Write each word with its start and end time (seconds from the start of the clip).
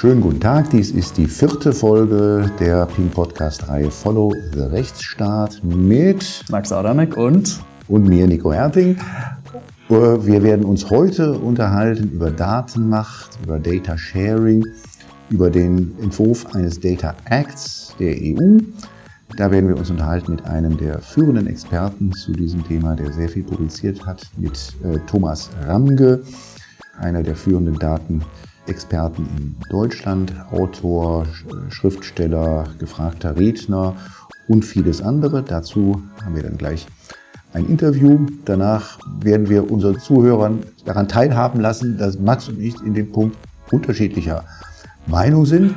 Schönen 0.00 0.22
guten 0.22 0.40
Tag, 0.40 0.70
dies 0.70 0.92
ist 0.92 1.18
die 1.18 1.26
vierte 1.26 1.74
Folge 1.74 2.50
der 2.58 2.86
Ping 2.86 3.10
Podcast 3.10 3.68
Reihe 3.68 3.90
Follow 3.90 4.32
the 4.54 4.60
Rechtsstaat 4.60 5.60
mit 5.62 6.42
Max 6.48 6.72
Adamek 6.72 7.18
und 7.18 7.60
und 7.86 8.08
mir 8.08 8.26
Nico 8.26 8.50
Herting. 8.50 8.96
Äh, 9.90 9.92
wir 9.92 10.42
werden 10.42 10.64
uns 10.64 10.88
heute 10.88 11.38
unterhalten 11.38 12.12
über 12.12 12.30
Datenmacht, 12.30 13.38
über 13.44 13.58
Data 13.58 13.98
Sharing, 13.98 14.64
über 15.28 15.50
den 15.50 15.94
Entwurf 16.00 16.46
eines 16.54 16.80
Data 16.80 17.14
Acts 17.26 17.94
der 17.98 18.14
EU. 18.14 18.56
Da 19.36 19.50
werden 19.50 19.68
wir 19.68 19.76
uns 19.76 19.90
unterhalten 19.90 20.30
mit 20.30 20.46
einem 20.46 20.78
der 20.78 21.00
führenden 21.00 21.46
Experten 21.46 22.10
zu 22.12 22.32
diesem 22.32 22.66
Thema, 22.66 22.96
der 22.96 23.12
sehr 23.12 23.28
viel 23.28 23.42
publiziert 23.42 24.06
hat, 24.06 24.22
mit 24.38 24.72
äh, 24.82 24.98
Thomas 25.06 25.50
Ramge, 25.66 26.22
einer 26.98 27.22
der 27.22 27.36
führenden 27.36 27.78
Daten 27.78 28.22
Experten 28.66 29.28
in 29.36 29.56
Deutschland, 29.70 30.32
Autor, 30.50 31.26
Schriftsteller, 31.70 32.64
gefragter 32.78 33.36
Redner 33.36 33.96
und 34.48 34.64
vieles 34.64 35.02
andere. 35.02 35.42
Dazu 35.42 36.02
haben 36.24 36.34
wir 36.34 36.42
dann 36.42 36.58
gleich 36.58 36.86
ein 37.52 37.66
Interview. 37.66 38.26
Danach 38.44 38.98
werden 39.20 39.48
wir 39.48 39.70
unseren 39.70 39.98
Zuhörern 39.98 40.60
daran 40.84 41.08
teilhaben 41.08 41.60
lassen, 41.60 41.98
dass 41.98 42.18
Max 42.18 42.48
und 42.48 42.60
ich 42.60 42.74
in 42.82 42.94
dem 42.94 43.10
Punkt 43.10 43.36
unterschiedlicher 43.70 44.44
Meinung 45.06 45.46
sind. 45.46 45.74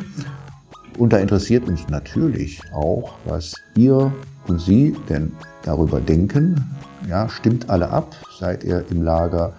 Und 0.97 1.13
da 1.13 1.17
interessiert 1.17 1.67
uns 1.67 1.87
natürlich 1.89 2.61
auch, 2.73 3.13
was 3.25 3.55
ihr 3.75 4.11
und 4.47 4.59
Sie 4.59 4.95
denn 5.09 5.31
darüber 5.63 5.99
denken. 5.99 6.69
Ja, 7.07 7.29
stimmt 7.29 7.69
alle 7.69 7.89
ab? 7.89 8.15
Seid 8.39 8.63
ihr 8.63 8.85
im 8.89 9.01
Lager 9.01 9.53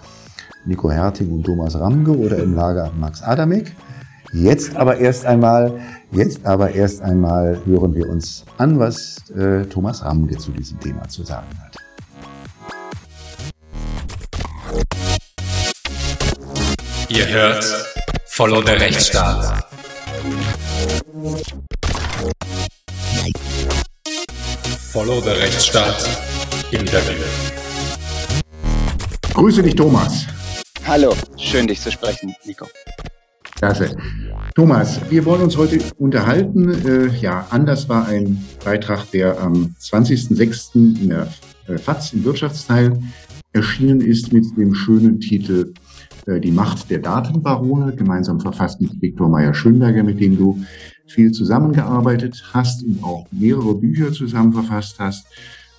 Nico 0.67 0.91
Herting 0.91 1.31
und 1.31 1.45
Thomas 1.45 1.79
Ramge 1.79 2.11
oder 2.11 2.39
im 2.39 2.55
Lager 2.55 2.91
Max 2.99 3.23
Adamek. 3.23 3.75
Jetzt 4.33 4.75
aber 4.77 4.97
erst 4.99 5.27
einmal, 5.27 5.79
jetzt 6.11 6.45
aber 6.45 6.73
erst 6.73 7.03
einmal 7.03 7.61
hören 7.67 7.95
wir 7.95 8.09
uns 8.09 8.45
an, 8.59 8.79
was 8.79 9.31
äh, 9.31 9.65
Thomas 9.67 10.05
Ramge 10.05 10.37
zu 10.39 10.51
diesem 10.51 10.81
Thema 10.81 11.09
zu 11.09 11.23
sagen 11.23 11.47
hat. 11.63 11.77
Ihr 17.09 17.29
hört 17.29 17.65
Follow 18.27 18.63
der 18.63 18.81
Rechtsstaat. 18.81 19.65
Follow 24.91 25.21
der 25.21 25.37
Rechtsstaat 25.39 26.09
Interview. 26.73 27.23
Grüße 29.35 29.63
dich, 29.63 29.77
Thomas. 29.77 30.27
Hallo, 30.87 31.15
schön 31.39 31.67
dich 31.67 31.81
zu 31.81 31.91
sprechen, 31.91 32.35
Nico. 32.45 32.67
Klasse. 33.57 33.97
Thomas, 34.55 35.01
wir 35.11 35.25
wollen 35.25 35.43
uns 35.43 35.57
heute 35.57 35.79
unterhalten. 35.97 36.69
Äh, 36.87 37.07
ja, 37.21 37.47
anders 37.51 37.89
war 37.89 38.07
ein 38.07 38.45
Beitrag, 38.63 39.11
der 39.11 39.41
am 39.41 39.75
20.06. 39.81 40.75
in 41.01 41.09
der 41.09 41.29
äh, 41.69 41.79
FAZ 41.79 42.13
im 42.13 42.25
Wirtschaftsteil 42.25 42.99
erschienen 43.55 44.03
ist 44.03 44.33
mit 44.33 44.45
dem 44.59 44.75
schönen 44.75 45.21
Titel 45.21 45.73
äh, 46.27 46.39
Die 46.39 46.53
Macht 46.53 46.91
der 46.91 46.99
Datenbarone, 46.99 47.97
gemeinsam 47.97 48.39
verfasst 48.39 48.81
mit 48.83 49.01
Viktor 49.01 49.31
Meyer-Schönberger, 49.31 50.03
mit 50.03 50.21
dem 50.21 50.37
du 50.37 50.63
viel 51.07 51.33
zusammengearbeitet 51.33 52.51
hast 52.53 52.85
und 52.85 53.03
auch 53.03 53.27
mehrere 53.31 53.75
Bücher 53.75 54.13
zusammen 54.13 54.53
verfasst 54.53 54.97
hast. 54.99 55.27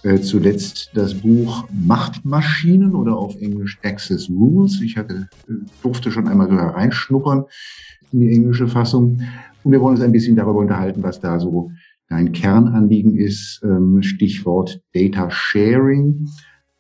Äh, 0.06 0.22
zuletzt 0.22 0.92
das 0.94 1.16
Buch 1.16 1.68
Machtmaschinen 1.74 2.94
oder 2.94 3.18
auf 3.18 3.36
Englisch 3.42 3.80
Access 3.82 4.30
Rules. 4.30 4.80
Ich 4.82 4.98
hatte, 4.98 5.30
äh, 5.50 5.54
durfte 5.82 6.12
schon 6.12 6.28
einmal 6.28 6.48
so 6.48 6.56
hereinschnuppern 6.56 7.46
in 8.12 8.20
die 8.20 8.32
englische 8.32 8.68
Fassung. 8.68 9.24
Und 9.64 9.72
wir 9.72 9.82
wollen 9.82 9.96
uns 9.96 10.04
ein 10.04 10.12
bisschen 10.12 10.36
darüber 10.36 10.60
unterhalten, 10.60 11.02
was 11.02 11.20
da 11.20 11.40
so 11.40 11.72
dein 12.08 12.34
Kernanliegen 12.34 13.18
ist. 13.18 13.62
Ähm, 13.64 14.04
Stichwort 14.04 14.80
Data 14.94 15.32
Sharing. 15.32 16.30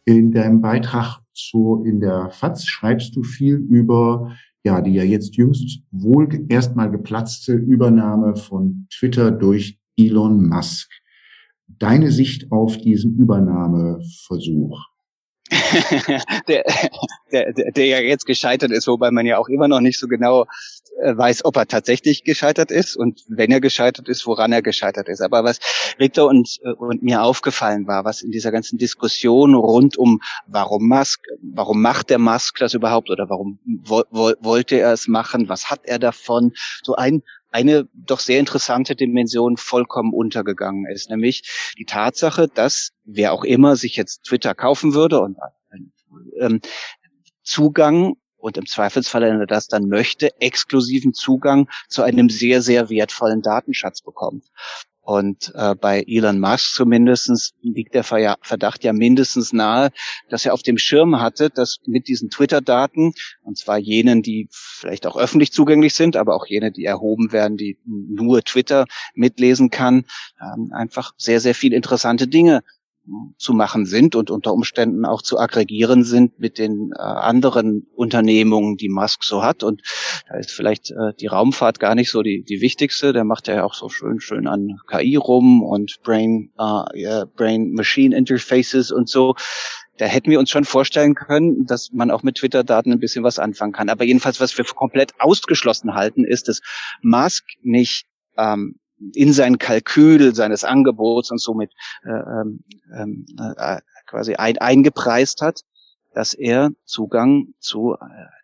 In 0.05 0.31
deinem 0.31 0.61
Beitrag 0.61 1.19
zu, 1.33 1.83
in 1.83 2.01
der 2.01 2.29
FAZ 2.29 2.67
schreibst 2.67 3.15
du 3.15 3.23
viel 3.23 3.55
über 3.55 4.35
ja, 4.63 4.81
die 4.81 4.93
ja 4.93 5.03
jetzt 5.03 5.35
jüngst 5.35 5.81
wohl 5.91 6.27
erstmal 6.49 6.91
geplatzte 6.91 7.53
Übernahme 7.53 8.35
von 8.35 8.87
Twitter 8.91 9.31
durch 9.31 9.79
Elon 9.97 10.47
Musk 10.47 10.91
deine 11.67 12.11
Sicht 12.11 12.51
auf 12.51 12.77
diesen 12.77 13.17
Übernahmeversuch? 13.17 14.79
der, 16.47 16.63
der, 17.31 17.53
der 17.71 17.85
ja 17.85 17.99
jetzt 17.99 18.25
gescheitert 18.25 18.71
ist, 18.71 18.87
wobei 18.87 19.11
man 19.11 19.25
ja 19.25 19.37
auch 19.37 19.47
immer 19.47 19.67
noch 19.67 19.79
nicht 19.79 19.99
so 19.99 20.07
genau 20.07 20.45
weiß, 21.01 21.45
ob 21.45 21.57
er 21.57 21.67
tatsächlich 21.67 22.23
gescheitert 22.23 22.71
ist 22.71 22.95
und 22.95 23.23
wenn 23.27 23.51
er 23.51 23.59
gescheitert 23.59 24.07
ist, 24.07 24.25
woran 24.25 24.51
er 24.51 24.61
gescheitert 24.61 25.09
ist. 25.09 25.21
Aber 25.21 25.43
was 25.43 25.59
Victor 25.97 26.27
und, 26.27 26.59
äh, 26.63 26.71
und 26.71 27.03
mir 27.03 27.21
aufgefallen 27.21 27.87
war, 27.87 28.05
was 28.05 28.21
in 28.21 28.31
dieser 28.31 28.51
ganzen 28.51 28.77
Diskussion 28.77 29.55
rund 29.55 29.97
um 29.97 30.21
warum 30.47 30.87
Musk, 30.87 31.21
warum 31.41 31.81
macht 31.81 32.09
der 32.09 32.19
Musk 32.19 32.59
das 32.59 32.73
überhaupt 32.73 33.09
oder 33.09 33.29
warum 33.29 33.59
wo, 33.65 34.03
wo, 34.09 34.31
wollte 34.39 34.77
er 34.77 34.93
es 34.93 35.07
machen, 35.07 35.49
was 35.49 35.69
hat 35.69 35.81
er 35.83 35.99
davon, 35.99 36.53
so 36.83 36.95
ein 36.95 37.23
eine 37.51 37.87
doch 37.93 38.19
sehr 38.19 38.39
interessante 38.39 38.97
Dimension 38.97 39.55
vollkommen 39.55 40.13
untergegangen 40.13 40.87
ist, 40.87 41.09
nämlich 41.09 41.73
die 41.77 41.85
Tatsache, 41.85 42.49
dass 42.49 42.91
wer 43.05 43.31
auch 43.31 43.45
immer 43.45 43.77
sich 43.77 43.95
jetzt 43.95 44.23
Twitter 44.23 44.53
kaufen 44.53 44.93
würde 44.93 45.21
und 45.21 45.37
ähm, 46.41 46.59
Zugang 47.43 48.17
und 48.45 48.57
im 48.57 48.67
Zweifelsfall, 48.67 49.23
wenn 49.23 49.39
er 49.39 49.47
das 49.47 49.67
dann 49.67 49.89
möchte, 49.89 50.29
exklusiven 50.39 51.15
Zugang 51.15 51.67
zu 51.89 52.03
einem 52.03 52.29
sehr, 52.29 52.61
sehr 52.61 52.91
wertvollen 52.91 53.41
Datenschatz 53.41 54.01
bekommt. 54.01 54.45
Und 55.01 55.51
äh, 55.55 55.73
bei 55.73 56.03
Elon 56.07 56.39
Musk 56.39 56.75
zumindestens 56.75 57.53
liegt 57.61 57.95
der 57.95 58.03
Verdacht 58.03 58.83
ja 58.83 58.93
mindestens 58.93 59.51
nahe, 59.51 59.89
dass 60.29 60.45
er 60.45 60.53
auf 60.53 60.61
dem 60.61 60.77
Schirm 60.77 61.19
hatte, 61.21 61.49
dass 61.49 61.77
mit 61.87 62.07
diesen 62.07 62.29
Twitter-Daten, 62.29 63.13
und 63.41 63.57
zwar 63.57 63.79
jenen, 63.79 64.21
die 64.21 64.47
vielleicht 64.51 65.07
auch 65.07 65.17
öffentlich 65.17 65.51
zugänglich 65.51 65.95
sind, 65.95 66.15
aber 66.15 66.35
auch 66.35 66.45
jene, 66.45 66.71
die 66.71 66.85
erhoben 66.85 67.31
werden, 67.31 67.57
die 67.57 67.79
nur 67.85 68.43
Twitter 68.43 68.85
mitlesen 69.15 69.71
kann, 69.71 70.05
ähm, 70.39 70.71
einfach 70.71 71.13
sehr, 71.17 71.39
sehr 71.39 71.55
viel 71.55 71.73
interessante 71.73 72.27
Dinge 72.27 72.63
zu 73.37 73.53
machen 73.53 73.85
sind 73.85 74.15
und 74.15 74.31
unter 74.31 74.53
Umständen 74.53 75.05
auch 75.05 75.21
zu 75.21 75.37
aggregieren 75.39 76.03
sind 76.03 76.39
mit 76.39 76.57
den 76.57 76.91
äh, 76.95 77.01
anderen 77.01 77.87
Unternehmungen, 77.95 78.77
die 78.77 78.89
Musk 78.89 79.23
so 79.23 79.43
hat. 79.43 79.63
Und 79.63 79.81
da 80.27 80.37
ist 80.37 80.51
vielleicht 80.51 80.91
äh, 80.91 81.13
die 81.19 81.27
Raumfahrt 81.27 81.79
gar 81.79 81.95
nicht 81.95 82.11
so 82.11 82.21
die, 82.21 82.43
die 82.43 82.61
wichtigste. 82.61 83.13
Der 83.13 83.23
macht 83.23 83.47
ja 83.47 83.63
auch 83.63 83.73
so 83.73 83.89
schön, 83.89 84.19
schön 84.19 84.47
an 84.47 84.77
KI 84.87 85.15
rum 85.15 85.61
und 85.61 85.97
Brain, 86.03 86.51
äh, 86.57 87.25
Brain-Machine 87.35 88.15
Interfaces 88.15 88.91
und 88.91 89.09
so. 89.09 89.35
Da 89.97 90.05
hätten 90.05 90.29
wir 90.29 90.39
uns 90.39 90.49
schon 90.49 90.65
vorstellen 90.65 91.15
können, 91.15 91.65
dass 91.65 91.91
man 91.93 92.11
auch 92.11 92.23
mit 92.23 92.35
Twitter-Daten 92.35 92.91
ein 92.91 92.99
bisschen 92.99 93.23
was 93.23 93.39
anfangen 93.39 93.71
kann. 93.71 93.89
Aber 93.89 94.03
jedenfalls, 94.03 94.41
was 94.41 94.57
wir 94.57 94.65
komplett 94.65 95.13
ausgeschlossen 95.19 95.95
halten, 95.95 96.25
ist, 96.25 96.49
dass 96.49 96.61
Musk 97.01 97.45
nicht 97.61 98.05
ähm, 98.37 98.75
in 99.13 99.33
sein 99.33 99.57
Kalkül 99.57 100.33
seines 100.33 100.63
Angebots 100.63 101.31
und 101.31 101.39
somit 101.39 101.71
äh, 102.03 102.09
ähm, 102.09 102.63
ähm, 102.97 103.25
äh, 103.37 103.81
quasi 104.05 104.35
ein, 104.35 104.57
eingepreist 104.57 105.41
hat, 105.41 105.61
dass 106.13 106.33
er 106.33 106.71
Zugang 106.85 107.53
zu 107.59 107.93
äh, 107.93 107.97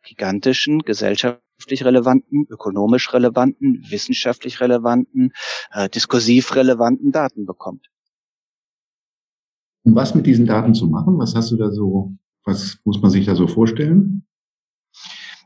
gigantischen, 0.04 0.80
gesellschaftlich 0.80 1.86
relevanten, 1.86 2.46
ökonomisch 2.50 3.14
relevanten, 3.14 3.86
wissenschaftlich 3.90 4.60
relevanten, 4.60 5.32
äh, 5.72 5.90
diskursiv 5.90 6.56
relevanten 6.56 7.12
Daten 7.12 7.46
bekommt. 7.46 7.88
Um 9.84 9.96
was 9.96 10.14
mit 10.14 10.26
diesen 10.26 10.46
Daten 10.46 10.74
zu 10.74 10.88
machen? 10.88 11.18
Was 11.18 11.34
hast 11.34 11.52
du 11.52 11.58
da 11.58 11.72
so, 11.72 12.14
was 12.44 12.78
muss 12.84 13.02
man 13.02 13.10
sich 13.10 13.26
da 13.26 13.36
so 13.36 13.48
vorstellen? 13.48 14.26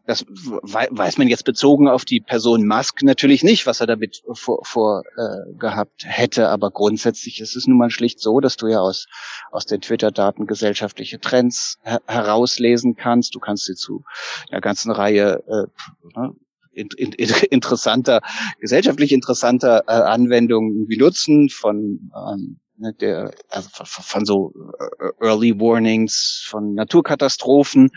Das 0.07 0.25
weiß 0.27 1.17
man 1.17 1.27
jetzt 1.27 1.45
bezogen 1.45 1.87
auf 1.87 2.05
die 2.05 2.21
Person 2.21 2.67
Musk 2.67 3.01
natürlich 3.01 3.43
nicht, 3.43 3.65
was 3.65 3.81
er 3.81 3.87
damit 3.87 4.21
vor, 4.33 4.63
vor 4.63 5.03
äh, 5.17 5.77
hätte. 6.03 6.49
Aber 6.49 6.69
grundsätzlich 6.71 7.41
ist 7.41 7.55
es 7.55 7.65
nun 7.65 7.77
mal 7.77 7.89
schlicht 7.89 8.19
so, 8.19 8.39
dass 8.39 8.55
du 8.55 8.67
ja 8.67 8.79
aus, 8.79 9.07
aus 9.51 9.65
den 9.65 9.81
Twitter-Daten 9.81 10.45
gesellschaftliche 10.45 11.19
Trends 11.19 11.79
her 11.81 12.01
herauslesen 12.05 12.95
kannst. 12.95 13.33
Du 13.33 13.39
kannst 13.39 13.65
sie 13.65 13.75
zu 13.75 14.03
einer 14.51 14.61
ganzen 14.61 14.91
Reihe 14.91 15.43
äh, 15.47 16.19
ne, 16.19 16.33
in, 16.71 16.89
in, 16.97 17.09
interessanter, 17.49 18.21
gesellschaftlich 18.59 19.11
interessanter 19.11 19.83
äh, 19.87 19.91
Anwendungen 19.91 20.87
benutzen, 20.87 21.49
von 21.49 22.11
ähm, 22.15 22.59
ne, 22.77 22.93
der, 22.93 23.31
also 23.49 23.69
von 23.83 24.25
so 24.25 24.53
äh, 24.99 25.25
Early 25.25 25.59
Warnings 25.59 26.45
von 26.47 26.73
Naturkatastrophen 26.73 27.91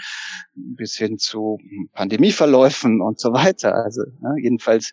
bis 0.55 0.97
hin 0.97 1.19
zu 1.19 1.59
Pandemieverläufen 1.93 3.01
und 3.01 3.21
so 3.21 3.33
weiter. 3.33 3.75
Also 3.75 4.03
ne, 4.21 4.35
jedenfalls 4.41 4.93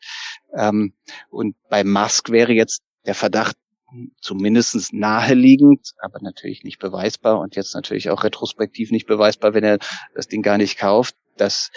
ähm, 0.56 0.94
und 1.30 1.56
bei 1.70 1.84
Musk 1.84 2.30
wäre 2.30 2.54
jetzt 2.54 2.82
der 3.06 3.16
Verdacht 3.16 3.58
zumindest 4.20 4.94
naheliegend, 4.94 5.94
aber 6.00 6.20
natürlich 6.22 6.64
nicht 6.64 6.80
beweisbar 6.80 7.40
und 7.40 7.56
jetzt 7.56 7.76
natürlich 7.76 8.10
auch 8.10 8.24
retrospektiv 8.24 8.92
nicht 8.92 9.08
beweisbar, 9.08 9.54
wenn 9.54 9.64
er 9.64 9.80
das 10.14 10.28
Ding 10.28 10.42
gar 10.42 10.58
nicht 10.58 10.78
kauft, 10.78 11.16
dass 11.38 11.72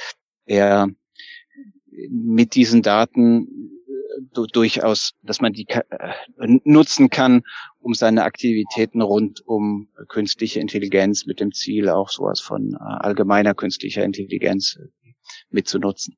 er 0.46 0.88
mit 2.10 2.54
diesen 2.54 2.82
Daten 2.82 3.78
durchaus, 4.52 5.12
dass 5.22 5.40
man 5.40 5.52
die 5.52 5.66
nutzen 6.64 7.10
kann, 7.10 7.42
um 7.88 7.94
seine 7.94 8.24
Aktivitäten 8.24 9.00
rund 9.00 9.40
um 9.46 9.88
künstliche 10.08 10.60
Intelligenz 10.60 11.24
mit 11.24 11.40
dem 11.40 11.52
Ziel 11.52 11.88
auch 11.88 12.10
sowas 12.10 12.38
von 12.38 12.74
allgemeiner 12.74 13.54
künstlicher 13.54 14.04
Intelligenz 14.04 14.78
mitzunutzen. 15.48 16.14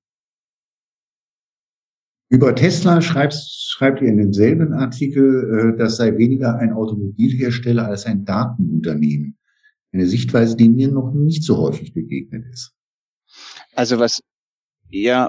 Über 2.29 2.57
Tesla 2.57 3.01
schreibst, 3.01 3.71
schreibt 3.71 4.03
ihr 4.03 4.09
in 4.09 4.17
demselben 4.17 4.73
Artikel, 4.73 5.77
das 5.79 5.97
sei 5.97 6.17
weniger 6.19 6.57
ein 6.57 6.73
Automobilhersteller 6.73 7.87
als 7.87 8.05
ein 8.05 8.25
Datenunternehmen. 8.25 9.39
Eine 9.93 10.07
Sichtweise, 10.07 10.57
die 10.57 10.69
mir 10.69 10.89
noch 10.89 11.13
nicht 11.13 11.45
so 11.45 11.57
häufig 11.57 11.95
begegnet 11.95 12.47
ist. 12.53 12.75
Also 13.77 14.01
was 14.01 14.21
äh, 14.91 15.29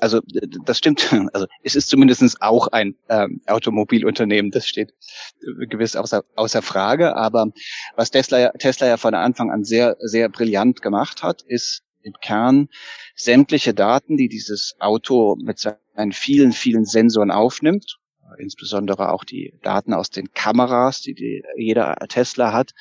also 0.00 0.20
das 0.64 0.78
stimmt, 0.78 1.12
also 1.32 1.46
es 1.62 1.74
ist 1.74 1.88
zumindest 1.88 2.42
auch 2.42 2.68
ein 2.68 2.94
ähm, 3.08 3.40
Automobilunternehmen, 3.46 4.50
das 4.50 4.66
steht 4.66 4.94
gewiss 5.40 5.96
außer, 5.96 6.24
außer 6.36 6.62
Frage, 6.62 7.16
aber 7.16 7.48
was 7.96 8.10
Tesla, 8.10 8.50
Tesla 8.50 8.86
ja 8.86 8.96
von 8.96 9.14
Anfang 9.14 9.50
an 9.50 9.64
sehr, 9.64 9.96
sehr 10.00 10.28
brillant 10.28 10.82
gemacht 10.82 11.22
hat, 11.22 11.42
ist 11.42 11.82
im 12.02 12.14
Kern 12.20 12.68
sämtliche 13.16 13.74
Daten, 13.74 14.16
die 14.16 14.28
dieses 14.28 14.76
Auto 14.78 15.36
mit 15.40 15.58
seinen 15.58 16.12
vielen, 16.12 16.52
vielen 16.52 16.84
Sensoren 16.84 17.30
aufnimmt, 17.30 17.98
insbesondere 18.38 19.12
auch 19.12 19.24
die 19.24 19.54
Daten 19.62 19.94
aus 19.94 20.10
den 20.10 20.32
Kameras, 20.32 21.00
die, 21.00 21.14
die 21.14 21.42
jeder 21.56 21.96
Tesla 22.08 22.52
hat, 22.52 22.72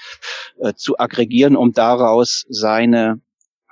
äh, 0.59 0.73
zu 0.73 0.99
aggregieren, 0.99 1.55
um 1.55 1.73
daraus 1.73 2.45
seine 2.49 3.21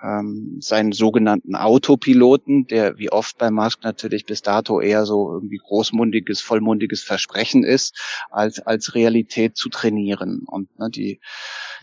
ähm, 0.06 0.57
seinen 0.60 0.92
sogenannten 0.92 1.56
Autopiloten, 1.56 2.68
der 2.68 2.98
wie 2.98 3.12
oft 3.12 3.38
bei 3.38 3.50
Musk 3.50 3.84
natürlich 3.84 4.25
bis 4.25 4.42
dato 4.42 4.80
eher 4.80 5.06
so 5.06 5.31
irgendwie 5.34 5.57
großmundiges, 5.57 6.42
vollmundiges 6.42 7.04
Versprechen 7.04 7.63
ist, 7.63 7.98
als, 8.30 8.60
als 8.60 8.96
Realität 8.96 9.57
zu 9.57 9.69
trainieren. 9.69 10.44
Und 10.46 10.78
ne, 10.80 10.90
die 10.90 11.19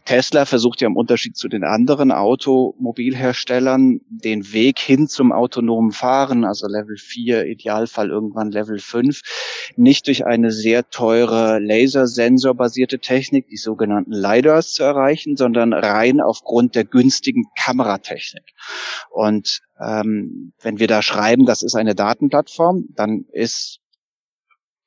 Tesla 0.04 0.44
versucht 0.44 0.80
ja 0.80 0.88
im 0.88 0.96
Unterschied 0.96 1.36
zu 1.36 1.48
den 1.48 1.64
anderen 1.64 2.10
Automobilherstellern 2.12 4.00
den 4.08 4.52
Weg 4.52 4.78
hin 4.78 5.08
zum 5.08 5.32
autonomen 5.32 5.92
Fahren, 5.92 6.44
also 6.44 6.66
Level 6.66 6.96
4, 6.96 7.46
Idealfall 7.46 8.10
irgendwann 8.10 8.50
Level 8.50 8.78
5, 8.78 9.20
nicht 9.76 10.06
durch 10.06 10.26
eine 10.26 10.50
sehr 10.50 10.88
teure 10.90 11.58
Lasersensorbasierte 11.60 12.98
Technik, 12.98 13.48
die 13.48 13.56
sogenannten 13.56 14.12
LiDARs 14.12 14.72
zu 14.72 14.82
erreichen, 14.82 15.36
sondern 15.36 15.72
rein 15.72 16.20
aufgrund 16.20 16.74
der 16.74 16.84
günstigen 16.84 17.44
Kameratechnik. 17.56 18.11
Und 19.10 19.60
ähm, 19.80 20.52
wenn 20.60 20.78
wir 20.78 20.88
da 20.88 21.02
schreiben, 21.02 21.46
das 21.46 21.62
ist 21.62 21.74
eine 21.74 21.94
Datenplattform, 21.94 22.86
dann 22.94 23.24
ist 23.32 23.80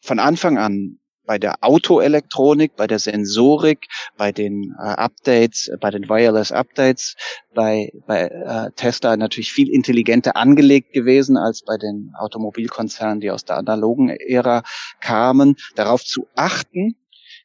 von 0.02 0.20
Anfang 0.20 0.58
an 0.58 1.00
bei 1.26 1.40
der 1.40 1.56
Autoelektronik, 1.62 2.76
bei 2.76 2.88
der 2.88 3.00
Sensorik, 3.00 3.88
bei 4.18 4.32
den 4.32 4.76
äh, 4.80 4.84
Updates, 4.84 5.72
bei 5.80 5.90
den 5.90 6.08
Wireless 6.08 6.52
Updates, 6.52 7.16
bei, 7.54 7.92
bei 8.06 8.28
äh, 8.28 8.72
Tesla 8.76 9.18
natürlich 9.18 9.52
viel 9.52 9.70
intelligenter 9.70 10.36
angelegt 10.36 10.94
gewesen 10.94 11.38
als 11.38 11.64
bei 11.64 11.78
den 11.78 12.14
Automobilkonzernen, 12.18 13.20
die 13.20 13.32
aus 13.32 13.46
der 13.46 13.58
analogen 13.58 14.10
Ära 14.10 14.64
kamen, 15.02 15.56
darauf 15.76 16.04
zu 16.04 16.28
achten, 16.36 16.96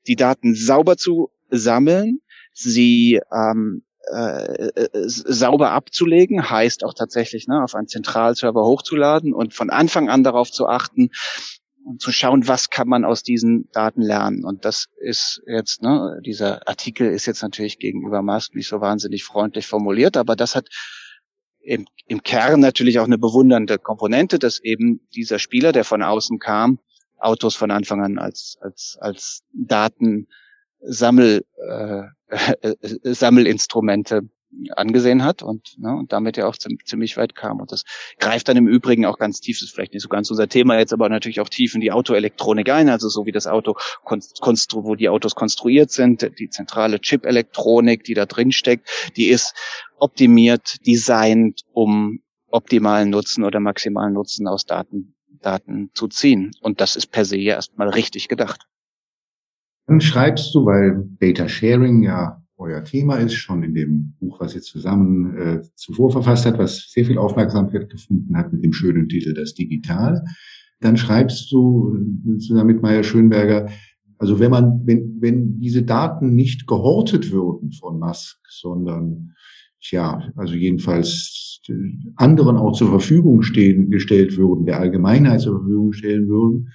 die 0.07 0.17
Daten 0.17 0.55
sauber 0.55 0.97
zu 0.97 1.31
sammeln, 1.51 2.21
sie 2.53 3.21
ähm, 3.33 3.83
äh, 4.13 4.69
äh 4.69 4.89
sauber 5.05 5.71
abzulegen, 5.73 6.51
heißt 6.51 6.85
auch 6.85 6.95
tatsächlich 6.95 7.47
ne, 7.49 7.63
auf 7.63 7.75
einen 7.75 7.89
Zentralserver 7.89 8.65
hochzuladen 8.65 9.35
und 9.35 9.55
von 9.55 9.71
Anfang 9.71 10.09
an 10.09 10.25
darauf 10.25 10.51
zu 10.51 10.67
achten, 10.67 11.11
und 11.85 12.01
zu 12.01 12.13
schauen, 12.13 12.47
was 12.47 12.71
kann 12.71 12.89
man 12.89 13.05
aus 13.05 13.23
diesen 13.23 13.69
Daten 13.73 14.03
lernen. 14.03 14.45
Und 14.45 14.65
das 14.65 14.87
ist 15.01 15.43
jetzt, 15.47 15.83
ne, 15.83 16.21
dieser 16.25 16.67
Artikel 16.69 17.11
ist 17.11 17.27
jetzt 17.27 17.43
natürlich 17.43 17.79
gegenüber 17.79 18.23
Musk 18.23 18.55
nicht 18.55 18.69
so 18.69 18.81
wahnsinnig 18.81 19.25
freundlich 19.25 19.67
formuliert, 19.67 20.17
aber 20.17 20.37
das 20.37 20.55
hat 20.55 20.69
im, 21.63 21.87
im 22.07 22.23
Kern 22.23 22.61
natürlich 22.61 22.99
auch 22.99 23.05
eine 23.05 23.19
bewundernde 23.19 23.79
Komponente, 23.79 24.39
dass 24.39 24.61
eben 24.61 25.01
dieser 25.15 25.39
Spieler, 25.39 25.73
der 25.73 25.85
von 25.85 26.03
außen 26.03 26.39
kam, 26.39 26.79
Autos 27.19 27.55
von 27.55 27.71
Anfang 27.71 28.03
an 28.03 28.19
als, 28.19 28.57
als, 28.61 28.97
als 29.01 29.43
Datensammel, 30.81 31.45
äh, 31.69 32.03
äh, 32.29 32.75
Sammelinstrumente 33.15 34.23
angesehen 34.75 35.23
hat 35.23 35.45
und, 35.45 35.79
ne, 35.79 35.95
und 35.95 36.13
damit 36.13 36.37
ja 36.37 36.49
auch 36.49 36.57
ziemlich 36.57 37.17
weit 37.17 37.37
kam. 37.37 37.61
Und 37.61 37.71
das 37.71 37.85
greift 38.19 38.49
dann 38.49 38.57
im 38.57 38.67
Übrigen 38.67 39.07
auch 39.07 39.17
ganz 39.17 39.41
tief, 39.41 39.59
das 39.59 39.69
ist 39.69 39.75
vielleicht 39.75 39.93
nicht 39.93 40.03
so 40.03 40.09
ganz 40.09 40.29
unser 40.29 40.49
Thema 40.49 40.77
jetzt, 40.77 40.93
aber 40.93 41.09
natürlich 41.09 41.41
auch 41.41 41.49
tief 41.49 41.77
in 41.77 41.81
die 41.81 41.93
Autoelektronik 41.93 42.69
ein, 42.69 42.89
also 42.89 43.09
so 43.09 43.27
wie 43.27 43.33
das 43.33 43.47
Auto, 43.47 43.77
konstru 44.03 44.83
wo 44.83 44.97
die 44.97 45.09
Autos 45.09 45.37
konstruiert 45.37 45.93
sind, 45.93 46.29
die 46.41 46.51
zentrale 46.51 47.01
Chip-Elektronik, 47.01 48.03
die 48.03 48.15
da 48.15 48.27
drin 48.27 48.51
steckt, 48.51 48.89
die 49.17 49.29
ist 49.29 49.55
optimiert, 49.99 50.85
designt, 50.85 51.63
um 51.73 52.21
optimalen 52.49 53.11
Nutzen 53.11 53.45
oder 53.45 53.61
maximalen 53.61 54.15
Nutzen 54.15 54.49
aus 54.49 54.65
Daten, 54.65 55.15
Daten 55.41 55.91
zu 55.95 56.09
ziehen. 56.09 56.51
Und 56.61 56.81
das 56.81 56.97
ist 56.97 57.07
per 57.07 57.25
se 57.25 57.37
ja 57.37 57.55
erstmal 57.55 57.91
richtig 57.91 58.27
gedacht. 58.27 58.67
Dann 59.87 60.01
schreibst 60.01 60.55
du, 60.55 60.65
weil 60.65 61.09
Data 61.19 61.49
Sharing 61.49 62.03
ja 62.03 62.41
euer 62.61 62.85
Thema 62.85 63.17
ist, 63.17 63.35
schon 63.35 63.63
in 63.63 63.75
dem 63.75 64.15
Buch, 64.21 64.39
was 64.41 64.55
ihr 64.55 64.61
zusammen 64.61 65.37
äh, 65.37 65.63
zuvor 65.75 66.13
verfasst 66.13 66.47
hat, 66.47 66.59
was 66.59 66.91
sehr 66.91 67.07
viel 67.07 67.19
Aufmerksamkeit 67.19 67.89
gefunden 67.89 68.37
hat 68.37 68.53
mit 68.53 68.63
dem 68.63 68.73
schönen 68.73 69.09
Titel 69.09 69.33
Das 69.35 69.55
Digital. 69.55 70.23
Dann 70.81 70.97
schreibst 70.97 71.51
du 71.51 71.97
äh, 71.97 72.39
zusammen 72.39 72.69
mit 72.69 72.83
Meier 72.83 73.03
Schönberger, 73.03 73.71
also 74.19 74.39
wenn 74.39 74.51
man, 74.51 74.83
wenn, 74.85 75.17
wenn 75.21 75.59
diese 75.59 75.83
Daten 75.83 76.35
nicht 76.35 76.67
gehortet 76.67 77.33
würden 77.33 77.73
von 77.73 77.99
Musk, 77.99 78.39
sondern 78.51 79.33
ja, 79.81 80.31
also 80.37 80.55
jedenfalls 80.55 81.63
äh, 81.69 81.73
anderen 82.17 82.59
auch 82.59 82.73
zur 82.73 82.91
Verfügung 82.91 83.41
stehen, 83.43 83.91
gestellt 83.91 84.37
würden, 84.37 84.67
der 84.67 84.79
Allgemeinheit 84.79 85.41
zur 85.41 85.61
Verfügung 85.61 85.95
stellen 85.95 86.29
würden, 86.29 86.69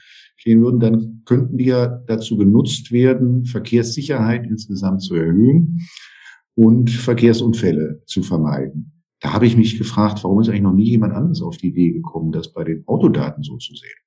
stehen 0.46 0.62
würden, 0.62 0.80
dann 0.80 1.24
könnten 1.26 1.58
die 1.58 1.66
ja 1.66 1.88
dazu 1.88 2.38
genutzt 2.38 2.92
werden, 2.92 3.46
Verkehrssicherheit 3.46 4.46
insgesamt 4.46 5.02
zu 5.02 5.16
erhöhen 5.16 5.82
und 6.54 6.92
Verkehrsunfälle 6.92 8.04
zu 8.06 8.22
vermeiden. 8.22 8.92
Da 9.22 9.34
habe 9.34 9.48
ich 9.48 9.58
mich 9.58 9.80
gefragt, 9.80 10.24
warum 10.24 10.40
ist 10.42 10.50
eigentlich 10.50 10.62
noch 10.62 10.74
nie 10.74 10.92
jemand 10.92 11.14
anderes 11.14 11.42
auf 11.42 11.58
die 11.58 11.70
Idee 11.70 11.94
gekommen, 11.94 12.32
das 12.32 12.54
bei 12.54 12.64
den 12.64 12.88
Autodaten 12.88 13.42
so 13.42 13.58
zu 13.58 13.74
sehen? 13.74 14.05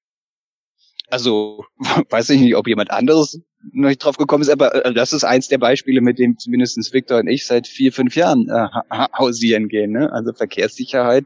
Also 1.11 1.65
weiß 2.11 2.31
ich 2.31 2.41
nicht, 2.41 2.57
ob 2.57 2.67
jemand 2.67 2.91
anderes 2.91 3.41
noch 3.73 3.89
nicht 3.89 4.05
drauf 4.05 4.17
gekommen 4.17 4.43
ist, 4.43 4.51
aber 4.51 4.85
äh, 4.85 4.95
das 4.95 5.13
ist 5.13 5.25
eins 5.25 5.49
der 5.49 5.59
Beispiele, 5.59 6.01
mit 6.01 6.19
dem 6.19 6.39
zumindestens 6.39 6.93
Victor 6.93 7.19
und 7.19 7.29
ich 7.29 7.47
seit 7.47 7.67
vier, 7.67 7.93
fünf 7.93 8.15
Jahren 8.15 8.49
äh, 8.49 8.69
hausieren 9.19 9.69
gehen. 9.69 9.93
Ne? 9.93 10.13
Also 10.13 10.33
Verkehrssicherheit 10.33 11.25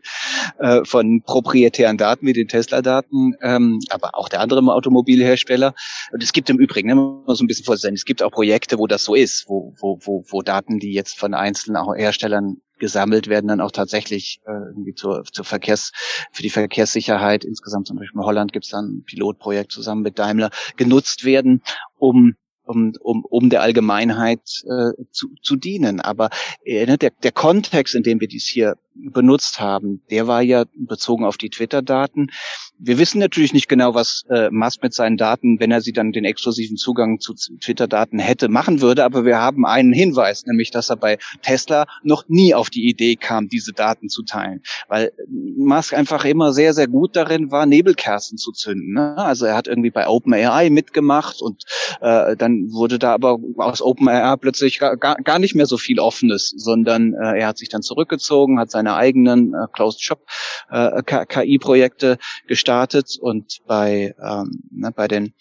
äh, 0.59 0.81
von 0.85 1.23
proprietären 1.23 1.99
Daten 1.99 2.27
wie 2.27 2.33
den 2.33 2.49
Tesla-Daten, 2.49 3.35
ähm, 3.43 3.81
aber 3.91 4.17
auch 4.17 4.29
der 4.29 4.41
anderen 4.41 4.69
Automobilhersteller. 4.69 5.75
Und 6.13 6.23
es 6.23 6.33
gibt 6.33 6.49
im 6.51 6.59
Übrigen, 6.59 6.89
ne, 6.89 6.95
muss 6.95 7.39
so 7.39 7.45
ein 7.45 7.47
bisschen 7.47 7.65
vorstellen, 7.65 7.95
es 7.95 8.05
gibt 8.05 8.23
auch 8.23 8.31
Projekte, 8.31 8.79
wo 8.79 8.87
das 8.87 9.05
so 9.05 9.15
ist, 9.15 9.49
wo, 9.49 9.75
wo, 9.79 9.99
wo, 10.03 10.25
wo 10.29 10.43
Daten, 10.43 10.79
die 10.79 10.93
jetzt 10.93 11.19
von 11.19 11.35
einzelnen 11.35 11.83
Herstellern 11.95 12.57
gesammelt 12.83 13.29
werden, 13.29 13.47
dann 13.47 13.61
auch 13.61 13.71
tatsächlich 13.71 14.41
äh, 14.45 14.51
irgendwie 14.51 14.93
zur, 14.93 15.23
zur 15.23 15.45
Verkehrs, 15.45 15.93
für 16.33 16.43
die 16.43 16.51
Verkehrssicherheit 16.51 17.45
insgesamt 17.45 17.87
zum 17.87 17.97
Beispiel 17.97 18.21
in 18.21 18.27
Holland 18.27 18.53
gibt 18.53 18.65
es 18.65 18.73
dann 18.73 18.97
ein 18.97 19.05
Pilotprojekt 19.05 19.71
zusammen 19.71 20.03
mit 20.03 20.19
Daimler 20.19 20.51
genutzt 20.77 21.25
werden, 21.25 21.63
um 21.99 22.35
um, 22.65 22.93
um, 23.01 23.25
um 23.25 23.51
der 23.51 23.63
Allgemeinheit 23.63 24.41
äh, 24.65 24.93
zu, 25.11 25.29
zu 25.43 25.57
dienen. 25.57 26.01
Aber 26.01 26.31
äh, 26.65 26.87
ne, 26.87 26.97
der, 26.97 27.11
der 27.11 27.33
Kontext, 27.33 27.95
in 27.95 28.03
dem 28.03 28.21
wir 28.21 28.29
dies 28.29 28.47
hier 28.47 28.77
benutzt 28.95 29.61
haben, 29.61 30.03
der 30.11 30.27
war 30.27 30.43
ja 30.43 30.65
bezogen 30.75 31.25
auf 31.25 31.37
die 31.37 31.51
Twitter-Daten. 31.51 32.29
Wir 32.79 32.99
wissen 32.99 33.19
natürlich 33.19 33.53
nicht 33.53 33.69
genau, 33.69 33.95
was 33.95 34.25
äh, 34.31 34.51
Musk 34.51 34.83
mit 34.83 34.95
seinen 34.95 35.17
Daten, 35.17 35.61
wenn 35.61 35.71
er 35.71 35.81
sie 35.81 35.93
dann 35.93 36.13
den 36.13 36.25
exklusiven 36.25 36.77
Zugang 36.77 37.21
zu 37.21 37.35
Twitter-Daten 37.35 38.19
hätte, 38.19 38.49
machen 38.49 38.81
würde. 38.81 39.05
Aber 39.05 39.25
wir 39.25 39.39
haben 39.39 39.65
einen 39.67 39.93
Hinweis, 39.93 40.45
nämlich, 40.47 40.71
dass 40.71 40.91
er 40.91 40.97
bei 40.97 41.19
Tesla 41.43 41.87
noch 42.03 42.25
nie 42.29 42.55
auf 42.55 42.71
die 42.71 42.89
Idee 42.89 43.17
kam, 43.17 43.49
diese 43.49 43.73
Daten 43.73 44.09
zu 44.09 44.23
teilen, 44.23 44.63
weil 44.89 45.13
Musk 45.29 45.95
einfach 45.95 46.25
immer 46.25 46.53
sehr, 46.53 46.75
sehr 46.75 46.89
gut 46.89 47.17
darin 47.17 47.51
war, 47.51 47.67
Nebelkerzen 47.67 48.39
zu 48.39 48.53
zünden. 48.53 48.95
Ne? 48.95 49.17
Also 49.17 49.47
er 49.47 49.57
hat 49.57 49.69
irgendwie 49.69 49.91
bei 49.91 50.07
OpenAI 50.07 50.71
mitgemacht 50.71 51.41
und 51.41 51.65
äh, 52.01 52.37
dann 52.37 52.73
wurde 52.73 52.99
da 52.99 53.15
aber 53.15 53.39
aus 53.57 53.83
OpenAI 53.83 54.37
plötzlich 54.37 54.79
gar, 54.79 54.97
gar 54.97 55.39
nicht 55.39 55.55
mehr 55.55 55.67
so 55.67 55.77
viel 55.77 56.01
Offenes, 56.01 56.53
sondern 56.57 57.15
äh, 57.15 57.41
er 57.41 57.49
hat 57.49 57.59
sich 57.59 57.69
dann 57.69 57.83
zurückgezogen, 57.83 58.59
hat 58.59 58.71
sein 58.71 58.82
seine 58.83 58.97
eigenen 58.97 59.55
äh, 59.55 59.67
Closed 59.73 60.03
Shop 60.03 60.27
äh, 60.71 61.03
KI-Projekte 61.03 62.19
gestartet 62.49 63.17
und 63.21 63.61
bei, 63.67 64.15
ähm, 64.21 64.63
ne, 64.71 64.91
bei 64.91 65.07
den 65.07 65.35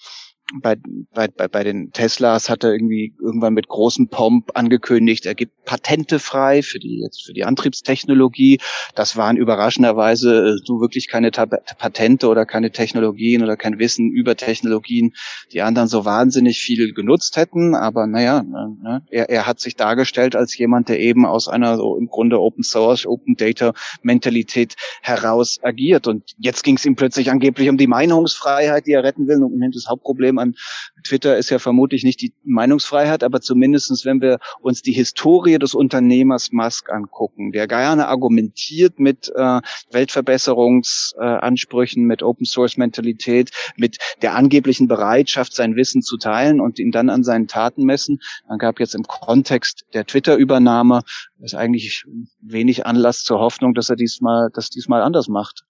bei, 0.61 0.75
bei, 1.13 1.27
bei, 1.27 1.47
bei 1.47 1.63
den 1.63 1.91
Teslas 1.91 2.49
hat 2.49 2.63
er 2.63 2.73
irgendwie 2.73 3.13
irgendwann 3.19 3.53
mit 3.53 3.67
großem 3.67 4.09
Pomp 4.09 4.51
angekündigt, 4.55 5.25
er 5.25 5.35
gibt 5.35 5.63
Patente 5.65 6.19
frei 6.19 6.63
für 6.63 6.79
die 6.79 6.99
jetzt 7.01 7.25
für 7.25 7.33
die 7.33 7.45
Antriebstechnologie. 7.45 8.59
Das 8.95 9.15
waren 9.15 9.37
überraschenderweise 9.37 10.55
äh, 10.55 10.61
so 10.65 10.81
wirklich 10.81 11.07
keine 11.07 11.31
Patente 11.31 12.27
oder 12.27 12.45
keine 12.45 12.71
Technologien 12.71 13.43
oder 13.43 13.55
kein 13.55 13.79
Wissen 13.79 14.11
über 14.11 14.35
Technologien, 14.35 15.13
die 15.53 15.61
anderen 15.61 15.87
so 15.87 16.03
wahnsinnig 16.03 16.59
viel 16.59 16.93
genutzt 16.93 17.37
hätten. 17.37 17.75
Aber 17.75 18.07
naja, 18.07 18.43
ne, 18.43 19.03
er, 19.09 19.29
er 19.29 19.47
hat 19.47 19.59
sich 19.59 19.75
dargestellt 19.75 20.35
als 20.35 20.57
jemand, 20.57 20.89
der 20.89 20.99
eben 20.99 21.25
aus 21.25 21.47
einer 21.47 21.77
so 21.77 21.95
im 21.95 22.07
Grunde 22.07 22.39
Open 22.39 22.63
Source, 22.63 23.05
Open 23.05 23.35
Data 23.35 23.73
Mentalität 24.01 24.75
heraus 25.01 25.59
agiert. 25.61 26.07
Und 26.07 26.31
jetzt 26.37 26.63
ging 26.63 26.75
es 26.75 26.85
ihm 26.85 26.95
plötzlich 26.95 27.31
angeblich 27.31 27.69
um 27.69 27.77
die 27.77 27.87
Meinungsfreiheit, 27.87 28.87
die 28.87 28.93
er 28.93 29.03
retten 29.03 29.27
will. 29.27 29.43
Und 29.43 29.61
das 29.73 29.87
Hauptproblem 29.87 30.39
an 30.41 30.55
Twitter 31.03 31.37
ist 31.37 31.49
ja 31.49 31.59
vermutlich 31.59 32.03
nicht 32.03 32.21
die 32.21 32.33
Meinungsfreiheit, 32.43 33.23
aber 33.23 33.41
zumindestens, 33.41 34.05
wenn 34.05 34.21
wir 34.21 34.39
uns 34.61 34.81
die 34.81 34.91
Historie 34.91 35.57
des 35.57 35.73
Unternehmers 35.73 36.51
Musk 36.51 36.91
angucken, 36.91 37.51
der 37.51 37.67
gerne 37.67 38.07
argumentiert 38.07 38.99
mit 38.99 39.31
äh, 39.35 39.61
Weltverbesserungsansprüchen, 39.91 42.03
äh, 42.03 42.05
mit 42.05 42.23
Open 42.23 42.45
Source 42.45 42.77
Mentalität, 42.77 43.51
mit 43.77 43.97
der 44.21 44.35
angeblichen 44.35 44.87
Bereitschaft, 44.87 45.53
sein 45.53 45.75
Wissen 45.75 46.01
zu 46.01 46.17
teilen 46.17 46.59
und 46.59 46.79
ihn 46.79 46.91
dann 46.91 47.09
an 47.09 47.23
seinen 47.23 47.47
Taten 47.47 47.83
messen, 47.83 48.19
dann 48.47 48.57
gab 48.57 48.79
jetzt 48.79 48.95
im 48.95 49.03
Kontext 49.03 49.85
der 49.93 50.05
Twitter-Übernahme 50.05 51.01
ist 51.39 51.55
eigentlich 51.55 52.03
wenig 52.39 52.85
Anlass 52.85 53.23
zur 53.23 53.39
Hoffnung, 53.39 53.73
dass 53.73 53.89
er 53.89 53.95
diesmal, 53.95 54.49
das 54.53 54.69
diesmal 54.69 55.01
anders 55.01 55.27
macht. 55.27 55.63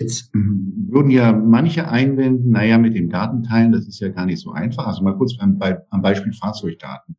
Jetzt 0.00 0.30
würden 0.32 1.10
ja 1.10 1.30
manche 1.30 1.88
einwenden, 1.88 2.52
naja, 2.52 2.78
mit 2.78 2.94
dem 2.94 3.10
Datenteilen, 3.10 3.70
das 3.70 3.86
ist 3.86 4.00
ja 4.00 4.08
gar 4.08 4.24
nicht 4.24 4.40
so 4.40 4.50
einfach. 4.50 4.86
Also 4.86 5.02
mal 5.02 5.16
kurz 5.16 5.34
am, 5.38 5.60
am 5.90 6.00
Beispiel 6.00 6.32
Fahrzeugdaten. 6.32 7.16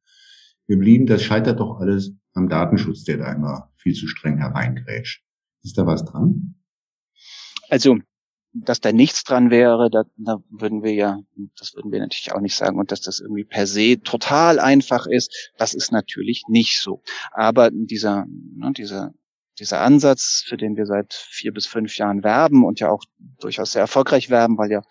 Wir 0.65 0.79
blieben, 0.79 1.05
das 1.05 1.21
scheitert 1.21 1.59
doch 1.59 1.79
alles 1.79 2.15
am 2.33 2.49
Datenschutz, 2.49 3.03
der 3.03 3.17
da 3.17 3.31
immer 3.33 3.71
viel 3.77 3.93
zu 3.93 4.07
streng 4.07 4.39
hereingrätscht. 4.39 5.23
Ist 5.63 5.77
da 5.77 5.85
was 5.85 6.05
dran? 6.05 6.55
Also, 7.69 7.99
dass 8.53 8.81
da 8.81 8.91
nichts 8.91 9.23
dran 9.23 9.51
wäre, 9.51 9.91
da, 9.91 10.03
da 10.17 10.43
würden 10.49 10.81
wir 10.81 10.93
ja, 10.93 11.19
das 11.59 11.75
würden 11.75 11.91
wir 11.91 11.99
natürlich 11.99 12.33
auch 12.33 12.41
nicht 12.41 12.55
sagen, 12.55 12.79
und 12.79 12.91
dass 12.91 13.01
das 13.01 13.19
irgendwie 13.19 13.45
per 13.45 13.67
se 13.67 14.01
total 14.01 14.59
einfach 14.59 15.05
ist, 15.05 15.51
das 15.57 15.75
ist 15.75 15.91
natürlich 15.91 16.45
nicht 16.47 16.79
so. 16.81 17.03
Aber 17.31 17.69
dieser, 17.71 18.25
ne, 18.55 18.71
dieser 18.75 19.13
dieser 19.61 19.81
Ansatz, 19.81 20.43
für 20.45 20.57
den 20.57 20.75
wir 20.75 20.87
seit 20.87 21.13
vier 21.13 21.53
bis 21.53 21.67
fünf 21.67 21.95
Jahren 21.97 22.23
werben 22.23 22.65
und 22.65 22.79
ja 22.79 22.89
auch 22.89 23.03
durchaus 23.39 23.71
sehr 23.71 23.81
erfolgreich 23.81 24.29
werben, 24.29 24.57
weil 24.57 24.71
ja 24.71 24.81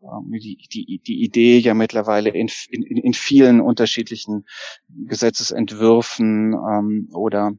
ähm, 0.00 0.30
die, 0.30 0.68
die, 0.72 1.00
die 1.04 1.22
Idee 1.22 1.58
ja 1.58 1.74
mittlerweile 1.74 2.30
in, 2.30 2.48
in, 2.70 2.82
in 2.82 3.14
vielen 3.14 3.60
unterschiedlichen 3.60 4.46
Gesetzesentwürfen 4.88 6.54
ähm, 6.54 7.08
oder 7.12 7.52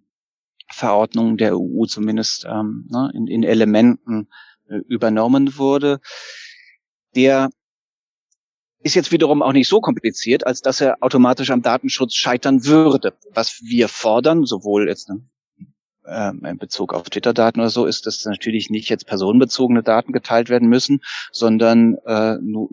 Verordnungen 0.71 1.37
der 1.37 1.57
EU 1.59 1.85
zumindest 1.85 2.45
ähm, 2.45 2.87
ne, 2.89 3.11
in, 3.13 3.27
in 3.27 3.43
Elementen 3.43 4.29
äh, 4.69 4.77
übernommen 4.87 5.57
wurde. 5.57 5.99
Der 7.13 7.49
ist 8.83 8.95
jetzt 8.95 9.11
wiederum 9.11 9.41
auch 9.41 9.51
nicht 9.51 9.67
so 9.67 9.81
kompliziert, 9.81 10.47
als 10.47 10.61
dass 10.61 10.79
er 10.79 10.97
automatisch 11.01 11.51
am 11.51 11.61
Datenschutz 11.61 12.15
scheitern 12.15 12.65
würde. 12.65 13.13
Was 13.33 13.61
wir 13.63 13.89
fordern, 13.89 14.45
sowohl 14.45 14.87
jetzt 14.87 15.09
ne, 15.09 15.23
ähm, 16.07 16.43
in 16.45 16.57
Bezug 16.57 16.93
auf 16.93 17.09
Twitter-Daten 17.09 17.59
oder 17.59 17.69
so 17.69 17.85
ist, 17.85 18.05
dass 18.05 18.25
natürlich 18.25 18.69
nicht 18.69 18.89
jetzt 18.89 19.07
personenbezogene 19.07 19.83
Daten 19.83 20.11
geteilt 20.11 20.49
werden 20.49 20.69
müssen, 20.69 21.01
sondern 21.31 21.95
äh, 22.05 22.37
nur 22.41 22.69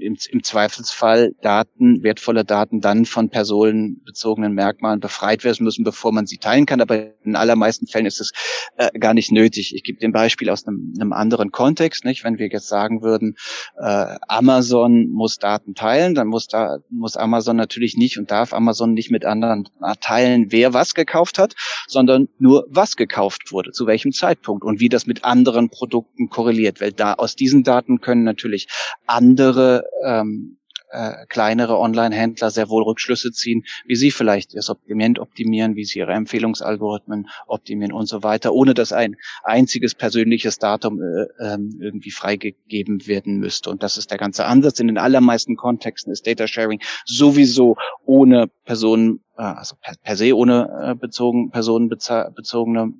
im, 0.00 0.16
im 0.30 0.42
Zweifelsfall 0.42 1.32
Daten, 1.42 2.02
wertvolle 2.02 2.44
Daten 2.44 2.80
dann 2.80 3.04
von 3.04 3.30
personenbezogenen 3.30 4.52
Merkmalen 4.52 5.00
befreit 5.00 5.44
werden 5.44 5.64
müssen, 5.64 5.84
bevor 5.84 6.12
man 6.12 6.26
sie 6.26 6.38
teilen 6.38 6.66
kann. 6.66 6.80
Aber 6.80 7.12
in 7.24 7.36
allermeisten 7.36 7.86
Fällen 7.86 8.06
ist 8.06 8.20
es 8.20 8.32
äh, 8.76 8.90
gar 8.98 9.14
nicht 9.14 9.32
nötig. 9.32 9.74
Ich 9.74 9.82
gebe 9.82 9.98
dem 9.98 10.12
Beispiel 10.12 10.50
aus 10.50 10.66
einem, 10.66 10.94
einem 10.98 11.12
anderen 11.12 11.50
Kontext. 11.50 12.04
Nicht? 12.04 12.24
Wenn 12.24 12.38
wir 12.38 12.48
jetzt 12.48 12.68
sagen 12.68 13.02
würden, 13.02 13.36
äh, 13.78 14.16
Amazon 14.28 15.08
muss 15.08 15.38
Daten 15.38 15.74
teilen, 15.74 16.14
dann 16.14 16.28
muss, 16.28 16.46
da, 16.46 16.78
muss 16.90 17.16
Amazon 17.16 17.56
natürlich 17.56 17.96
nicht 17.96 18.18
und 18.18 18.30
darf 18.30 18.52
Amazon 18.52 18.92
nicht 18.94 19.10
mit 19.10 19.24
anderen 19.24 19.68
teilen, 20.00 20.46
wer 20.50 20.74
was 20.74 20.94
gekauft 20.94 21.38
hat, 21.38 21.54
sondern 21.86 22.28
nur 22.38 22.66
was 22.68 22.96
gekauft 22.96 23.52
wurde, 23.52 23.72
zu 23.72 23.86
welchem 23.86 24.12
Zeitpunkt 24.12 24.64
und 24.64 24.80
wie 24.80 24.88
das 24.88 25.06
mit 25.06 25.24
anderen 25.24 25.70
Produkten 25.70 26.28
korreliert. 26.28 26.80
Weil 26.80 26.92
da 26.92 27.14
aus 27.14 27.36
diesen 27.36 27.62
Daten 27.62 28.00
können 28.00 28.24
natürlich 28.24 28.68
andere 29.06 29.83
ähm, 30.04 30.58
äh, 30.94 31.26
kleinere 31.28 31.78
Online-Händler 31.78 32.50
sehr 32.50 32.68
wohl 32.68 32.84
Rückschlüsse 32.84 33.32
ziehen, 33.32 33.64
wie 33.84 33.96
sie 33.96 34.12
vielleicht 34.12 34.54
ihr 34.54 34.62
Sortiment 34.62 35.18
optimieren, 35.18 35.74
wie 35.74 35.84
sie 35.84 35.98
ihre 35.98 36.12
Empfehlungsalgorithmen 36.12 37.28
optimieren 37.48 37.92
und 37.92 38.06
so 38.06 38.22
weiter, 38.22 38.52
ohne 38.52 38.74
dass 38.74 38.92
ein 38.92 39.16
einziges 39.42 39.94
persönliches 39.94 40.58
Datum 40.58 41.02
äh, 41.02 41.26
ähm, 41.40 41.78
irgendwie 41.80 42.12
freigegeben 42.12 43.06
werden 43.08 43.38
müsste. 43.38 43.70
Und 43.70 43.82
das 43.82 43.98
ist 43.98 44.12
der 44.12 44.18
ganze 44.18 44.46
Ansatz. 44.46 44.78
In 44.78 44.86
den 44.86 44.98
allermeisten 44.98 45.56
Kontexten 45.56 46.12
ist 46.12 46.26
Data 46.26 46.46
Sharing 46.46 46.80
sowieso 47.04 47.76
ohne 48.04 48.46
Personen, 48.64 49.20
äh, 49.36 49.42
also 49.42 49.74
per, 49.80 49.94
per 50.00 50.16
se 50.16 50.36
ohne 50.36 50.92
äh, 50.92 50.94
bezogen, 50.94 51.50
personenbezogene 51.50 52.92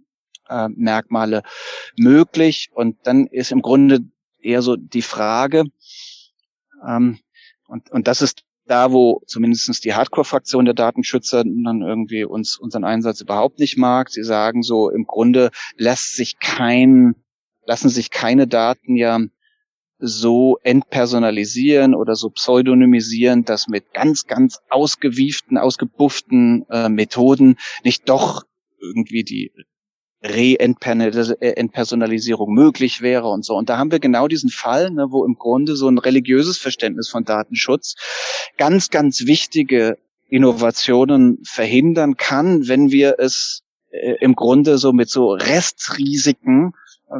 äh, 0.48 0.68
Merkmale 0.68 1.42
möglich. 1.96 2.70
Und 2.74 2.96
dann 3.04 3.28
ist 3.28 3.52
im 3.52 3.62
Grunde 3.62 4.00
eher 4.40 4.62
so 4.62 4.74
die 4.76 5.02
Frage, 5.02 5.64
ähm, 6.86 7.18
und, 7.66 7.90
und 7.90 8.06
das 8.08 8.22
ist 8.22 8.44
da, 8.66 8.92
wo 8.92 9.22
zumindestens 9.26 9.80
die 9.80 9.94
Hardcore-Fraktion 9.94 10.64
der 10.64 10.74
Datenschützer 10.74 11.44
dann 11.44 11.82
irgendwie 11.82 12.24
uns 12.24 12.56
unseren 12.56 12.84
Einsatz 12.84 13.20
überhaupt 13.20 13.58
nicht 13.58 13.76
mag. 13.76 14.10
Sie 14.10 14.22
sagen 14.22 14.62
so, 14.62 14.90
im 14.90 15.04
Grunde 15.04 15.50
lässt 15.76 16.16
sich 16.16 16.38
kein, 16.38 17.14
lassen 17.66 17.88
sich 17.90 18.10
keine 18.10 18.46
Daten 18.46 18.96
ja 18.96 19.20
so 19.98 20.58
entpersonalisieren 20.62 21.94
oder 21.94 22.14
so 22.16 22.30
pseudonymisieren, 22.30 23.44
dass 23.44 23.68
mit 23.68 23.92
ganz, 23.92 24.26
ganz 24.26 24.60
ausgewieften, 24.68 25.56
ausgebufften 25.56 26.66
äh, 26.68 26.88
Methoden 26.88 27.56
nicht 27.84 28.08
doch 28.08 28.44
irgendwie 28.80 29.24
die 29.24 29.52
Re-Entpersonalisierung 30.24 32.52
möglich 32.52 33.02
wäre 33.02 33.28
und 33.28 33.44
so. 33.44 33.56
Und 33.56 33.68
da 33.68 33.78
haben 33.78 33.92
wir 33.92 34.00
genau 34.00 34.26
diesen 34.26 34.50
Fall, 34.50 34.90
ne, 34.90 35.06
wo 35.10 35.24
im 35.24 35.34
Grunde 35.34 35.76
so 35.76 35.88
ein 35.88 35.98
religiöses 35.98 36.58
Verständnis 36.58 37.08
von 37.08 37.24
Datenschutz 37.24 37.94
ganz, 38.56 38.90
ganz 38.90 39.26
wichtige 39.26 39.96
Innovationen 40.28 41.38
verhindern 41.44 42.16
kann, 42.16 42.66
wenn 42.66 42.90
wir 42.90 43.16
es 43.18 43.62
äh, 43.90 44.16
im 44.20 44.34
Grunde 44.34 44.78
so 44.78 44.92
mit 44.92 45.10
so 45.10 45.32
Restrisiken, 45.32 46.72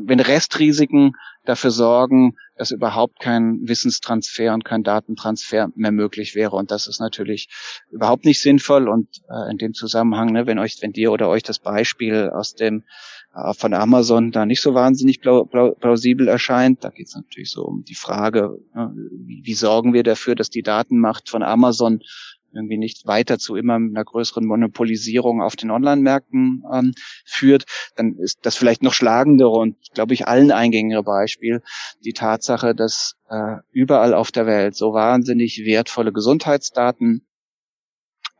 wenn 0.03 0.21
Restrisiken 0.21 1.13
dafür 1.45 1.71
sorgen, 1.71 2.37
dass 2.57 2.71
überhaupt 2.71 3.21
kein 3.21 3.61
Wissenstransfer 3.67 4.55
und 4.55 4.65
kein 4.65 4.83
Datentransfer 4.83 5.71
mehr 5.75 5.93
möglich 5.93 6.35
wäre. 6.35 6.57
Und 6.57 6.71
das 6.71 6.87
ist 6.87 7.01
natürlich 7.01 7.49
überhaupt 7.91 8.25
nicht 8.25 8.41
sinnvoll. 8.41 8.89
Und 8.89 9.09
äh, 9.29 9.51
in 9.51 9.59
dem 9.59 9.75
Zusammenhang, 9.75 10.33
ne, 10.33 10.47
wenn 10.47 10.59
euch, 10.59 10.79
wenn 10.81 10.93
dir 10.93 11.13
oder 11.13 11.29
euch 11.29 11.43
das 11.43 11.59
Beispiel 11.59 12.31
aus 12.31 12.55
dem 12.55 12.85
äh, 13.35 13.53
von 13.55 13.75
Amazon 13.75 14.31
da 14.31 14.47
nicht 14.47 14.63
so 14.63 14.75
wahnsinnig 14.75 15.21
plausibel 15.21 16.29
erscheint, 16.29 16.85
da 16.85 16.91
geht 16.91 17.09
es 17.09 17.15
natürlich 17.15 17.51
so 17.51 17.65
um 17.65 17.85
die 17.85 17.97
Frage, 17.97 18.59
äh, 18.75 18.87
wie, 19.27 19.43
wie 19.45 19.55
sorgen 19.55 19.93
wir 19.93 20.03
dafür, 20.03 20.35
dass 20.35 20.51
die 20.51 20.63
Datenmacht 20.63 21.29
von 21.29 21.43
Amazon 21.43 22.01
irgendwie 22.55 22.79
nicht 22.79 23.07
weiter 23.07 23.39
zu 23.39 23.57
immer 23.57 23.75
einer 23.75 24.05
größeren 24.05 24.45
Monopolisierung 24.45 25.43
auf 25.43 25.57
den 25.57 25.71
Online-Märkten 25.71 26.65
ähm, 26.73 26.95
führt, 27.25 27.65
dann 27.97 28.17
ist 28.17 28.41
das 28.43 28.57
vielleicht 28.57 28.83
noch 28.83 28.95
schlagendere 28.95 29.51
und, 29.51 29.77
glaube 29.95 30.15
ich, 30.15 30.27
allen 30.27 30.51
eingängige 30.51 31.03
Beispiel 31.03 31.63
die 32.05 32.13
Tatsache, 32.13 32.75
dass 32.75 33.17
äh, 33.29 33.57
überall 33.71 34.15
auf 34.15 34.33
der 34.33 34.47
Welt 34.47 34.77
so 34.77 34.93
wahnsinnig 34.93 35.65
wertvolle 35.65 36.13
Gesundheitsdaten 36.13 37.27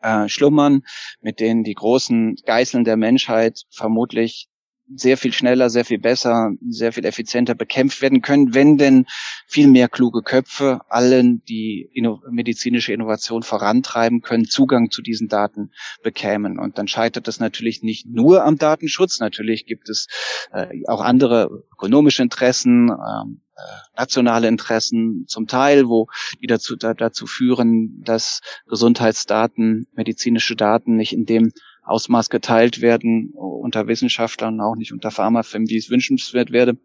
äh, 0.03 0.29
schlummern, 0.29 0.83
mit 1.21 1.41
denen 1.41 1.65
die 1.65 1.75
großen 1.75 2.37
Geißeln 2.45 2.85
der 2.85 2.97
Menschheit 2.97 3.63
vermutlich 3.71 4.49
sehr 4.95 5.17
viel 5.17 5.33
schneller, 5.33 5.71
sehr 5.71 5.85
viel 5.85 5.99
besser, 5.99 6.53
sehr 6.69 6.93
viel 6.93 7.05
effizienter 7.05 7.55
bekämpft 7.55 8.03
werden 8.03 8.23
können, 8.23 8.55
wenn 8.55 8.77
denn 8.77 9.07
viel 9.47 9.69
mehr 9.69 9.89
kluge 9.89 10.23
Köpfe 10.23 10.81
allen, 10.89 11.43
die 11.45 11.89
inno 11.93 12.21
medizinische 12.31 12.93
Innovation 12.93 13.43
vorantreiben 13.43 14.21
können, 14.21 14.45
Zugang 14.45 14.91
zu 14.91 15.03
diesen 15.03 15.29
Daten 15.29 15.71
bekämen. 16.03 16.59
Und 16.59 16.79
dann 16.79 16.89
scheitert 16.89 17.29
es 17.29 17.41
natürlich 17.41 17.83
nicht 17.83 18.07
nur 18.07 18.45
am 18.45 18.59
Datenschutz. 18.59 19.21
Natürlich 19.21 19.67
gibt 19.67 19.89
es 19.89 20.07
äh, 20.53 20.67
auch 20.87 21.01
andere 21.01 21.49
ökonomische 21.73 22.23
Interessen, 22.23 22.91
ähm, 22.91 23.41
äh, 23.57 23.61
nationale 23.97 24.49
Interessen 24.49 25.27
zum 25.29 25.47
Teil, 25.47 25.89
wo 25.89 26.09
die 26.43 26.47
dazu, 26.47 26.77
da, 26.77 26.93
dazu 26.93 27.27
führen, 27.27 28.03
dass 28.05 28.41
Gesundheitsdaten, 28.69 29.87
medizinische 29.93 30.57
Daten 30.57 30.97
nicht 30.97 31.13
in 31.13 31.25
dem 31.25 31.53
Ausmaß 31.85 32.31
geteilt 32.31 32.81
werden 32.81 33.33
unter 33.35 33.87
Wissenschaftlern, 33.87 34.61
auch 34.61 34.77
nicht 34.77 34.93
unter 34.93 35.11
Pharmafirmen, 35.11 35.69
wie 35.69 35.77
es 35.77 35.91
wünschenswert 35.91 36.51
wäre. 36.51 36.77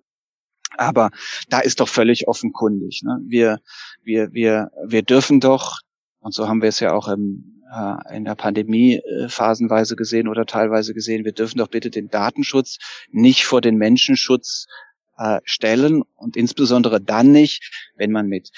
Aber 0.77 1.09
da 1.49 1.59
ist 1.59 1.79
doch 1.79 1.87
völlig 1.87 2.27
offenkundig. 2.27 3.01
Ne? 3.03 3.19
Wir, 3.25 3.59
wir, 4.03 4.33
wir, 4.33 4.71
wir 4.85 5.01
dürfen 5.01 5.39
doch, 5.39 5.79
und 6.19 6.33
so 6.33 6.47
haben 6.47 6.61
wir 6.61 6.69
es 6.69 6.79
ja 6.79 6.93
auch 6.93 7.07
im, 7.07 7.63
äh, 7.73 8.15
in 8.15 8.25
der 8.25 8.35
Pandemie 8.35 8.95
äh, 8.95 9.29
phasenweise 9.29 9.95
gesehen 9.95 10.27
oder 10.27 10.45
teilweise 10.45 10.93
gesehen, 10.93 11.25
wir 11.25 11.31
dürfen 11.31 11.57
doch 11.57 11.67
bitte 11.67 11.89
den 11.89 12.09
Datenschutz 12.09 12.77
nicht 13.11 13.45
vor 13.45 13.61
den 13.61 13.77
Menschenschutz 13.77 14.67
äh, 15.17 15.39
stellen 15.43 16.03
und 16.15 16.37
insbesondere 16.37 17.01
dann 17.01 17.31
nicht, 17.31 17.91
wenn 17.95 18.11
man 18.11 18.27
mit 18.27 18.51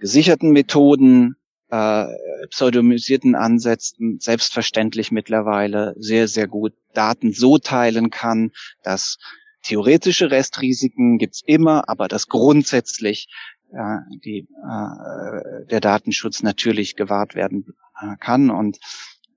gesicherten 0.00 0.50
Methoden, 0.50 1.36
äh, 1.70 2.06
pseudonymisierten 2.50 3.34
Ansätzen 3.34 4.18
selbstverständlich 4.20 5.10
mittlerweile 5.10 5.94
sehr, 5.98 6.28
sehr 6.28 6.48
gut 6.48 6.72
Daten 6.94 7.32
so 7.32 7.58
teilen 7.58 8.10
kann, 8.10 8.52
dass 8.82 9.18
theoretische 9.62 10.30
Restrisiken 10.30 11.18
gibt's 11.18 11.42
immer, 11.44 11.88
aber 11.88 12.08
dass 12.08 12.28
grundsätzlich 12.28 13.28
äh, 13.72 13.98
die, 14.24 14.48
äh, 14.48 15.66
der 15.66 15.80
Datenschutz 15.80 16.42
natürlich 16.42 16.96
gewahrt 16.96 17.34
werden 17.34 17.66
äh, 18.00 18.16
kann. 18.18 18.50
Und 18.50 18.78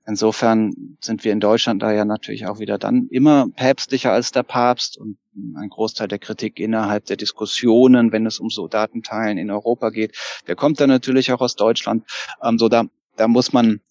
insofern 0.05 0.97
sind 1.01 1.23
wir 1.23 1.31
in 1.31 1.39
Deutschland 1.39 1.81
da 1.81 1.91
ja 1.91 2.05
natürlich 2.05 2.47
auch 2.47 2.59
wieder 2.59 2.77
dann 2.77 3.07
immer 3.09 3.47
päpstlicher 3.49 4.11
als 4.11 4.31
der 4.31 4.43
Papst 4.43 4.97
und 4.97 5.17
ein 5.55 5.69
Großteil 5.69 6.07
der 6.07 6.19
Kritik 6.19 6.59
innerhalb 6.59 7.05
der 7.05 7.17
Diskussionen, 7.17 8.11
wenn 8.11 8.25
es 8.25 8.39
um 8.39 8.49
so 8.49 8.67
Datenteilen 8.67 9.37
in 9.37 9.51
Europa 9.51 9.89
geht, 9.89 10.17
der 10.47 10.55
kommt 10.55 10.79
dann 10.79 10.89
natürlich 10.89 11.31
auch 11.31 11.41
aus 11.41 11.55
Deutschland. 11.55 12.03
Ähm, 12.43 12.57
so 12.57 12.69
da, 12.69 12.85
da 13.15 13.27
muss 13.27 13.53
man 13.53 13.81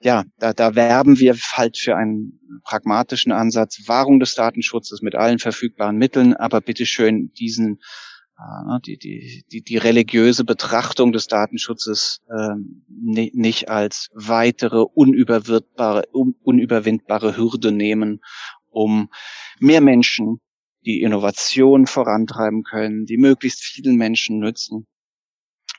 ja, 0.00 0.24
da, 0.38 0.52
da 0.52 0.74
werben 0.76 1.18
wir 1.18 1.36
halt 1.52 1.76
für 1.76 1.96
einen 1.96 2.60
pragmatischen 2.62 3.32
Ansatz, 3.32 3.82
Wahrung 3.88 4.20
des 4.20 4.34
Datenschutzes 4.34 5.02
mit 5.02 5.16
allen 5.16 5.40
verfügbaren 5.40 5.96
Mitteln, 5.96 6.34
aber 6.34 6.60
bitteschön 6.60 7.32
diesen 7.34 7.80
die, 8.86 8.98
die, 8.98 9.44
die, 9.50 9.62
die 9.62 9.76
religiöse 9.78 10.44
Betrachtung 10.44 11.12
des 11.12 11.26
Datenschutzes 11.26 12.20
äh, 12.28 12.54
nicht 12.88 13.68
als 13.68 14.10
weitere 14.14 14.82
unüberwindbare, 14.82 16.04
un, 16.12 16.36
unüberwindbare 16.42 17.36
Hürde 17.36 17.72
nehmen, 17.72 18.20
um 18.70 19.10
mehr 19.58 19.80
Menschen 19.80 20.40
die 20.86 21.02
Innovation 21.02 21.86
vorantreiben 21.86 22.62
können, 22.62 23.06
die 23.06 23.18
möglichst 23.18 23.60
vielen 23.60 23.96
Menschen 23.96 24.38
nützen 24.38 24.86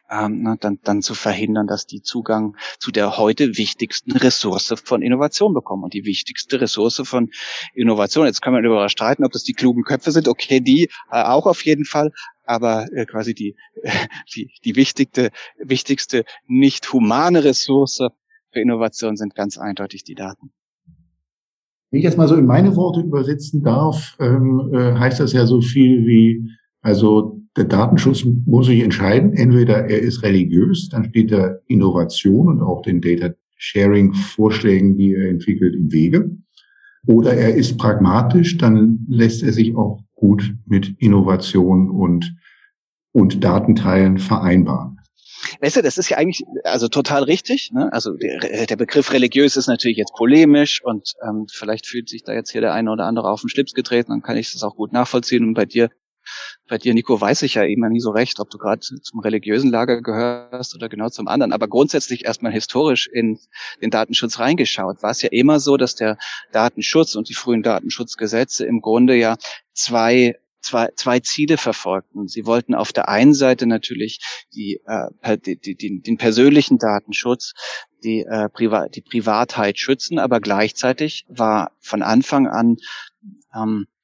ähm, 0.10 0.42
ne, 0.42 0.58
dann, 0.60 0.80
dann 0.84 1.02
zu 1.02 1.14
verhindern, 1.14 1.68
dass 1.68 1.86
die 1.86 2.02
Zugang 2.02 2.56
zu 2.80 2.92
der 2.92 3.18
heute 3.18 3.58
wichtigsten 3.58 4.12
Ressource 4.12 4.74
von 4.84 5.02
Innovation 5.02 5.54
bekommen. 5.54 5.84
Und 5.84 5.94
die 5.94 6.06
wichtigste 6.06 6.60
Ressource 6.60 7.02
von 7.06 7.30
Innovation, 7.76 8.26
jetzt 8.26 8.42
kann 8.42 8.54
man 8.54 8.64
darüber 8.64 8.90
streiten, 8.90 9.24
ob 9.24 9.32
das 9.32 9.44
die 9.44 9.54
klugen 9.54 9.84
Köpfe 9.84 10.12
sind, 10.12 10.28
okay, 10.28 10.60
die 10.60 10.90
äh, 11.12 11.24
auch 11.24 11.46
auf 11.46 11.64
jeden 11.64 11.86
Fall, 11.86 12.12
aber 12.50 12.92
äh, 12.94 13.06
quasi 13.06 13.34
die, 13.34 13.56
äh, 13.84 13.92
die, 14.36 14.52
die 14.66 14.76
wichtigste, 14.76 15.30
wichtigste 15.60 16.24
nicht 16.48 16.92
humane 16.92 17.44
Ressource 17.44 18.02
für 18.52 18.60
Innovation 18.60 19.16
sind 19.16 19.36
ganz 19.36 19.58
eindeutig 19.58 20.04
die 20.04 20.16
Daten. 20.16 20.52
Wenn 21.92 22.00
ich 22.00 22.04
jetzt 22.04 22.18
mal 22.18 22.28
so 22.28 22.36
in 22.36 22.46
meine 22.46 22.76
Worte 22.76 23.02
übersetzen 23.02 23.64
darf, 23.64 24.18
ähm, 24.20 24.72
äh, 24.74 24.94
heißt 24.96 25.20
das 25.20 25.34
ja 25.34 25.46
so 25.46 25.62
viel 25.62 26.06
wie, 26.08 26.50
also 26.82 27.40
der 27.56 27.66
Datenschutz 27.66 28.26
muss 28.46 28.68
sich 28.68 28.82
entscheiden. 28.82 29.34
Entweder 29.34 29.86
er 29.86 30.00
ist 30.00 30.24
religiös, 30.24 30.90
dann 30.90 31.06
steht 31.06 31.32
er 31.32 31.62
Innovation 31.68 32.48
und 32.48 32.62
auch 32.62 32.82
den 32.82 33.02
Data 33.02 33.34
Sharing 33.58 34.14
Vorschlägen, 34.14 34.98
die 34.98 35.14
er 35.14 35.30
entwickelt, 35.30 35.76
im 35.76 35.92
Wege. 35.92 36.32
Oder 37.06 37.34
er 37.34 37.56
ist 37.56 37.78
pragmatisch, 37.78 38.58
dann 38.58 39.06
lässt 39.08 39.44
er 39.44 39.54
sich 39.54 39.76
auch 39.76 40.04
gut 40.20 40.56
mit 40.66 40.96
Innovation 41.00 41.90
und, 41.90 42.36
und 43.12 43.44
Datenteilen 43.44 44.18
vereinbaren. 44.18 45.00
Weißt 45.62 45.78
du, 45.78 45.82
das 45.82 45.98
ist 45.98 46.10
ja 46.10 46.18
eigentlich 46.18 46.44
also 46.64 46.90
total 46.90 47.24
richtig. 47.24 47.72
Ne? 47.72 47.92
Also 47.94 48.14
der, 48.16 48.66
der 48.66 48.76
Begriff 48.76 49.12
religiös 49.14 49.56
ist 49.56 49.68
natürlich 49.68 49.98
jetzt 49.98 50.14
polemisch 50.14 50.82
und 50.84 51.14
ähm, 51.28 51.48
vielleicht 51.50 51.88
fühlt 51.88 52.10
sich 52.10 52.24
da 52.24 52.34
jetzt 52.34 52.52
hier 52.52 52.62
der 52.62 52.74
eine 52.74 52.92
oder 52.92 53.06
andere 53.06 53.30
auf 53.30 53.42
den 53.42 53.50
Schlips 53.50 53.74
getreten, 53.74 54.12
dann 54.12 54.22
kann 54.22 54.38
ich 54.38 54.52
das 54.52 54.64
auch 54.64 54.76
gut 54.76 54.92
nachvollziehen. 54.92 55.46
Und 55.46 55.54
bei 55.54 55.66
dir 55.66 55.90
bei 56.70 56.78
dir, 56.78 56.94
Nico, 56.94 57.20
weiß 57.20 57.42
ich 57.42 57.56
ja 57.56 57.64
immer 57.64 57.90
nie 57.90 58.00
so 58.00 58.12
recht, 58.12 58.40
ob 58.40 58.50
du 58.50 58.58
gerade 58.58 58.80
zum 58.80 59.20
religiösen 59.20 59.72
Lager 59.72 60.02
gehörst 60.02 60.76
oder 60.76 60.88
genau 60.88 61.10
zum 61.10 61.28
anderen. 61.28 61.52
Aber 61.52 61.68
grundsätzlich 61.68 62.26
erstmal 62.26 62.52
historisch 62.52 63.08
in 63.08 63.40
den 63.82 63.90
Datenschutz 63.90 64.40
reingeschaut, 64.40 65.04
war 65.04 65.12
es 65.12 65.22
ja 65.22 65.30
immer 65.32 65.60
so, 65.60 65.78
dass 65.78 65.96
der 65.96 66.18
Datenschutz 66.52 67.16
und 67.16 67.30
die 67.30 67.34
frühen 67.34 67.64
Datenschutzgesetze 67.64 68.66
im 68.66 68.82
Grunde 68.82 69.16
ja 69.16 69.38
zwei 69.74 70.36
zwei, 70.62 70.90
zwei 70.96 71.20
Ziele 71.22 71.58
verfolgten. 71.58 72.28
Sie 72.28 72.46
wollten 72.46 72.76
auf 72.76 72.92
der 72.92 73.08
einen 73.08 73.34
Seite 73.34 73.66
natürlich 73.66 74.20
die, 74.54 74.82
äh, 74.86 75.38
die, 75.38 75.58
die, 75.58 76.02
den 76.02 76.18
persönlichen 76.18 76.78
Datenschutz, 76.78 77.54
die, 78.04 78.26
äh, 78.30 78.50
Priva 78.50 78.88
die 78.88 79.02
Privatheit 79.02 79.80
schützen, 79.80 80.20
aber 80.20 80.40
gleichzeitig 80.40 81.26
war 81.30 81.72
von 81.80 82.02
Anfang 82.02 82.48
an 82.48 82.78
ähm, 83.56 83.88
äh, 83.88 83.99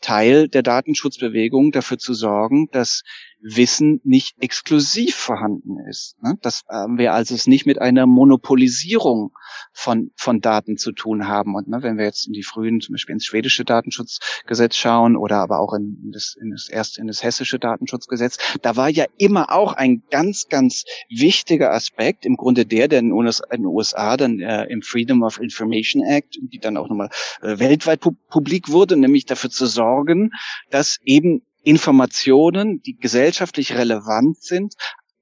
Teil 0.00 0.48
der 0.48 0.62
Datenschutzbewegung 0.62 1.72
dafür 1.72 1.98
zu 1.98 2.14
sorgen, 2.14 2.68
dass 2.72 3.02
Wissen 3.46 4.00
nicht 4.04 4.36
exklusiv 4.40 5.14
vorhanden 5.14 5.78
ist. 5.90 6.16
Ne? 6.22 6.38
Dass 6.40 6.62
ähm, 6.70 6.96
wir 6.96 7.12
also 7.12 7.34
es 7.34 7.46
nicht 7.46 7.66
mit 7.66 7.78
einer 7.78 8.06
Monopolisierung 8.06 9.32
von, 9.74 10.12
von 10.16 10.40
Daten 10.40 10.78
zu 10.78 10.92
tun 10.92 11.28
haben. 11.28 11.54
Und 11.54 11.68
ne, 11.68 11.82
wenn 11.82 11.98
wir 11.98 12.06
jetzt 12.06 12.26
in 12.26 12.32
die 12.32 12.42
frühen, 12.42 12.80
zum 12.80 12.94
Beispiel 12.94 13.12
ins 13.12 13.26
schwedische 13.26 13.66
Datenschutzgesetz 13.66 14.76
schauen 14.76 15.14
oder 15.14 15.40
aber 15.40 15.58
auch 15.58 15.74
in 15.74 16.10
das, 16.10 16.36
in 16.40 16.52
das 16.52 16.70
erst 16.70 16.96
in 16.96 17.06
das 17.06 17.22
hessische 17.22 17.58
Datenschutzgesetz, 17.58 18.38
da 18.62 18.76
war 18.76 18.88
ja 18.88 19.04
immer 19.18 19.52
auch 19.52 19.74
ein 19.74 20.02
ganz, 20.10 20.48
ganz 20.48 20.84
wichtiger 21.10 21.72
Aspekt, 21.72 22.24
im 22.24 22.36
Grunde 22.36 22.64
der, 22.64 22.88
der 22.88 23.00
in 23.00 23.10
den 23.10 23.66
USA 23.66 24.16
dann 24.16 24.40
äh, 24.40 24.64
im 24.64 24.80
Freedom 24.80 25.22
of 25.22 25.38
Information 25.38 26.02
Act, 26.02 26.38
die 26.40 26.58
dann 26.58 26.78
auch 26.78 26.88
nochmal 26.88 27.10
äh, 27.42 27.58
weltweit 27.58 28.00
pu 28.00 28.12
publik 28.30 28.70
wurde, 28.70 28.96
nämlich 28.96 29.26
dafür 29.26 29.50
zu 29.50 29.66
sorgen, 29.66 30.30
dass 30.70 30.98
eben 31.04 31.42
Informationen, 31.64 32.82
die 32.82 32.96
gesellschaftlich 32.96 33.74
relevant 33.74 34.42
sind, 34.42 34.74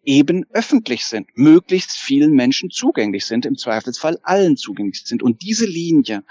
eben 0.05 0.45
öffentlich 0.53 1.07
sind, 1.07 1.29
möglichst 1.35 1.93
vielen 1.93 2.33
Menschen 2.33 2.71
zugänglich 2.71 3.25
sind, 3.25 3.47
im 3.47 3.57
Zweifelsfall 3.57 4.19
allen 4.23 4.57
zugänglich 4.57 5.03
sind. 5.05 5.23
Und 5.23 5.43
diese 5.43 5.67
Linie 5.67 6.25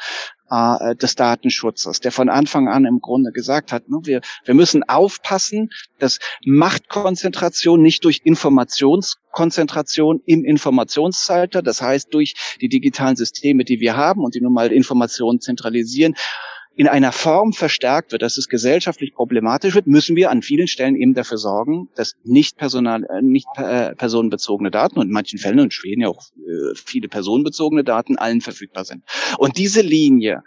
äh, 0.50 0.96
des 0.98 1.16
Datenschutzes, 1.16 2.02
der 2.02 2.12
von 2.12 2.28
Anfang 2.28 2.68
an 2.68 2.86
im 2.86 3.00
Grunde 3.00 3.32
gesagt 3.32 3.72
hat, 3.72 3.88
ne, 3.90 4.00
wir, 4.04 4.22
wir 4.44 4.54
müssen 4.54 4.84
aufpassen, 4.84 5.70
dass 6.00 6.20
Machtkonzentration 6.46 7.82
nicht 7.82 8.04
durch 8.04 8.22
Informationskonzentration 8.26 10.22
im 10.26 10.44
Informationszeitalter, 10.44 11.62
das 11.62 11.82
heißt 11.82 12.14
durch 12.14 12.36
die 12.60 12.68
digitalen 12.68 13.16
Systeme, 13.16 13.64
die 13.64 13.80
wir 13.80 13.96
haben 13.96 14.26
und 14.26 14.36
die 14.36 14.42
nun 14.42 14.54
mal 14.54 14.72
Informationen 14.74 15.40
zentralisieren, 15.40 16.16
in 16.76 16.88
einer 16.88 17.12
Form 17.12 17.54
verstärkt 17.54 18.12
wird, 18.12 18.22
dass 18.22 18.38
es 18.38 18.48
gesellschaftlich 18.48 19.14
problematisch 19.14 19.76
wird, 19.76 19.88
müssen 19.88 20.16
wir 20.16 20.32
an 20.32 20.42
vielen 20.42 20.68
Stellen 20.68 20.96
eben 20.96 21.14
dafür 21.14 21.38
sorgen, 21.38 21.90
dass 21.96 22.16
nicht 22.24 22.58
personal, 22.58 23.04
äh, 23.04 23.22
nicht 23.22 23.48
äh, 23.58 23.94
personenbezogene 23.96 24.72
Daten 24.72 24.98
und 24.98 25.08
in 25.08 25.14
manchen 25.14 25.38
Fällen 25.38 25.60
in 25.60 25.72
Schweden 25.72 26.02
ja 26.02 26.08
auch 26.08 26.22
äh, 26.38 26.76
viele 26.76 27.10
personenbezogene 27.10 27.84
Daten 27.84 28.18
allen 28.18 28.42
verfügbar 28.42 28.86
sind. 28.86 29.04
Und 29.38 29.58
diese 29.58 29.82
Linie 29.82 30.44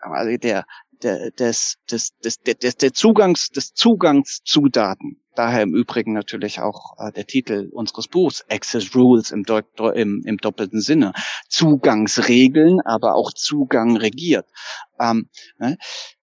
also 0.00 0.36
der 0.36 0.64
des, 1.04 1.76
des, 1.90 2.18
des, 2.24 2.42
des, 2.42 2.76
des 2.76 2.92
Zugangs, 2.92 3.50
des 3.50 3.74
Zugangs 3.74 4.40
zu 4.44 4.68
Daten. 4.68 5.20
Daher 5.34 5.62
im 5.62 5.74
Übrigen 5.74 6.12
natürlich 6.12 6.60
auch 6.60 6.96
äh, 6.98 7.12
der 7.12 7.26
Titel 7.26 7.68
unseres 7.72 8.08
Buchs, 8.08 8.44
Access 8.48 8.94
Rules 8.94 9.32
im, 9.32 9.44
im, 9.94 10.22
im 10.24 10.36
doppelten 10.38 10.80
Sinne. 10.80 11.12
Zugangsregeln, 11.48 12.80
aber 12.80 13.14
auch 13.14 13.32
Zugang 13.32 13.96
regiert. 13.96 14.46
Ähm, 15.00 15.28
ne? 15.58 15.76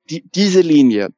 die, 0.09 0.23
diese 0.29 0.61
Linie, 0.61 1.09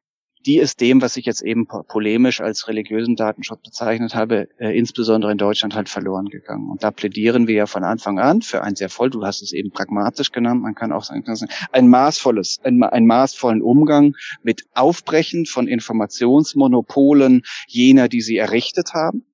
die 0.45 0.57
ist 0.57 0.81
dem, 0.81 1.01
was 1.01 1.17
ich 1.17 1.25
jetzt 1.25 1.41
eben 1.41 1.67
polemisch 1.67 2.41
als 2.41 2.67
religiösen 2.67 3.15
Datenschutz 3.15 3.61
bezeichnet 3.63 4.15
habe, 4.15 4.49
äh, 4.59 4.77
insbesondere 4.77 5.31
in 5.31 5.37
Deutschland 5.37 5.75
halt 5.75 5.89
verloren 5.89 6.27
gegangen. 6.27 6.69
Und 6.69 6.83
da 6.83 6.91
plädieren 6.91 7.47
wir 7.47 7.55
ja 7.55 7.65
von 7.65 7.83
Anfang 7.83 8.19
an 8.19 8.41
für 8.41 8.61
ein 8.61 8.75
sehr 8.75 8.89
voll, 8.89 9.09
du 9.09 9.25
hast 9.25 9.41
es 9.41 9.53
eben 9.53 9.71
pragmatisch 9.71 10.31
genannt, 10.31 10.61
man 10.61 10.75
kann 10.75 10.91
auch 10.91 11.03
sagen, 11.03 11.23
ein 11.71 11.87
maßvolles, 11.87 12.59
ein, 12.63 12.83
ein 12.83 13.05
maßvollen 13.05 13.61
Umgang 13.61 14.15
mit 14.41 14.65
Aufbrechen 14.73 15.45
von 15.45 15.67
Informationsmonopolen 15.67 17.43
jener, 17.67 18.09
die 18.09 18.21
sie 18.21 18.37
errichtet 18.37 18.93
haben. 18.93 19.25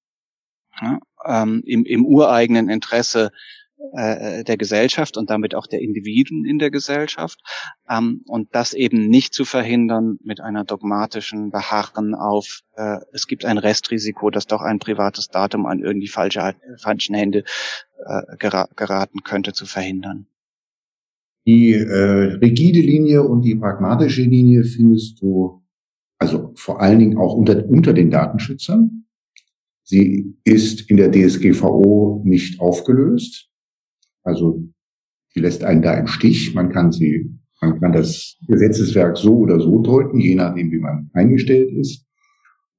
Ja, 0.82 1.00
ähm, 1.26 1.62
im, 1.65 1.84
im 1.86 2.06
ureigenen 2.06 2.69
Interesse 2.69 3.32
äh, 3.93 4.43
der 4.43 4.57
Gesellschaft 4.57 5.17
und 5.17 5.29
damit 5.29 5.55
auch 5.55 5.67
der 5.67 5.81
Individuen 5.81 6.45
in 6.45 6.59
der 6.59 6.69
Gesellschaft 6.69 7.39
ähm, 7.89 8.23
und 8.27 8.49
das 8.51 8.73
eben 8.73 9.07
nicht 9.07 9.33
zu 9.33 9.45
verhindern 9.45 10.17
mit 10.23 10.41
einer 10.41 10.65
dogmatischen 10.65 11.49
Beharren 11.49 12.13
auf, 12.13 12.61
äh, 12.75 12.97
es 13.13 13.27
gibt 13.27 13.45
ein 13.45 13.57
Restrisiko, 13.57 14.29
dass 14.29 14.47
doch 14.47 14.61
ein 14.61 14.79
privates 14.79 15.29
Datum 15.29 15.65
an 15.65 15.79
irgendwie 15.79 16.07
falsche, 16.07 16.55
falschen 16.77 17.15
Hände 17.15 17.43
äh, 18.05 18.37
geraten 18.37 19.23
könnte, 19.23 19.53
zu 19.53 19.65
verhindern. 19.65 20.27
Die 21.47 21.73
äh, 21.73 22.37
rigide 22.41 22.81
Linie 22.81 23.23
und 23.23 23.41
die 23.41 23.55
pragmatische 23.55 24.21
Linie 24.21 24.63
findest 24.63 25.21
du, 25.21 25.63
also 26.19 26.51
vor 26.55 26.81
allen 26.81 26.99
Dingen 26.99 27.17
auch 27.17 27.33
unter, 27.33 27.65
unter 27.65 27.93
den 27.93 28.11
Datenschützern. 28.11 29.05
Sie 29.83 30.37
ist 30.43 30.89
in 30.91 30.97
der 30.97 31.11
DSGVO 31.11 32.21
nicht 32.23 32.59
aufgelöst. 32.59 33.48
Also 34.23 34.63
sie 35.34 35.39
lässt 35.39 35.63
einen 35.63 35.82
da 35.82 35.93
im 35.93 36.08
Stich. 36.08 36.53
Man 36.53 36.71
kann 36.71 36.91
sie, 36.91 37.29
man 37.62 37.79
kann 37.79 37.93
das 37.93 38.38
Gesetzeswerk 38.47 39.17
so 39.17 39.38
oder 39.38 39.60
so 39.60 39.82
deuten, 39.82 40.19
je 40.19 40.36
nachdem, 40.36 40.71
wie 40.71 40.79
man 40.79 41.10
eingestellt 41.13 41.71
ist. 41.71 42.05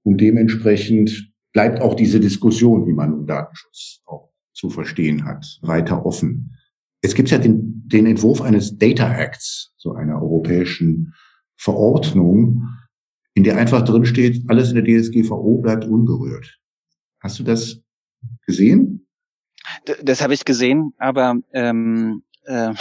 Und 0.02 0.20
dementsprechend 0.20 1.32
bleibt 1.52 1.80
auch 1.80 1.94
diese 1.94 2.20
Diskussion, 2.20 2.86
wie 2.86 2.92
man 2.92 3.12
im 3.12 3.26
Datenschutz 3.26 4.00
auch 4.06 4.30
zu 4.52 4.70
verstehen 4.70 5.24
hat, 5.24 5.44
weiter 5.62 6.04
offen. 6.04 6.56
Es 7.02 7.14
gibt 7.14 7.30
ja 7.30 7.38
den, 7.38 7.82
den 7.86 8.06
Entwurf 8.06 8.42
eines 8.42 8.76
Data 8.76 9.12
Acts, 9.14 9.72
so 9.76 9.94
einer 9.94 10.20
europäischen 10.20 11.14
Verordnung, 11.56 12.68
in 13.34 13.44
der 13.44 13.56
einfach 13.56 13.82
drin 13.82 14.04
steht, 14.04 14.42
alles 14.48 14.72
in 14.72 14.82
der 14.82 14.84
DSGVO 14.84 15.58
bleibt 15.58 15.84
unberührt. 15.84 16.58
Hast 17.20 17.38
du 17.38 17.42
das 17.42 17.82
gesehen? 18.46 18.99
Das 20.02 20.22
habe 20.22 20.34
ich 20.34 20.44
gesehen, 20.44 20.94
aber 20.98 21.36
ähm, 21.52 22.22
äh, 22.50 22.74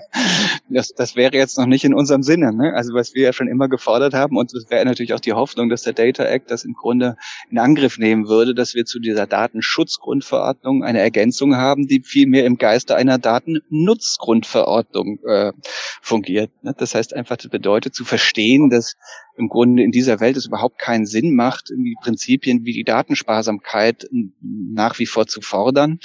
das, 0.70 0.94
das 0.94 1.16
wäre 1.16 1.36
jetzt 1.36 1.58
noch 1.58 1.66
nicht 1.66 1.84
in 1.84 1.94
unserem 1.94 2.22
Sinne. 2.22 2.52
Ne? 2.52 2.72
Also 2.74 2.94
was 2.94 3.14
wir 3.14 3.22
ja 3.22 3.32
schon 3.32 3.48
immer 3.48 3.68
gefordert 3.68 4.14
haben 4.14 4.36
und 4.36 4.52
es 4.54 4.70
wäre 4.70 4.84
natürlich 4.84 5.12
auch 5.12 5.20
die 5.20 5.34
Hoffnung, 5.34 5.68
dass 5.68 5.82
der 5.82 5.92
Data 5.92 6.24
Act 6.24 6.50
das 6.50 6.64
im 6.64 6.72
Grunde 6.72 7.16
in 7.50 7.58
Angriff 7.58 7.98
nehmen 7.98 8.28
würde, 8.28 8.54
dass 8.54 8.74
wir 8.74 8.86
zu 8.86 8.98
dieser 8.98 9.26
Datenschutzgrundverordnung 9.26 10.82
eine 10.82 11.00
Ergänzung 11.00 11.56
haben, 11.56 11.86
die 11.86 12.02
vielmehr 12.02 12.46
im 12.46 12.56
Geiste 12.56 12.96
einer 12.96 13.18
Datennutzgrundverordnung 13.18 15.18
äh, 15.26 15.52
fungiert. 16.00 16.50
Ne? 16.62 16.74
Das 16.76 16.94
heißt 16.94 17.14
einfach, 17.14 17.36
das 17.36 17.48
bedeutet 17.48 17.94
zu 17.94 18.04
verstehen, 18.04 18.70
dass 18.70 18.96
im 19.36 19.48
Grunde 19.48 19.82
in 19.82 19.90
dieser 19.90 20.20
Welt 20.20 20.36
es 20.36 20.46
überhaupt 20.46 20.78
keinen 20.78 21.04
Sinn 21.04 21.34
macht, 21.34 21.70
irgendwie 21.70 21.96
Prinzipien 22.00 22.64
wie 22.64 22.72
die 22.72 22.84
Datensparsamkeit 22.84 24.08
nach 24.40 24.98
wie 24.98 25.06
vor 25.06 25.26
zu 25.26 25.42
fordern, 25.42 25.98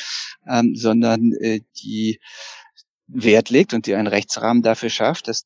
ähm, 0.49 0.75
sondern 0.75 1.31
äh, 1.39 1.61
die 1.81 2.19
Wert 3.13 3.49
legt 3.49 3.73
und 3.73 3.87
die 3.87 3.95
einen 3.95 4.07
Rechtsrahmen 4.07 4.63
dafür 4.63 4.89
schafft, 4.89 5.27
dass 5.27 5.45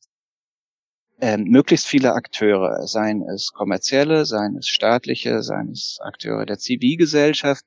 ähm, 1.21 1.45
möglichst 1.45 1.87
viele 1.87 2.13
Akteure, 2.13 2.85
seien 2.87 3.21
es 3.21 3.51
kommerzielle, 3.53 4.25
seien 4.25 4.57
es 4.57 4.67
staatliche, 4.67 5.41
seien 5.43 5.69
es 5.71 5.97
Akteure 6.01 6.45
der 6.45 6.57
Zivilgesellschaft, 6.57 7.65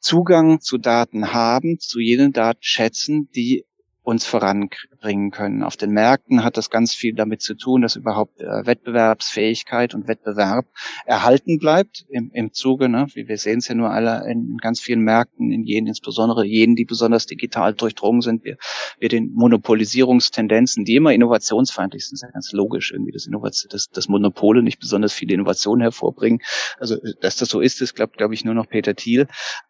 Zugang 0.00 0.60
zu 0.60 0.78
Daten 0.78 1.32
haben, 1.32 1.78
zu 1.78 2.00
jenen 2.00 2.32
Datenschätzen, 2.32 3.30
die 3.36 3.64
uns 4.04 4.26
voranbringen 4.26 5.30
können. 5.30 5.62
Auf 5.62 5.76
den 5.76 5.90
Märkten 5.90 6.42
hat 6.42 6.56
das 6.56 6.70
ganz 6.70 6.92
viel 6.92 7.14
damit 7.14 7.40
zu 7.40 7.54
tun, 7.54 7.82
dass 7.82 7.94
überhaupt 7.94 8.40
äh, 8.40 8.66
Wettbewerbsfähigkeit 8.66 9.94
und 9.94 10.08
Wettbewerb 10.08 10.66
erhalten 11.06 11.58
bleibt 11.60 12.04
im, 12.08 12.32
im 12.34 12.52
Zuge, 12.52 12.88
ne? 12.88 13.06
wie 13.14 13.28
wir 13.28 13.38
sehen 13.38 13.58
es 13.58 13.68
ja 13.68 13.76
nur 13.76 13.90
alle 13.90 14.28
in 14.28 14.56
ganz 14.60 14.80
vielen 14.80 15.02
Märkten, 15.02 15.52
in 15.52 15.62
jenen, 15.62 15.86
insbesondere 15.86 16.44
jenen, 16.44 16.74
die 16.74 16.84
besonders 16.84 17.26
digital 17.26 17.74
durchdrungen 17.74 18.22
sind, 18.22 18.44
wir, 18.44 18.56
wir 18.98 19.08
den 19.08 19.32
Monopolisierungstendenzen, 19.34 20.84
die 20.84 20.96
immer 20.96 21.12
innovationsfeindlich 21.12 22.04
sind, 22.04 22.16
ist 22.16 22.22
ja 22.22 22.30
ganz 22.30 22.50
logisch 22.50 22.90
irgendwie, 22.90 23.12
dass, 23.12 23.26
Innovation, 23.26 23.70
dass, 23.70 23.88
dass 23.88 24.08
Monopole 24.08 24.64
nicht 24.64 24.80
besonders 24.80 25.12
viele 25.12 25.34
Innovationen 25.34 25.82
hervorbringen. 25.82 26.40
Also 26.78 26.96
dass 27.20 27.36
das 27.36 27.48
so 27.48 27.60
ist, 27.60 27.80
das 27.80 27.94
glaubt, 27.94 28.16
glaube 28.16 28.34
ich, 28.34 28.44
nur 28.44 28.54
noch 28.54 28.68
Peter 28.68 28.96
Thiel. 28.96 29.28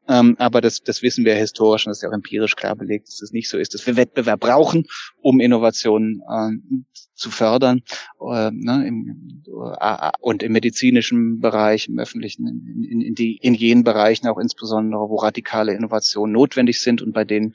Ähm, 0.08 0.36
aber 0.38 0.62
das, 0.62 0.82
das 0.82 1.02
wissen 1.02 1.26
wir 1.26 1.34
historisch 1.34 1.86
und 1.86 1.90
das 1.90 1.98
ist 1.98 2.02
ja 2.02 2.08
auch 2.08 2.14
empirisch 2.14 2.56
klar 2.56 2.74
belegt, 2.74 3.08
dass 3.08 3.14
es 3.14 3.20
das 3.20 3.32
nicht 3.32 3.50
so 3.50 3.58
ist, 3.58 3.74
dass 3.74 3.86
wir 3.86 3.96
Wettbewerb 3.96 4.21
brauchen, 4.22 4.86
um 5.20 5.40
Innovationen 5.40 6.22
äh, 6.28 6.82
zu 7.14 7.30
fördern 7.30 7.82
äh, 8.20 8.50
ne, 8.50 8.86
im, 8.86 9.44
äh, 9.80 10.10
und 10.20 10.42
im 10.42 10.52
medizinischen 10.52 11.38
Bereich, 11.40 11.88
im 11.88 11.98
öffentlichen, 11.98 12.46
in, 12.46 12.84
in, 12.84 13.00
in, 13.00 13.14
die, 13.14 13.36
in 13.36 13.54
jenen 13.54 13.84
Bereichen 13.84 14.26
auch 14.26 14.38
insbesondere, 14.38 15.08
wo 15.08 15.16
radikale 15.16 15.74
Innovationen 15.74 16.32
notwendig 16.32 16.80
sind 16.80 17.00
und 17.00 17.12
bei 17.12 17.24
denen 17.24 17.54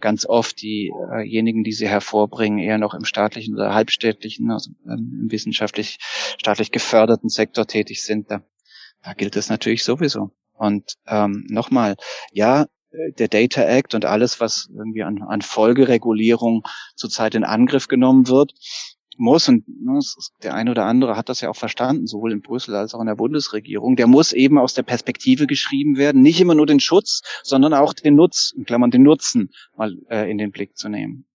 ganz 0.00 0.26
oft 0.26 0.60
diejenigen, 0.60 1.64
die 1.64 1.72
sie 1.72 1.88
hervorbringen, 1.88 2.58
eher 2.58 2.78
noch 2.78 2.94
im 2.94 3.04
staatlichen 3.04 3.54
oder 3.54 3.74
halbstaatlichen, 3.74 4.50
also 4.50 4.70
ähm, 4.86 5.20
im 5.22 5.30
wissenschaftlich 5.30 5.98
staatlich 6.38 6.72
geförderten 6.72 7.28
Sektor 7.28 7.66
tätig 7.66 8.02
sind. 8.02 8.30
Da, 8.30 8.42
da 9.02 9.12
gilt 9.12 9.36
es 9.36 9.48
natürlich 9.48 9.84
sowieso. 9.84 10.30
Und 10.54 10.94
ähm, 11.06 11.46
nochmal, 11.48 11.96
ja, 12.32 12.66
der 13.18 13.28
Data 13.28 13.62
Act 13.62 13.94
und 13.94 14.04
alles, 14.04 14.40
was 14.40 14.68
irgendwie 14.74 15.02
an, 15.02 15.22
an 15.22 15.42
Folgeregulierung 15.42 16.62
zurzeit 16.94 17.34
in 17.34 17.44
Angriff 17.44 17.88
genommen 17.88 18.28
wird, 18.28 18.52
muss, 19.16 19.48
und 19.48 19.64
ne, 19.68 20.00
der 20.42 20.54
eine 20.54 20.70
oder 20.70 20.86
andere 20.86 21.16
hat 21.16 21.28
das 21.28 21.40
ja 21.40 21.50
auch 21.50 21.56
verstanden, 21.56 22.06
sowohl 22.06 22.32
in 22.32 22.40
Brüssel 22.40 22.74
als 22.74 22.94
auch 22.94 23.00
in 23.00 23.06
der 23.06 23.14
Bundesregierung, 23.14 23.96
der 23.96 24.06
muss 24.06 24.32
eben 24.32 24.58
aus 24.58 24.74
der 24.74 24.82
Perspektive 24.82 25.46
geschrieben 25.46 25.96
werden, 25.96 26.22
nicht 26.22 26.40
immer 26.40 26.54
nur 26.54 26.66
den 26.66 26.80
Schutz, 26.80 27.22
sondern 27.42 27.74
auch 27.74 27.92
den 27.92 28.16
Nutz, 28.16 28.52
in 28.56 28.64
Klammern 28.64 28.90
den 28.90 29.02
Nutzen 29.02 29.50
mal 29.76 29.96
äh, 30.10 30.30
in 30.30 30.38
den 30.38 30.50
Blick 30.50 30.76
zu 30.76 30.88
nehmen. 30.88 31.26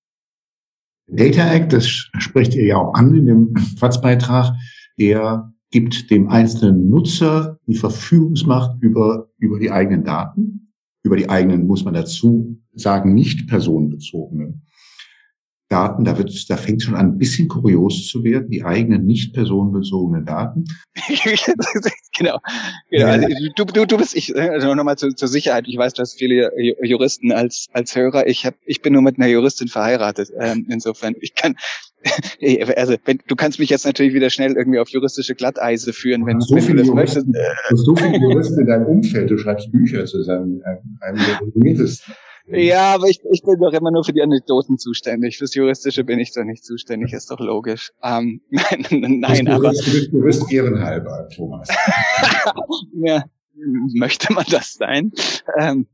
Data 1.07 1.51
Act, 1.51 1.73
das 1.73 1.87
spricht 1.87 2.53
ihr 2.53 2.65
ja 2.65 2.77
auch 2.77 2.93
an 2.93 3.15
in 3.15 3.25
dem 3.25 3.55
FATS-Beitrag, 3.77 4.53
der 4.99 5.51
gibt 5.71 6.11
dem 6.11 6.29
einzelnen 6.29 6.89
Nutzer 6.89 7.59
die 7.65 7.75
Verfügungsmacht 7.75 8.81
über, 8.81 9.29
über 9.37 9.59
die 9.59 9.71
eigenen 9.71 10.03
Daten, 10.03 10.68
über 11.03 11.15
die 11.15 11.29
eigenen, 11.29 11.67
muss 11.67 11.83
man 11.83 11.93
dazu 11.93 12.59
sagen, 12.73 13.13
nicht 13.13 13.47
personenbezogenen 13.47 14.65
Daten, 15.69 16.03
da 16.03 16.17
wird, 16.17 16.49
da 16.49 16.57
fängt 16.57 16.81
schon 16.81 16.95
an, 16.95 17.11
ein 17.11 17.17
bisschen 17.19 17.47
kurios 17.47 18.07
zu 18.07 18.23
werden, 18.23 18.49
die 18.49 18.63
eigenen 18.63 19.05
nicht 19.05 19.33
personenbezogenen 19.35 20.25
Daten. 20.25 20.65
genau. 22.17 22.39
genau. 22.89 23.05
Also, 23.05 23.27
du, 23.55 23.65
du, 23.65 23.85
du 23.85 23.97
bist, 23.97 24.15
ich, 24.15 24.35
also 24.35 24.73
nochmal 24.73 24.97
zur, 24.97 25.15
zur 25.15 25.27
Sicherheit, 25.27 25.65
ich 25.67 25.77
weiß, 25.77 25.93
du 25.93 26.01
hast 26.01 26.17
viele 26.17 26.51
Juristen 26.81 27.31
als, 27.31 27.67
als 27.71 27.95
Hörer. 27.95 28.25
Ich 28.25 28.47
hab, 28.47 28.55
ich 28.65 28.81
bin 28.81 28.93
nur 28.93 29.03
mit 29.03 29.19
einer 29.19 29.27
Juristin 29.27 29.67
verheiratet. 29.67 30.31
Ähm, 30.39 30.65
insofern, 30.69 31.13
ich 31.21 31.35
kann, 31.35 31.55
also 32.75 32.95
wenn, 33.05 33.19
du 33.27 33.35
kannst 33.35 33.59
mich 33.59 33.69
jetzt 33.69 33.85
natürlich 33.85 34.13
wieder 34.13 34.29
schnell 34.29 34.53
irgendwie 34.53 34.79
auf 34.79 34.89
juristische 34.89 35.35
Glatteise 35.35 35.93
führen, 35.93 36.25
wenn, 36.25 36.39
so 36.39 36.55
wenn 36.55 36.65
du 36.65 36.75
das 36.75 36.87
Juristen, 36.87 36.95
möchtest. 36.95 37.27
Du 37.27 37.75
hast 37.75 37.85
so 37.85 37.95
viele 37.95 38.17
Juristen 38.17 38.59
in 38.61 38.67
deinem 38.67 38.85
Umfeld, 38.85 39.29
du 39.29 39.37
schreibst 39.37 39.71
Bücher 39.71 40.05
zusammen, 40.05 40.61
einem, 40.63 40.97
einem 41.01 41.17
der 41.17 41.87
ja, 42.51 42.95
aber 42.95 43.07
ich, 43.07 43.21
ich 43.31 43.43
bin 43.43 43.59
doch 43.59 43.73
immer 43.73 43.91
nur 43.91 44.03
für 44.03 44.13
die 44.13 44.21
Anekdoten 44.21 44.79
zuständig. 44.79 45.37
Fürs 45.37 45.53
Juristische 45.53 46.03
bin 46.03 46.19
ich 46.19 46.33
doch 46.33 46.43
nicht 46.43 46.65
zuständig, 46.65 47.13
ist 47.13 47.29
doch 47.29 47.39
logisch. 47.39 47.91
Ähm, 48.01 48.41
nein, 48.49 49.19
nein, 49.19 49.45
du 49.45 49.51
aber. 49.51 49.69
Bist, 49.69 50.11
du 50.11 50.21
bist 50.21 50.51
ehrenhalber, 50.51 51.29
Thomas. 51.35 51.67
ja, 52.93 53.23
möchte 53.93 54.33
man 54.33 54.45
das 54.49 54.73
sein? 54.73 55.11
Ähm, 55.59 55.87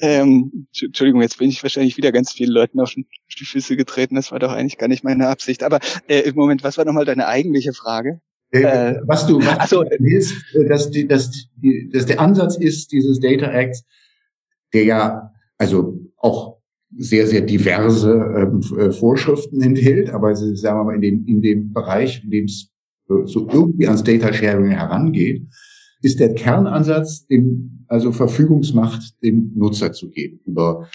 ähm, 0.00 0.66
Entschuldigung, 0.80 1.22
jetzt 1.22 1.38
bin 1.38 1.48
ich 1.48 1.62
wahrscheinlich 1.62 1.96
wieder 1.96 2.12
ganz 2.12 2.32
vielen 2.32 2.50
Leuten 2.50 2.80
auf 2.80 2.94
die 2.94 3.44
Füße 3.44 3.76
getreten. 3.76 4.14
Das 4.14 4.32
war 4.32 4.38
doch 4.38 4.52
eigentlich 4.52 4.78
gar 4.78 4.88
nicht 4.88 5.04
meine 5.04 5.28
Absicht. 5.28 5.62
Aber 5.62 5.80
äh, 6.08 6.20
im 6.20 6.34
Moment, 6.34 6.64
was 6.64 6.78
war 6.78 6.84
nochmal 6.84 7.04
deine 7.04 7.26
eigentliche 7.26 7.72
Frage? 7.72 8.20
Äh, 8.50 8.62
äh 8.62 9.00
was 9.04 9.26
du, 9.26 9.38
was 9.38 9.58
also, 9.58 9.84
du 9.84 9.90
willst, 10.00 10.34
äh, 10.54 10.68
dass, 10.68 10.90
die, 10.90 11.06
dass, 11.06 11.30
die, 11.56 11.90
dass 11.92 12.06
der 12.06 12.20
Ansatz 12.20 12.56
ist, 12.56 12.92
dieses 12.92 13.20
Data 13.20 13.50
Act, 13.50 13.84
der 14.72 14.84
ja 14.84 15.32
also 15.58 15.98
auch 16.16 16.58
sehr, 16.96 17.26
sehr 17.26 17.42
diverse 17.42 18.12
ähm, 18.12 18.62
äh, 18.78 18.92
Vorschriften 18.92 19.60
enthält, 19.60 20.10
aber 20.10 20.34
sagen 20.34 20.78
wir 20.78 20.84
mal 20.84 20.94
in 20.94 21.02
dem, 21.02 21.26
in 21.26 21.42
dem 21.42 21.72
Bereich, 21.72 22.24
in 22.24 22.30
dem 22.30 22.44
es 22.46 22.72
so 23.06 23.48
irgendwie 23.50 23.86
ans 23.86 24.04
Data 24.04 24.32
Sharing 24.32 24.70
herangeht, 24.70 25.46
ist 26.02 26.20
der 26.20 26.34
Kernansatz, 26.34 27.26
dem, 27.26 27.84
also 27.88 28.12
Verfügungsmacht 28.12 29.22
dem 29.22 29.52
Nutzer 29.54 29.92
zu 29.92 30.10
geben 30.10 30.40
über 30.46 30.88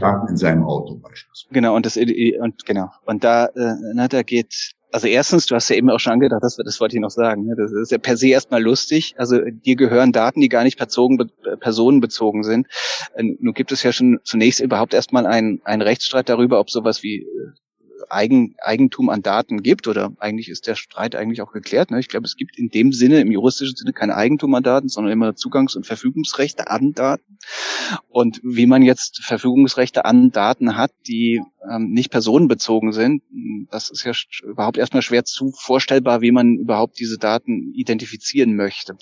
Daten 0.00 0.28
in 0.28 0.36
seinem 0.36 0.64
Auto 0.64 0.96
beispielsweise. 0.96 1.52
Genau, 1.52 1.76
und 1.76 1.86
das 1.86 1.96
und 1.96 2.64
genau. 2.64 2.90
Und 3.04 3.24
da, 3.24 3.46
äh, 3.46 3.74
na, 3.94 4.08
da 4.08 4.22
geht 4.22 4.74
also 4.90 5.06
erstens, 5.06 5.46
du 5.46 5.54
hast 5.54 5.68
ja 5.68 5.76
eben 5.76 5.90
auch 5.90 6.00
schon 6.00 6.14
angedacht, 6.14 6.42
das, 6.42 6.56
das 6.56 6.80
wollte 6.80 6.96
ich 6.96 7.00
noch 7.02 7.10
sagen. 7.10 7.44
Ne? 7.44 7.54
Das 7.56 7.72
ist 7.72 7.92
ja 7.92 7.98
per 7.98 8.16
se 8.16 8.28
erstmal 8.28 8.62
lustig. 8.62 9.14
Also 9.18 9.40
dir 9.44 9.76
gehören 9.76 10.12
Daten, 10.12 10.40
die 10.40 10.48
gar 10.48 10.64
nicht 10.64 10.78
personen, 10.78 11.30
personenbezogen 11.60 12.42
sind. 12.42 12.66
Äh, 13.14 13.24
nun 13.38 13.54
gibt 13.54 13.72
es 13.72 13.82
ja 13.82 13.92
schon 13.92 14.20
zunächst 14.24 14.60
überhaupt 14.60 14.94
erstmal 14.94 15.26
einen, 15.26 15.60
einen 15.64 15.82
Rechtsstreit 15.82 16.28
darüber, 16.28 16.58
ob 16.58 16.70
sowas 16.70 17.02
wie 17.02 17.22
äh, 17.22 17.26
Eigen, 18.08 18.54
Eigentum 18.58 19.08
an 19.10 19.22
Daten 19.22 19.62
gibt 19.62 19.88
oder 19.88 20.12
eigentlich 20.18 20.48
ist 20.48 20.66
der 20.66 20.74
Streit 20.74 21.14
eigentlich 21.14 21.42
auch 21.42 21.52
geklärt. 21.52 21.90
Ne? 21.90 22.00
Ich 22.00 22.08
glaube, 22.08 22.26
es 22.26 22.36
gibt 22.36 22.58
in 22.58 22.68
dem 22.68 22.92
Sinne, 22.92 23.20
im 23.20 23.30
juristischen 23.30 23.76
Sinne, 23.76 23.92
kein 23.92 24.10
Eigentum 24.10 24.54
an 24.54 24.62
Daten, 24.62 24.88
sondern 24.88 25.12
immer 25.12 25.34
Zugangs- 25.34 25.76
und 25.76 25.86
Verfügungsrechte 25.86 26.70
an 26.70 26.92
Daten. 26.92 27.38
Und 28.08 28.40
wie 28.42 28.66
man 28.66 28.82
jetzt 28.82 29.22
Verfügungsrechte 29.22 30.04
an 30.04 30.30
Daten 30.30 30.76
hat, 30.76 30.92
die 31.06 31.42
ähm, 31.70 31.90
nicht 31.90 32.10
personenbezogen 32.10 32.92
sind, 32.92 33.22
das 33.70 33.90
ist 33.90 34.04
ja 34.04 34.12
überhaupt 34.48 34.78
erstmal 34.78 35.02
schwer 35.02 35.24
zu 35.24 35.52
vorstellbar, 35.52 36.20
wie 36.20 36.30
man 36.30 36.56
überhaupt 36.56 36.98
diese 36.98 37.18
Daten 37.18 37.72
identifizieren 37.74 38.56
möchte. 38.56 38.96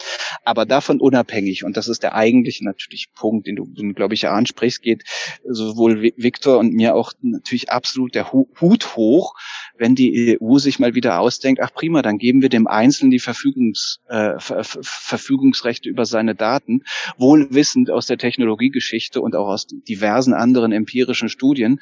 Aber 0.44 0.66
davon 0.66 1.00
unabhängig, 1.00 1.64
und 1.64 1.76
das 1.76 1.88
ist 1.88 2.02
der 2.02 2.14
eigentliche 2.14 2.64
natürlich 2.64 3.12
Punkt, 3.14 3.46
den 3.46 3.56
du, 3.56 3.66
glaube 3.94 4.14
ich, 4.14 4.22
ja 4.22 4.32
ansprichst, 4.32 4.82
geht 4.82 5.04
sowohl 5.44 6.12
Viktor 6.16 6.58
und 6.58 6.72
mir 6.72 6.94
auch 6.94 7.12
natürlich 7.22 7.70
absolut 7.70 8.14
der 8.14 8.32
Hut 8.32 8.85
hoch, 8.94 9.34
wenn 9.78 9.94
die 9.94 10.38
EU 10.40 10.58
sich 10.58 10.78
mal 10.78 10.94
wieder 10.94 11.18
ausdenkt, 11.20 11.60
ach 11.62 11.72
prima, 11.72 12.02
dann 12.02 12.18
geben 12.18 12.42
wir 12.42 12.48
dem 12.48 12.66
Einzelnen 12.66 13.10
die 13.10 13.18
Verfügungs, 13.18 14.00
äh, 14.08 14.38
Ver 14.38 14.64
Verfügungsrechte 14.64 15.88
über 15.88 16.06
seine 16.06 16.34
Daten, 16.34 16.82
wohl 17.16 17.48
wissend 17.50 17.90
aus 17.90 18.06
der 18.06 18.18
Technologiegeschichte 18.18 19.20
und 19.20 19.34
auch 19.34 19.48
aus 19.48 19.66
diversen 19.66 20.34
anderen 20.34 20.72
empirischen 20.72 21.28
Studien, 21.28 21.80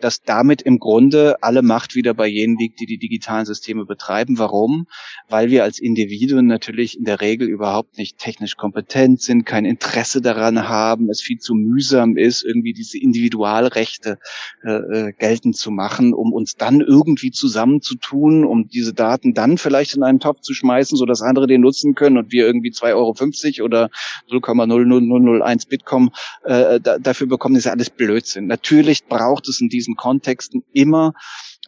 dass 0.00 0.22
damit 0.22 0.62
im 0.62 0.78
Grunde 0.78 1.36
alle 1.42 1.62
Macht 1.62 1.94
wieder 1.94 2.14
bei 2.14 2.26
jenen 2.26 2.56
liegt, 2.58 2.80
die 2.80 2.86
die 2.86 2.98
digitalen 2.98 3.46
Systeme 3.46 3.84
betreiben. 3.84 4.38
Warum? 4.38 4.86
Weil 5.28 5.50
wir 5.50 5.64
als 5.64 5.78
Individuen 5.78 6.46
natürlich 6.46 6.98
in 6.98 7.04
der 7.04 7.20
Regel 7.20 7.48
überhaupt 7.48 7.98
nicht 7.98 8.18
technisch 8.18 8.56
kompetent 8.56 9.22
sind, 9.22 9.44
kein 9.44 9.64
Interesse 9.64 10.20
daran 10.20 10.68
haben, 10.68 11.10
es 11.10 11.20
viel 11.20 11.38
zu 11.38 11.54
mühsam 11.54 12.16
ist, 12.16 12.44
irgendwie 12.44 12.72
diese 12.72 12.98
Individualrechte 12.98 14.18
äh, 14.64 14.70
äh 14.70 15.12
geltend 15.12 15.56
zu 15.56 15.70
machen, 15.70 16.12
um 16.12 16.32
uns 16.32 16.45
dann 16.54 16.80
irgendwie 16.80 17.30
zusammenzutun, 17.30 18.44
um 18.44 18.68
diese 18.68 18.94
Daten 18.94 19.34
dann 19.34 19.58
vielleicht 19.58 19.94
in 19.96 20.02
einen 20.02 20.20
Topf 20.20 20.40
zu 20.40 20.54
schmeißen, 20.54 20.96
so 20.96 21.04
dass 21.04 21.22
andere 21.22 21.46
den 21.46 21.60
nutzen 21.60 21.94
können 21.94 22.18
und 22.18 22.32
wir 22.32 22.46
irgendwie 22.46 22.70
2,50 22.70 23.60
Euro 23.60 23.66
oder 23.66 23.90
0,00001 24.30 25.68
Bitcoin 25.68 26.10
äh, 26.44 26.80
da, 26.80 26.98
dafür 26.98 27.26
bekommen, 27.26 27.56
ist 27.56 27.64
ja 27.64 27.72
alles 27.72 27.90
Blödsinn. 27.90 28.46
Natürlich 28.46 29.06
braucht 29.06 29.48
es 29.48 29.60
in 29.60 29.68
diesen 29.68 29.96
Kontexten 29.96 30.64
immer 30.72 31.12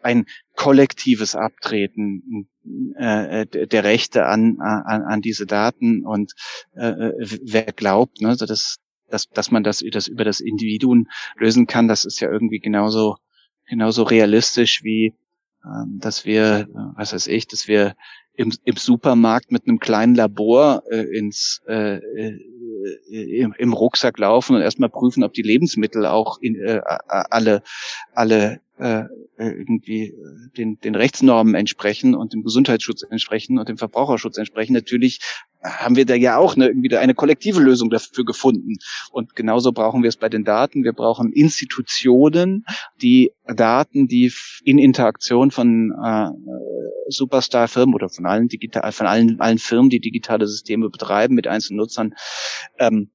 ein 0.02 0.26
kollektives 0.54 1.34
Abtreten 1.34 2.48
äh, 2.96 3.46
der 3.46 3.84
Rechte 3.84 4.26
an, 4.26 4.58
an, 4.60 5.02
an 5.02 5.20
diese 5.20 5.46
Daten 5.46 6.04
und 6.04 6.32
äh, 6.74 7.12
wer 7.18 7.72
glaubt, 7.72 8.20
ne, 8.20 8.36
dass, 8.36 8.76
dass, 9.08 9.28
dass 9.28 9.50
man 9.50 9.62
das, 9.62 9.82
das 9.90 10.08
über 10.08 10.24
das 10.24 10.40
Individuum 10.40 11.08
lösen 11.36 11.66
kann, 11.66 11.88
das 11.88 12.04
ist 12.04 12.20
ja 12.20 12.30
irgendwie 12.30 12.60
genauso 12.60 13.16
genauso 13.68 14.02
realistisch 14.02 14.82
wie 14.82 15.14
ähm, 15.64 15.98
dass 16.00 16.24
wir, 16.24 16.60
äh, 16.60 16.96
was 16.96 17.12
weiß 17.12 17.26
ich, 17.26 17.46
dass 17.46 17.68
wir 17.68 17.94
im, 18.34 18.52
im 18.64 18.76
Supermarkt 18.76 19.50
mit 19.50 19.66
einem 19.66 19.80
kleinen 19.80 20.14
Labor 20.14 20.82
äh, 20.90 21.02
ins 21.02 21.60
äh, 21.66 21.96
äh, 21.96 22.38
im, 23.10 23.52
im 23.58 23.72
Rucksack 23.72 24.18
laufen 24.18 24.54
und 24.54 24.62
erstmal 24.62 24.88
prüfen, 24.88 25.24
ob 25.24 25.32
die 25.32 25.42
Lebensmittel 25.42 26.06
auch 26.06 26.38
in, 26.40 26.54
äh, 26.54 26.80
alle 27.08 27.62
alle 28.12 28.60
äh, 28.78 29.04
irgendwie 29.38 30.08
äh, 30.08 30.14
den, 30.56 30.78
den 30.80 30.94
Rechtsnormen 30.94 31.54
entsprechen 31.54 32.14
und 32.14 32.32
dem 32.32 32.42
Gesundheitsschutz 32.42 33.02
entsprechen 33.08 33.58
und 33.58 33.68
dem 33.68 33.78
Verbraucherschutz 33.78 34.38
entsprechen. 34.38 34.72
Natürlich 34.72 35.20
haben 35.62 35.96
wir 35.96 36.06
da 36.06 36.14
ja 36.14 36.36
auch 36.36 36.56
eine, 36.56 36.68
irgendwie 36.68 36.96
eine 36.96 37.14
kollektive 37.14 37.60
Lösung 37.60 37.90
dafür 37.90 38.24
gefunden. 38.24 38.76
Und 39.10 39.34
genauso 39.34 39.72
brauchen 39.72 40.02
wir 40.02 40.08
es 40.08 40.16
bei 40.16 40.28
den 40.28 40.44
Daten. 40.44 40.84
Wir 40.84 40.92
brauchen 40.92 41.32
Institutionen, 41.32 42.64
die 43.02 43.32
Daten, 43.46 44.06
die 44.06 44.32
in 44.64 44.78
Interaktion 44.78 45.50
von 45.50 45.92
äh, 46.02 46.30
Superstar-Firmen 47.08 47.94
oder 47.94 48.08
von 48.08 48.26
allen 48.26 48.48
digital, 48.48 48.92
von 48.92 49.06
allen, 49.06 49.40
allen 49.40 49.58
Firmen, 49.58 49.90
die 49.90 50.00
digitale 50.00 50.46
Systeme 50.46 50.90
betreiben, 50.90 51.34
mit 51.34 51.46
einzelnen 51.46 51.78
Nutzern 51.78 52.14
ähm, 52.78 53.10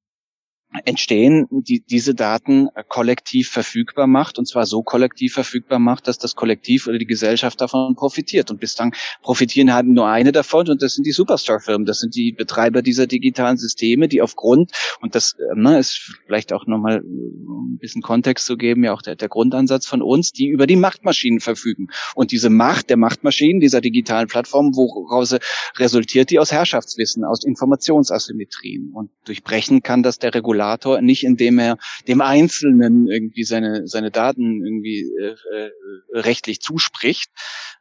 entstehen, 0.86 1.48
die 1.52 1.82
diese 1.82 2.16
Daten 2.16 2.68
äh, 2.76 2.84
kollektiv 2.88 3.50
verfügbar 3.50 4.08
macht 4.08 4.40
und 4.40 4.48
zwar 4.48 4.66
so 4.66 4.82
kollektiv 4.82 5.34
verfügbar 5.34 5.80
macht, 5.80 6.08
dass 6.08 6.18
das 6.18 6.36
Kollektiv 6.36 6.88
oder 6.88 6.98
die 6.98 7.06
Gesellschaft 7.06 7.62
davon 7.62 7.96
profitiert. 7.96 8.50
Und 8.50 8.60
bislang 8.60 8.96
profitieren 9.22 9.74
halt 9.74 9.86
nur 9.86 10.08
eine 10.08 10.32
davon 10.32 10.70
und 10.70 10.82
das 10.82 10.94
sind 10.96 11.06
die 11.06 11.12
Superstar-Firmen, 11.12 11.86
das 11.86 12.00
sind 12.00 12.16
die 12.16 12.32
Betreiber 12.32 12.82
dieser 12.82 13.08
digitalen 13.08 13.58
Systeme, 13.58 14.08
die 14.08 14.22
aufgrund, 14.22 14.72
und 15.00 15.16
das 15.16 15.34
äh, 15.34 15.60
ne, 15.60 15.78
ist 15.78 16.18
vielleicht 16.26 16.54
auch 16.54 16.66
nochmal 16.66 16.98
äh, 16.98 17.00
ein 17.00 17.78
bisschen 17.78 18.02
Kontext 18.02 18.46
zu 18.46 18.58
geben, 18.58 18.84
ja 18.84 18.94
auch 18.94 19.02
der, 19.02 19.16
der 19.16 19.30
Grundansatz 19.30 19.86
von 19.86 20.02
uns, 20.02 20.32
die 20.32 20.48
über 20.48 20.66
die 20.66 20.76
Machtmaschinen 20.76 21.40
verfügen. 21.40 21.88
Und 22.16 22.32
diese 22.32 22.50
Macht 22.50 22.90
der 22.90 22.98
Machtmaschinen, 22.98 23.60
dieser 23.60 23.82
digitalen 23.82 24.28
Plattformen, 24.28 24.76
woraus 24.76 25.36
resultiert 25.78 26.32
die 26.32 26.40
aus 26.40 26.52
Herrschaftswissen, 26.52 27.24
aus 27.24 27.44
Informationsasymmetrien. 27.44 28.92
Und 28.94 29.12
durchbrechen 29.26 29.84
kann 29.84 30.04
das 30.04 30.20
der 30.20 30.34
Regulator 30.34 30.63
Regulator, 30.64 31.02
nicht 31.02 31.24
indem 31.24 31.60
er 31.60 31.78
dem 32.08 32.22
Einzelnen 32.22 33.08
irgendwie 33.08 33.44
seine, 33.44 33.88
seine 33.88 34.12
Daten 34.12 34.64
irgendwie 34.64 35.02
äh, 35.20 35.36
äh, 35.56 35.72
rechtlich 36.14 36.62
zuspricht, 36.62 37.32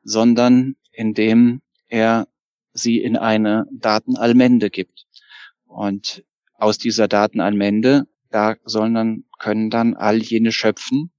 sondern 0.03 0.75
indem 0.92 1.62
er 1.88 2.27
sie 2.73 2.99
in 2.99 3.16
eine 3.16 3.66
Datenallmende 3.73 4.71
gibt. 4.71 5.07
Und 5.66 6.25
aus 6.55 6.79
dieser 6.79 7.09
Datenallmende, 7.09 8.07
da 8.31 8.57
sollen 8.64 8.95
dann, 8.95 9.25
können 9.38 9.71
dann 9.71 9.95
all 9.95 10.18
jene 10.18 10.53
schöpfen, 10.53 11.12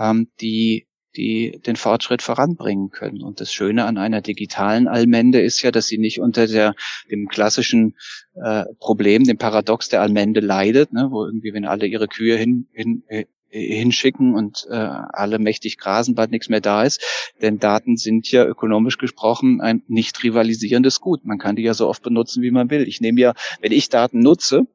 ähm, 0.00 0.30
die 0.40 0.88
die 1.16 1.60
den 1.66 1.76
Fortschritt 1.76 2.22
voranbringen 2.22 2.90
können. 2.90 3.22
Und 3.22 3.40
das 3.40 3.52
Schöne 3.52 3.84
an 3.84 3.98
einer 3.98 4.20
digitalen 4.20 4.88
Allmende 4.88 5.40
ist 5.40 5.62
ja, 5.62 5.70
dass 5.70 5.86
sie 5.86 5.98
nicht 5.98 6.20
unter 6.20 6.46
der, 6.46 6.74
dem 7.10 7.28
klassischen 7.28 7.96
äh, 8.34 8.64
Problem, 8.78 9.24
dem 9.24 9.38
Paradox 9.38 9.88
der 9.88 10.00
Allmende 10.00 10.40
leidet, 10.40 10.92
ne, 10.92 11.08
wo 11.10 11.24
irgendwie, 11.24 11.52
wenn 11.52 11.64
alle 11.64 11.86
ihre 11.86 12.08
Kühe 12.08 12.36
hin, 12.36 12.66
hin, 12.72 13.02
äh, 13.08 13.24
hinschicken 13.52 14.34
und 14.34 14.66
äh, 14.70 14.74
alle 14.74 15.38
mächtig 15.38 15.76
grasen, 15.76 16.14
bald 16.14 16.30
nichts 16.30 16.48
mehr 16.48 16.60
da 16.60 16.84
ist. 16.84 17.02
Denn 17.42 17.58
Daten 17.58 17.96
sind 17.96 18.30
ja 18.30 18.46
ökonomisch 18.46 18.96
gesprochen 18.96 19.60
ein 19.60 19.82
nicht 19.88 20.22
rivalisierendes 20.22 21.00
Gut. 21.00 21.24
Man 21.24 21.38
kann 21.38 21.56
die 21.56 21.62
ja 21.62 21.74
so 21.74 21.88
oft 21.88 22.02
benutzen, 22.02 22.42
wie 22.42 22.50
man 22.50 22.70
will. 22.70 22.88
Ich 22.88 23.00
nehme 23.00 23.20
ja, 23.20 23.34
wenn 23.60 23.72
ich 23.72 23.90
Daten 23.90 24.20
nutze, 24.20 24.66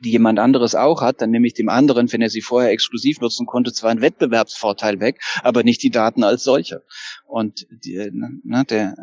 die 0.00 0.10
jemand 0.10 0.38
anderes 0.38 0.74
auch 0.74 1.02
hat, 1.02 1.20
dann 1.20 1.30
nehme 1.30 1.46
ich 1.46 1.54
dem 1.54 1.68
anderen, 1.68 2.12
wenn 2.12 2.20
er 2.20 2.30
sie 2.30 2.40
vorher 2.40 2.70
exklusiv 2.70 3.20
nutzen 3.20 3.46
konnte, 3.46 3.72
zwar 3.72 3.90
einen 3.90 4.00
Wettbewerbsvorteil 4.00 4.98
weg, 4.98 5.20
aber 5.42 5.62
nicht 5.62 5.82
die 5.82 5.90
Daten 5.90 6.24
als 6.24 6.42
solche. 6.42 6.82
Und 7.26 7.66
die, 7.70 8.10
ne, 8.12 8.64
der, 8.68 8.94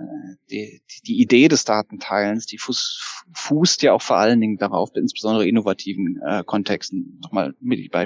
die, 0.49 0.81
die 1.07 1.21
Idee 1.21 1.47
des 1.47 1.63
Datenteilens, 1.63 2.45
die 2.45 2.57
fuß, 2.57 3.23
fußt 3.33 3.81
ja 3.83 3.93
auch 3.93 4.01
vor 4.01 4.17
allen 4.17 4.41
Dingen 4.41 4.57
darauf, 4.57 4.89
insbesondere 4.95 5.47
innovativen 5.47 6.19
äh, 6.25 6.43
Kontexten, 6.43 7.19
nochmal 7.21 7.55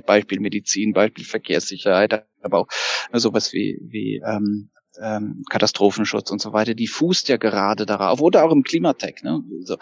Beispiel 0.05 0.39
Medizin, 0.39 0.93
Beispiel 0.93 1.25
Verkehrssicherheit, 1.25 2.25
aber 2.41 2.59
auch 2.59 2.67
sowas 3.13 3.51
wie, 3.51 3.79
wie 3.81 4.21
ähm, 4.25 4.69
ähm, 5.01 5.43
Katastrophenschutz 5.49 6.31
und 6.31 6.41
so 6.41 6.53
weiter, 6.53 6.73
die 6.73 6.87
fußt 6.87 7.29
ja 7.29 7.37
gerade 7.37 7.85
darauf, 7.85 8.21
oder 8.21 8.43
auch 8.45 8.51
im 8.51 8.63
Klimatech, 8.63 9.23
ne? 9.23 9.43
so, 9.63 9.77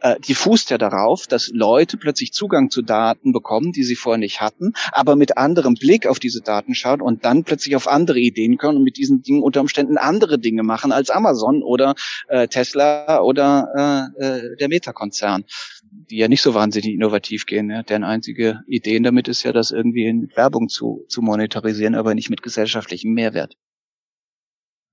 äh, 0.00 0.16
die 0.20 0.34
fußt 0.34 0.70
ja 0.70 0.78
darauf, 0.78 1.26
dass 1.26 1.50
Leute 1.52 1.96
plötzlich 1.96 2.32
Zugang 2.32 2.70
zu 2.70 2.82
Daten 2.82 3.32
bekommen, 3.32 3.72
die 3.72 3.84
sie 3.84 3.96
vorher 3.96 4.18
nicht 4.18 4.40
hatten, 4.40 4.72
aber 4.92 5.16
mit 5.16 5.38
anderem 5.38 5.74
Blick 5.74 6.06
auf 6.06 6.18
diese 6.18 6.40
Daten 6.40 6.74
schauen 6.74 7.00
und 7.00 7.24
dann 7.24 7.44
plötzlich 7.44 7.76
auf 7.76 7.88
andere 7.88 8.18
Ideen 8.18 8.58
können 8.58 8.78
und 8.78 8.84
mit 8.84 8.96
diesen 8.96 9.22
Dingen 9.22 9.42
unter 9.42 9.60
Umständen 9.60 9.98
andere 9.98 10.38
Dinge 10.38 10.62
machen 10.62 10.92
als 10.92 11.10
Amazon 11.10 11.62
oder 11.62 11.94
äh, 12.28 12.48
Tesla 12.48 13.20
oder 13.20 14.10
äh, 14.18 14.24
äh, 14.24 14.56
der 14.56 14.68
Meta-Konzern, 14.68 15.44
die 15.90 16.16
ja 16.16 16.28
nicht 16.28 16.42
so 16.42 16.54
wahnsinnig 16.54 16.92
innovativ 16.92 17.46
gehen. 17.46 17.70
Ja? 17.70 17.82
Deren 17.82 18.04
einzige 18.04 18.60
Ideen 18.66 19.02
damit 19.02 19.28
ist 19.28 19.42
ja, 19.42 19.52
das 19.52 19.70
irgendwie 19.70 20.06
in 20.06 20.30
Werbung 20.34 20.68
zu, 20.68 21.04
zu 21.08 21.22
monetarisieren, 21.22 21.94
aber 21.94 22.14
nicht 22.14 22.30
mit 22.30 22.42
gesellschaftlichem 22.42 23.12
Mehrwert. 23.12 23.54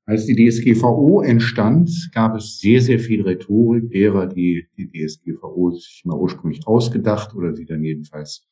Als 0.08 0.28
die 0.28 0.36
DSGVO 0.36 1.22
entstand, 1.22 2.12
gab 2.14 2.36
es 2.36 2.60
sehr, 2.60 2.80
sehr 2.80 3.00
viel 3.00 3.24
Rhetorik 3.24 3.90
derer, 3.90 4.28
die 4.28 4.68
die 4.78 4.88
DSGVO 4.92 5.72
sich 5.72 6.04
mal 6.06 6.18
ursprünglich 6.18 6.68
ausgedacht 6.68 7.34
oder 7.34 7.56
sie 7.56 7.66
dann 7.66 7.84
jedenfalls 7.84 8.48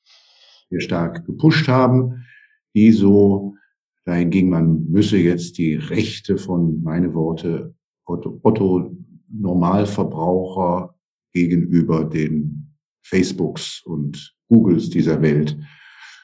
sehr 0.70 0.82
stark 0.82 1.26
gepusht 1.26 1.68
haben, 1.68 2.26
die 2.74 2.92
so 2.92 3.54
dahin 4.06 4.32
ging, 4.32 4.50
man 4.50 4.90
müsse 4.90 5.18
jetzt 5.18 5.60
die 5.60 5.76
Rechte 5.76 6.38
von, 6.38 6.82
meine 6.82 7.14
Worte, 7.14 7.76
Otto, 8.06 8.40
Otto 8.42 8.98
Normalverbraucher 9.30 10.96
gegenüber 11.34 12.04
den 12.04 12.76
Facebooks 13.04 13.82
und 13.86 14.36
Googles 14.48 14.90
dieser 14.90 15.22
Welt 15.22 15.58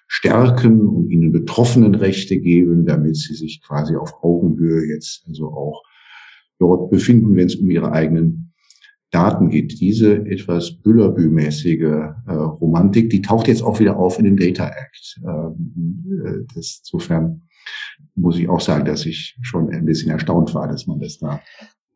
stärken 0.10 0.88
und 0.88 1.10
ihnen 1.12 1.32
betroffenen 1.32 1.94
Rechte 1.94 2.40
geben, 2.40 2.86
damit 2.86 3.16
sie 3.16 3.36
sich 3.36 3.62
quasi 3.62 3.96
auf 3.96 4.24
Augenhöhe 4.24 4.88
jetzt 4.88 5.24
also 5.28 5.50
auch 5.54 5.84
dort 6.58 6.90
befinden, 6.90 7.36
wenn 7.36 7.46
es 7.46 7.56
um 7.56 7.70
ihre 7.70 7.92
eigenen 7.92 8.52
Daten 9.12 9.50
geht. 9.50 9.80
Diese 9.80 10.26
etwas 10.26 10.72
Büllerbü-mäßige 10.82 12.16
äh, 12.28 12.32
Romantik, 12.32 13.12
die 13.12 13.22
taucht 13.22 13.48
jetzt 13.48 13.62
auch 13.62 13.80
wieder 13.80 13.98
auf 13.98 14.18
in 14.18 14.26
den 14.26 14.38
Data 14.38 14.68
Act. 14.68 15.22
Ähm, 15.24 16.22
äh, 16.26 16.54
das, 16.56 16.82
insofern 16.84 17.44
muss 18.16 18.38
ich 18.40 18.50
auch 18.50 18.62
sagen, 18.62 18.86
dass 18.86 19.06
ich 19.06 19.38
schon 19.42 19.70
ein 19.70 19.86
bisschen 19.86 20.10
erstaunt 20.10 20.56
war, 20.56 20.68
dass 20.68 20.88
man 20.88 21.00
das 21.00 21.20
da 21.20 21.40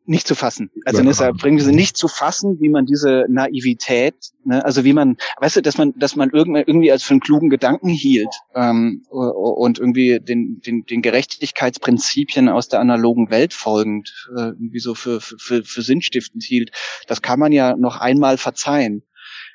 nicht 0.06 0.26
zu 0.26 0.34
fassen. 0.34 0.70
Also 0.84 1.00
ja. 1.00 1.06
deshalb 1.06 1.38
bringen 1.38 1.58
sie 1.58 1.72
nicht 1.72 1.96
zu 1.96 2.08
fassen, 2.08 2.60
wie 2.60 2.68
man 2.68 2.84
diese 2.84 3.24
Naivität, 3.28 4.14
ne, 4.44 4.64
also 4.64 4.84
wie 4.84 4.92
man, 4.92 5.16
weißt 5.40 5.56
du, 5.56 5.62
dass 5.62 5.78
man, 5.78 5.94
dass 5.96 6.14
man 6.14 6.30
irgendwie, 6.30 6.92
als 6.92 7.02
für 7.02 7.12
einen 7.12 7.20
klugen 7.20 7.48
Gedanken 7.48 7.88
hielt 7.88 8.28
ähm, 8.54 9.04
und 9.08 9.78
irgendwie 9.78 10.20
den, 10.20 10.60
den, 10.60 10.84
den 10.84 11.02
Gerechtigkeitsprinzipien 11.02 12.48
aus 12.48 12.68
der 12.68 12.80
analogen 12.80 13.30
Welt 13.30 13.54
folgend, 13.54 14.28
äh, 14.36 14.48
irgendwie 14.48 14.80
so 14.80 14.94
für, 14.94 15.20
für, 15.20 15.64
für 15.64 15.82
sinnstiftend 15.82 16.44
hielt. 16.44 16.70
Das 17.06 17.22
kann 17.22 17.38
man 17.38 17.52
ja 17.52 17.76
noch 17.76 17.96
einmal 17.96 18.36
verzeihen. 18.36 19.02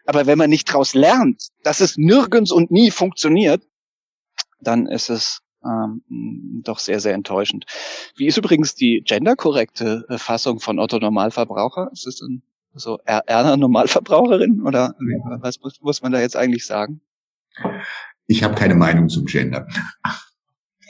Aber 0.06 0.26
wenn 0.26 0.40
man 0.40 0.50
nicht 0.50 0.70
daraus 0.70 0.96
lernt, 0.96 1.50
dass 1.64 1.80
es 1.80 1.96
nirgends 1.96 2.52
und 2.52 2.72
nie 2.72 2.90
funktioniert, 2.90 3.64
dann 4.60 4.88
ist 4.88 5.10
es 5.10 5.42
ähm, 5.64 6.02
doch 6.64 6.80
sehr, 6.80 7.00
sehr 7.00 7.14
enttäuschend. 7.14 7.66
Wie 8.16 8.28
ist 8.28 8.38
übrigens 8.38 8.76
die 8.76 9.02
genderkorrekte 9.06 10.06
äh, 10.10 10.18
Fassung 10.18 10.60
von 10.60 10.80
Otto 10.80 11.00
Normalverbraucher? 11.00 11.90
Ist 11.92 12.08
es 12.08 12.18
denn 12.18 12.42
so 12.74 13.00
Erna 13.06 13.58
Normalverbraucherin 13.58 14.62
oder 14.62 14.96
was 15.42 15.60
muss 15.82 16.02
man 16.02 16.12
da 16.12 16.22
jetzt 16.22 16.36
eigentlich 16.36 16.66
sagen? 16.66 17.02
Ich 18.28 18.44
habe 18.44 18.56
keine 18.56 18.76
Meinung 18.76 19.10
zum 19.10 19.26
Gender. 19.26 19.68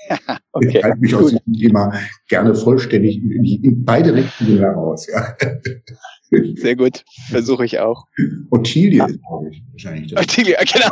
okay. 0.52 0.78
Ich 0.78 0.84
halte 0.84 1.00
mich 1.00 1.16
aus 1.16 1.32
diesem 1.32 1.54
Thema 1.54 1.94
gerne 2.28 2.54
vollständig 2.54 3.18
in, 3.18 3.46
in 3.46 3.86
beide 3.86 4.14
Richtungen 4.14 4.60
heraus. 4.60 5.08
Ja. 5.08 5.36
Sehr 6.56 6.76
gut, 6.76 7.04
versuche 7.30 7.66
ich 7.66 7.80
auch. 7.80 8.06
Ottilie 8.52 9.04
ist, 9.04 9.20
glaube 9.28 9.50
ich, 9.50 9.64
wahrscheinlich. 9.72 10.12
Das. 10.12 10.22
Ottilie, 10.22 10.56
genau. 10.72 10.90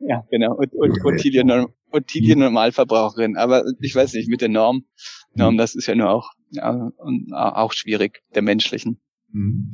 ja, 0.00 0.24
genau. 0.30 0.54
Und, 0.54 0.74
und 0.74 1.04
Ottilie, 1.04 1.44
Ottilie 1.92 2.36
Normalverbraucherin. 2.36 3.36
Aber 3.36 3.64
ich 3.80 3.94
weiß 3.94 4.14
nicht, 4.14 4.28
mit 4.28 4.40
der 4.40 4.48
Norm, 4.48 4.84
Norm, 5.34 5.56
das 5.56 5.74
ist 5.74 5.86
ja 5.86 5.94
nur 5.94 6.10
auch, 6.10 6.30
ja, 6.50 6.92
auch 7.32 7.72
schwierig, 7.72 8.22
der 8.34 8.42
menschlichen. 8.42 9.00
Mhm. 9.32 9.72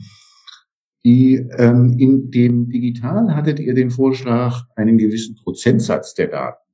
Die, 1.04 1.34
ähm, 1.56 1.94
in 1.98 2.30
dem 2.30 2.68
Digital 2.68 3.34
hattet 3.34 3.60
ihr 3.60 3.74
den 3.74 3.90
Vorschlag, 3.90 4.64
einen 4.74 4.98
gewissen 4.98 5.36
Prozentsatz 5.36 6.14
der 6.14 6.26
Daten, 6.26 6.64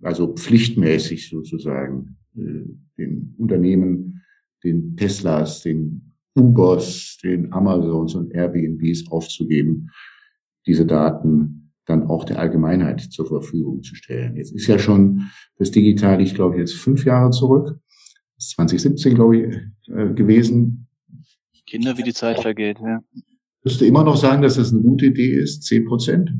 also 0.00 0.34
pflichtmäßig 0.34 1.28
sozusagen, 1.28 2.16
äh, 2.34 2.64
den 2.96 3.34
Unternehmen, 3.36 4.22
den 4.64 4.96
Teslas, 4.96 5.62
den 5.62 6.14
Ubers, 6.34 7.18
den 7.22 7.52
Amazons 7.52 8.14
und 8.14 8.32
Airbnbs 8.32 9.10
aufzugeben, 9.10 9.90
diese 10.66 10.86
Daten 10.86 11.67
dann 11.88 12.06
auch 12.06 12.24
der 12.24 12.38
Allgemeinheit 12.38 13.00
zur 13.00 13.26
Verfügung 13.26 13.82
zu 13.82 13.94
stellen. 13.94 14.36
Jetzt 14.36 14.52
ist 14.52 14.66
ja 14.66 14.78
schon 14.78 15.30
das 15.58 15.70
Digital, 15.70 16.20
ich 16.20 16.34
glaube 16.34 16.58
jetzt 16.58 16.74
fünf 16.74 17.04
Jahre 17.04 17.30
zurück, 17.30 17.80
2017 18.38 19.14
glaube 19.14 19.36
ich 19.38 19.56
äh, 19.88 20.12
gewesen. 20.14 20.88
Kinder, 21.66 21.96
wie 21.98 22.02
die 22.02 22.14
Zeit 22.14 22.40
vergeht, 22.40 22.78
ja. 22.80 23.02
Würdest 23.62 23.80
du 23.80 23.86
immer 23.86 24.04
noch 24.04 24.16
sagen, 24.16 24.42
dass 24.42 24.56
das 24.56 24.72
eine 24.72 24.82
gute 24.82 25.06
Idee 25.06 25.32
ist, 25.32 25.62
zehn 25.64 25.84
Prozent? 25.84 26.30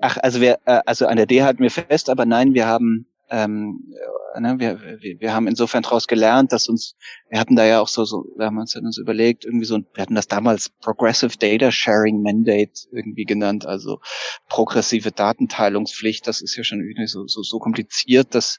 Ach, 0.00 0.16
also 0.18 0.40
wir, 0.40 0.58
äh, 0.64 0.80
also 0.86 1.06
an 1.06 1.16
der 1.16 1.26
D 1.26 1.42
halten 1.42 1.62
wir 1.62 1.70
fest, 1.70 2.10
aber 2.10 2.26
nein, 2.26 2.54
wir 2.54 2.66
haben 2.66 3.06
ähm, 3.30 3.92
ne, 4.38 4.58
wir, 4.58 4.80
wir, 5.00 5.20
wir 5.20 5.34
haben 5.34 5.46
insofern 5.46 5.82
daraus 5.82 6.06
gelernt, 6.06 6.52
dass 6.52 6.68
uns, 6.68 6.96
wir 7.28 7.38
hatten 7.38 7.56
da 7.56 7.64
ja 7.66 7.80
auch 7.80 7.88
so, 7.88 8.04
so 8.04 8.24
wir 8.36 8.46
haben 8.46 8.58
uns, 8.58 8.74
uns 8.76 8.98
überlegt, 8.98 9.44
irgendwie 9.44 9.66
so, 9.66 9.78
wir 9.94 10.02
hatten 10.02 10.14
das 10.14 10.28
damals 10.28 10.70
Progressive 10.80 11.36
Data 11.38 11.70
Sharing 11.70 12.22
Mandate 12.22 12.72
irgendwie 12.92 13.24
genannt, 13.24 13.66
also 13.66 14.00
progressive 14.48 15.12
Datenteilungspflicht, 15.12 16.26
das 16.26 16.40
ist 16.40 16.56
ja 16.56 16.64
schon 16.64 16.80
irgendwie 16.80 17.06
so, 17.06 17.26
so, 17.26 17.42
so 17.42 17.58
kompliziert, 17.58 18.34
dass, 18.34 18.58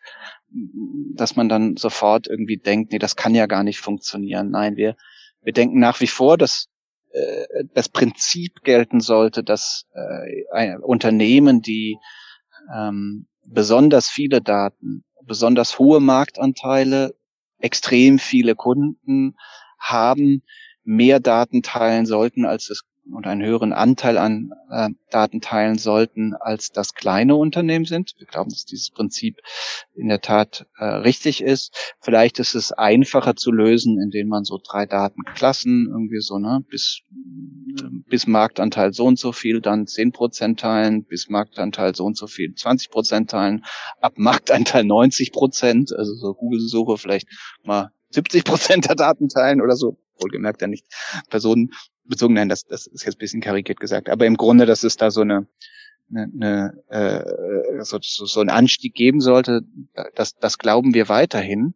dass 1.16 1.36
man 1.36 1.50
dann 1.50 1.78
sofort 1.78 2.28
irgendwie 2.28 2.58
denkt, 2.58 2.92
nee, 2.92 3.00
das 3.00 3.16
kann 3.16 3.36
ja 3.36 3.46
gar 3.46 3.64
nicht 3.64 3.80
funktionieren. 3.80 4.50
Nein, 4.52 4.76
wir, 4.76 4.96
wir 5.42 5.54
denken 5.54 5.80
nach 5.80 6.00
wie 6.02 6.08
vor, 6.08 6.38
dass 6.38 6.68
äh, 7.12 7.46
das 7.74 7.90
Prinzip 7.90 8.62
gelten 8.64 9.00
sollte, 9.00 9.44
dass 9.44 9.86
äh, 9.94 10.76
Unternehmen, 10.78 11.62
die 11.62 11.98
ähm, 12.76 13.26
besonders 13.50 14.10
viele 14.10 14.42
Daten, 14.42 15.04
besonders 15.24 15.80
hohe 15.80 16.00
Marktanteile, 16.00 17.16
extrem 17.58 18.20
viele 18.20 18.56
Kunden 18.56 19.36
haben, 19.78 20.44
mehr 20.84 21.20
Daten 21.20 21.62
teilen 21.62 22.06
sollten, 22.06 22.46
als 22.46 22.70
es 22.70 22.84
und 23.14 23.28
einen 23.28 23.44
höheren 23.44 23.74
Anteil 23.74 24.18
an 24.18 24.52
äh, 24.70 24.90
Daten 25.10 25.42
teilen 25.42 25.78
sollten, 25.78 26.34
als 26.34 26.72
das 26.72 26.94
kleine 26.94 27.36
Unternehmen 27.36 27.86
sind. 27.86 28.16
Wir 28.18 28.28
glauben, 28.28 28.50
dass 28.50 28.66
dieses 28.66 28.92
Prinzip 28.92 29.38
in 29.96 30.08
der 30.08 30.22
Tat 30.22 30.68
äh, 30.78 30.86
richtig 30.86 31.42
ist. 31.42 31.96
Vielleicht 32.00 32.40
ist 32.40 32.56
es 32.56 32.72
einfacher 32.72 33.36
zu 33.36 33.52
lösen, 33.52 34.00
indem 34.02 34.28
man 34.28 34.44
so 34.44 34.60
drei 34.64 34.86
Datenklassen 34.86 35.88
irgendwie 35.90 36.22
so, 36.22 36.38
ne, 36.38 36.64
bis, 36.70 37.02
bis 38.08 38.28
Marktanteil 38.28 38.94
so 38.94 39.06
und 39.06 39.20
so 39.20 39.32
viel, 39.32 39.62
dann 39.62 39.88
zehn 39.88 40.12
Prozent 40.12 40.60
teilen, 40.60 41.04
bis 41.04 41.30
Marktanteil 41.30 41.96
so 41.96 42.06
und 42.06 42.18
so 42.18 42.28
viel, 42.28 42.54
20 42.54 42.92
Prozent 42.92 43.32
teilen, 43.32 43.66
ab 44.02 44.14
Marktanteil 44.18 44.84
90 44.84 45.32
Prozent, 45.32 45.94
also 45.96 46.14
so 46.16 46.34
Google-Suche 46.34 46.98
vielleicht 46.98 47.28
mal 47.64 47.92
70 48.12 48.44
Prozent 48.44 48.88
der 48.88 48.96
Daten 48.96 49.30
teilen 49.30 49.62
oder 49.62 49.76
so, 49.76 49.98
wohlgemerkt 50.20 50.62
ja 50.62 50.68
nicht 50.68 50.86
Personen 51.30 51.72
bezogen, 52.06 52.34
nein, 52.34 52.50
das, 52.50 52.66
das 52.66 52.88
ist 52.88 53.06
jetzt 53.06 53.16
ein 53.16 53.20
bisschen 53.20 53.42
karikiert 53.42 53.80
gesagt, 53.80 54.10
aber 54.10 54.26
im 54.26 54.36
Grunde, 54.36 54.66
dass 54.66 54.84
es 54.84 54.98
da 54.98 55.12
so 55.12 55.22
eine, 55.22 55.48
eine, 56.14 56.74
äh, 56.88 57.84
so, 57.84 58.00
so 58.02 58.40
einen 58.40 58.50
Anstieg 58.50 58.94
geben 58.94 59.22
sollte, 59.22 59.62
das, 60.16 60.38
das 60.38 60.58
glauben 60.58 60.94
wir 60.94 61.10
weiterhin. 61.10 61.74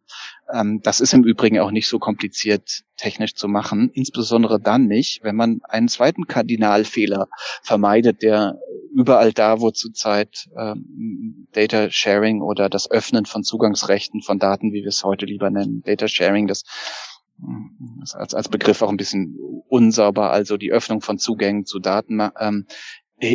Ähm, 0.52 0.80
das 0.82 1.00
ist 1.00 1.14
im 1.14 1.24
Übrigen 1.24 1.58
auch 1.60 1.70
nicht 1.70 1.88
so 1.88 1.98
kompliziert 1.98 2.82
technisch 2.96 3.34
zu 3.34 3.48
machen, 3.48 3.90
insbesondere 3.92 4.60
dann 4.60 4.86
nicht, 4.86 5.22
wenn 5.22 5.36
man 5.36 5.60
einen 5.64 5.88
zweiten 5.88 6.26
Kardinalfehler 6.26 7.28
vermeidet, 7.62 8.22
der 8.22 8.58
überall 8.94 9.32
da, 9.32 9.60
wo 9.60 9.70
zurzeit 9.70 10.48
ähm, 10.56 11.48
Data 11.52 11.90
Sharing 11.90 12.42
oder 12.42 12.68
das 12.68 12.90
Öffnen 12.90 13.26
von 13.26 13.42
Zugangsrechten 13.42 14.22
von 14.22 14.38
Daten, 14.38 14.72
wie 14.72 14.82
wir 14.82 14.88
es 14.88 15.02
heute 15.02 15.26
lieber 15.26 15.50
nennen, 15.50 15.82
Data 15.84 16.06
Sharing, 16.06 16.46
das 16.46 16.64
als, 18.12 18.34
als 18.34 18.48
Begriff 18.48 18.82
auch 18.82 18.90
ein 18.90 18.96
bisschen 18.96 19.36
unsauber, 19.68 20.30
also 20.30 20.56
die 20.56 20.70
Öffnung 20.70 21.00
von 21.00 21.18
Zugängen 21.18 21.66
zu 21.66 21.80
Daten 21.80 22.20
ähm, 22.38 22.66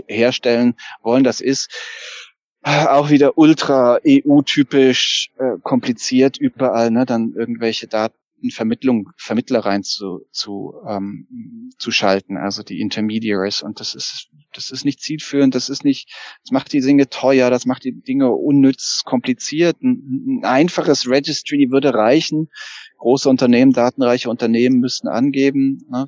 herstellen 0.08 0.75
wollen. 1.02 1.23
Das 1.23 1.41
ist 1.41 1.69
auch 2.62 3.10
wieder 3.10 3.38
ultra 3.38 3.99
EU-typisch 4.06 5.32
äh, 5.38 5.58
kompliziert 5.63 6.38
überall, 6.38 6.91
ne, 6.91 7.06
dann 7.06 7.34
irgendwelche 7.34 7.88
Datenvermittlung, 7.88 9.10
Vermittler 9.17 9.60
rein 9.60 9.84
zu, 9.84 10.25
zu, 10.32 10.73
ähm, 10.86 11.71
zu 11.78 11.91
schalten, 11.91 12.36
also 12.36 12.62
die 12.62 12.82
Intermediaries. 12.82 13.62
Und 13.62 13.80
das 13.80 13.95
ist, 13.95 14.28
das 14.54 14.71
ist 14.71 14.84
nicht 14.84 14.99
zielführend, 14.99 15.56
das 15.56 15.69
ist 15.69 15.86
nicht, 15.86 16.13
das 16.43 16.52
macht 16.52 16.73
die 16.73 16.82
Dinge 16.82 17.08
teuer, 17.08 17.49
das 17.49 17.65
macht 17.65 17.86
die 17.86 17.93
Dinge 17.93 18.30
unnütz, 18.30 19.04
kompliziert. 19.06 19.82
Ein, 19.82 20.41
ein 20.41 20.45
einfaches 20.45 21.08
Registry 21.08 21.71
würde 21.71 21.93
reichen 21.93 22.49
große 22.97 23.30
Unternehmen, 23.30 23.71
datenreiche 23.71 24.30
Unternehmen 24.30 24.80
müssten 24.80 25.08
angeben, 25.08 25.86
ne, 25.89 26.08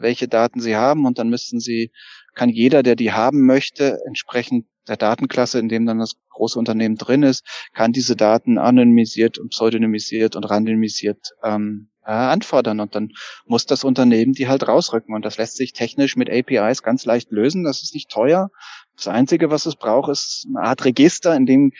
welche 0.00 0.28
Daten 0.28 0.60
sie 0.60 0.76
haben 0.76 1.06
und 1.06 1.18
dann 1.18 1.30
müssten 1.30 1.60
sie, 1.60 1.90
kann 2.36 2.50
jeder, 2.50 2.84
der 2.84 2.94
die 2.94 3.12
haben 3.12 3.44
möchte, 3.44 3.98
entsprechend 4.06 4.66
der 4.86 4.96
Datenklasse, 4.96 5.58
in 5.58 5.68
dem 5.68 5.86
dann 5.86 5.98
das 5.98 6.14
große 6.30 6.58
Unternehmen 6.58 6.96
drin 6.96 7.24
ist, 7.24 7.44
kann 7.74 7.92
diese 7.92 8.14
Daten 8.14 8.58
anonymisiert 8.58 9.38
und 9.38 9.48
pseudonymisiert 9.48 10.36
und 10.36 10.44
randomisiert 10.44 11.32
ähm, 11.42 11.88
äh, 12.04 12.12
anfordern 12.12 12.78
und 12.78 12.94
dann 12.94 13.10
muss 13.46 13.66
das 13.66 13.82
Unternehmen 13.82 14.32
die 14.32 14.46
halt 14.46 14.68
rausrücken 14.68 15.14
und 15.14 15.24
das 15.24 15.38
lässt 15.38 15.56
sich 15.56 15.72
technisch 15.72 16.14
mit 16.14 16.30
APIs 16.30 16.84
ganz 16.84 17.04
leicht 17.04 17.32
lösen. 17.32 17.64
Das 17.64 17.82
ist 17.82 17.94
nicht 17.94 18.10
teuer. 18.10 18.50
Das 18.94 19.08
Einzige, 19.08 19.50
was 19.50 19.66
es 19.66 19.74
braucht, 19.74 20.10
ist 20.10 20.46
eine 20.48 20.64
Art 20.64 20.84
Register, 20.84 21.34
in 21.34 21.46
dem 21.46 21.72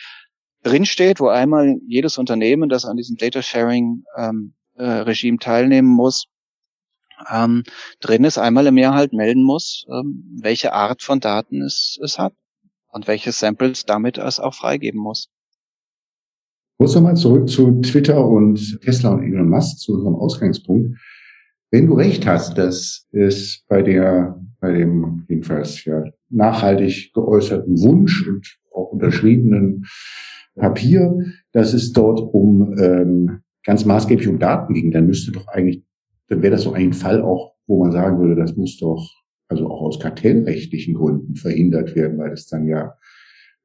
drinsteht, 0.64 1.20
wo 1.20 1.28
einmal 1.28 1.76
jedes 1.86 2.18
Unternehmen, 2.18 2.68
das 2.68 2.86
an 2.86 2.96
diesem 2.96 3.16
Data 3.16 3.40
Sharing 3.40 4.02
ähm, 4.16 4.54
äh, 4.74 4.84
Regime 4.84 5.38
teilnehmen 5.38 5.88
muss, 5.88 6.26
ähm, 7.32 7.64
drin 8.00 8.24
ist, 8.24 8.38
einmal 8.38 8.66
im 8.66 8.78
Jahr 8.78 8.94
halt 8.94 9.12
melden 9.12 9.42
muss, 9.42 9.86
ähm, 9.88 10.38
welche 10.40 10.72
Art 10.72 11.02
von 11.02 11.20
Daten 11.20 11.62
es, 11.62 11.98
es 12.02 12.18
hat 12.18 12.34
und 12.88 13.06
welche 13.06 13.32
Samples 13.32 13.84
damit 13.84 14.18
es 14.18 14.40
auch 14.40 14.54
freigeben 14.54 15.00
muss. 15.00 15.28
Kurz 16.78 16.94
nochmal 16.94 17.16
zurück 17.16 17.48
zu 17.48 17.80
Twitter 17.80 18.26
und 18.26 18.80
Tesla 18.82 19.10
und 19.14 19.22
Elon 19.22 19.48
Musk, 19.48 19.78
zu 19.78 19.94
unserem 19.94 20.16
Ausgangspunkt. 20.16 20.98
Wenn 21.70 21.86
du 21.86 21.94
recht 21.94 22.26
hast, 22.26 22.58
dass 22.58 23.06
es 23.12 23.64
bei 23.68 23.82
der, 23.82 24.38
bei 24.60 24.72
dem 24.72 25.24
jedenfalls 25.28 25.84
ja 25.84 26.04
nachhaltig 26.28 27.12
geäußerten 27.14 27.80
Wunsch 27.80 28.26
und 28.26 28.58
auch 28.72 28.92
unterschriebenen 28.92 29.86
Papier, 30.54 31.24
dass 31.52 31.72
es 31.72 31.92
dort 31.92 32.20
um 32.20 32.76
ähm, 32.78 33.40
ganz 33.64 33.84
maßgeblich 33.84 34.28
um 34.28 34.38
Daten 34.38 34.74
ging, 34.74 34.90
dann 34.90 35.06
müsste 35.06 35.32
doch 35.32 35.48
eigentlich, 35.48 35.82
dann 36.28 36.42
wäre 36.42 36.52
das 36.52 36.62
so 36.62 36.72
ein 36.72 36.92
Fall 36.92 37.22
auch, 37.22 37.54
wo 37.66 37.82
man 37.82 37.92
sagen 37.92 38.18
würde, 38.18 38.40
das 38.40 38.56
muss 38.56 38.78
doch 38.78 39.08
also 39.48 39.70
auch 39.70 39.82
aus 39.82 40.00
kartellrechtlichen 40.00 40.94
Gründen 40.94 41.36
verhindert 41.36 41.94
werden, 41.94 42.18
weil 42.18 42.32
es 42.32 42.46
dann 42.48 42.66
ja 42.66 42.94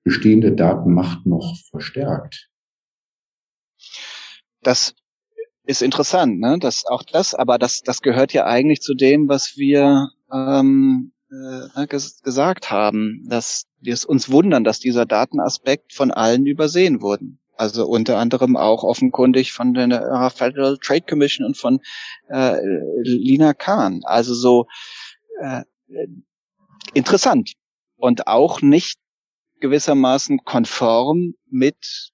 bestehende 0.04 0.54
Datenmacht 0.54 1.26
noch 1.26 1.56
verstärkt. 1.70 2.50
Das 4.62 4.94
ist 5.66 5.82
interessant, 5.82 6.40
ne? 6.40 6.58
Das 6.60 6.86
auch 6.86 7.04
das, 7.04 7.34
aber 7.34 7.58
das 7.58 7.82
das 7.82 8.02
gehört 8.02 8.34
ja 8.34 8.46
eigentlich 8.46 8.82
zu 8.82 8.94
dem, 8.94 9.28
was 9.28 9.58
wir 9.58 10.10
ähm, 10.32 11.14
äh, 11.32 11.88
ges 11.88 12.22
gesagt 12.22 12.72
haben, 12.72 13.26
dass 13.28 13.66
wir 13.80 13.94
es 13.94 14.06
uns 14.06 14.30
wundern, 14.30 14.64
dass 14.64 14.80
dieser 14.80 15.06
Datenaspekt 15.06 15.94
von 15.94 16.12
allen 16.12 16.46
übersehen 16.46 17.02
wurden. 17.02 17.40
Also 17.56 17.86
unter 17.86 18.18
anderem 18.18 18.58
auch 18.58 18.84
offenkundig 18.84 19.54
von 19.54 19.74
der 19.74 20.32
Federal 20.36 20.78
Trade 20.78 21.04
Commission 21.08 21.46
und 21.46 21.58
von 21.58 21.80
äh, 22.30 22.58
Lina 23.04 23.54
Khan. 23.54 24.02
Also 24.04 24.34
so 24.34 24.68
äh, 25.40 25.64
interessant 26.94 27.54
und 27.98 28.28
auch 28.28 28.62
nicht 28.62 29.00
gewissermaßen 29.60 30.44
konform 30.44 31.36
mit 31.50 32.12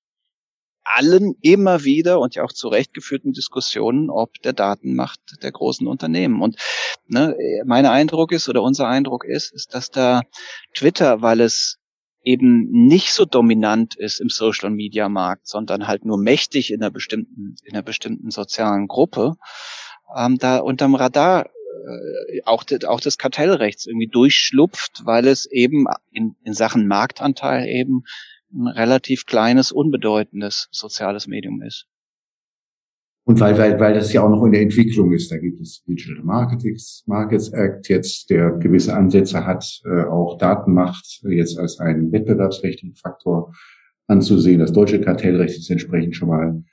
allen 0.84 1.36
immer 1.42 1.84
wieder 1.84 2.20
und 2.20 2.36
ja 2.36 2.44
auch 2.44 2.54
zu 2.54 2.70
Recht 2.70 2.94
geführten 2.94 3.34
Diskussionen 3.34 4.10
ob 4.10 4.42
der 4.42 4.54
Datenmacht 4.54 5.20
der 5.42 5.52
großen 5.52 5.86
Unternehmen. 5.86 6.42
Und 6.42 6.58
ne, 7.08 7.36
mein 7.66 7.86
Eindruck 7.86 8.32
ist 8.32 8.48
oder 8.48 8.64
unser 8.64 8.88
Eindruck 8.88 9.26
ist, 9.26 9.54
ist, 9.54 9.74
dass 9.74 9.92
da 9.92 10.22
Twitter, 10.74 11.22
weil 11.22 11.42
es 11.42 11.78
eben 12.28 12.70
nicht 12.70 13.14
so 13.14 13.24
dominant 13.24 13.96
ist 13.96 14.20
im 14.20 14.28
Social 14.28 14.70
Media 14.70 15.08
Markt, 15.08 15.48
sondern 15.48 15.88
halt 15.88 16.04
nur 16.04 16.18
mächtig 16.18 16.74
in 16.74 16.82
einer 16.82 16.92
bestimmten, 16.92 17.56
in 17.64 17.74
einer 17.74 17.84
bestimmten 17.84 18.32
sozialen 18.32 18.88
Gruppe, 18.88 19.38
ähm, 20.14 20.38
da 20.38 20.58
unterm 20.58 20.96
Radar 20.96 21.46
äh, 21.46 22.42
auch, 22.44 22.66
auch 22.86 23.00
des 23.00 23.18
Kartellrechts 23.18 23.86
irgendwie 23.86 24.10
durchschlupft, 24.10 25.04
weil 25.06 25.26
es 25.26 25.46
eben 25.46 25.86
in, 26.12 26.36
in 26.44 26.54
Sachen 26.54 26.86
Marktanteil 26.88 27.66
eben 27.66 28.04
ein 28.54 28.68
relativ 28.68 29.26
kleines, 29.26 29.72
unbedeutendes 29.72 30.68
soziales 30.72 31.28
Medium 31.28 31.62
ist. 31.62 31.88
Und 33.28 33.42
weil, 33.42 33.58
weil, 33.58 33.78
weil 33.78 33.94
das 33.94 34.14
ja 34.14 34.22
auch 34.24 34.30
noch 34.30 34.46
in 34.46 34.54
der 34.54 34.62
Entwicklung 34.62 35.12
ist, 35.12 35.30
da 35.30 35.38
gibt 35.38 35.60
es 35.60 35.84
Digital 35.84 36.24
Markets, 36.24 37.04
Markets 37.08 37.50
Act 37.50 37.90
jetzt, 37.90 38.30
der 38.30 38.52
gewisse 38.52 38.96
Ansätze 38.96 39.46
hat, 39.46 39.82
äh, 39.84 40.04
auch 40.06 40.38
Datenmacht 40.38 41.22
jetzt 41.28 41.60
als 41.60 41.78
einen 41.80 42.14
wettbewerbsrechtlichen 42.14 42.96
Faktor 42.96 43.54
anzusehen. 44.08 44.60
Das 44.60 44.72
deutsche 44.72 45.02
Kartellrecht 45.02 45.58
ist 45.58 45.70
entsprechend 45.70 46.16
schon 46.16 46.30
mal 46.30 46.64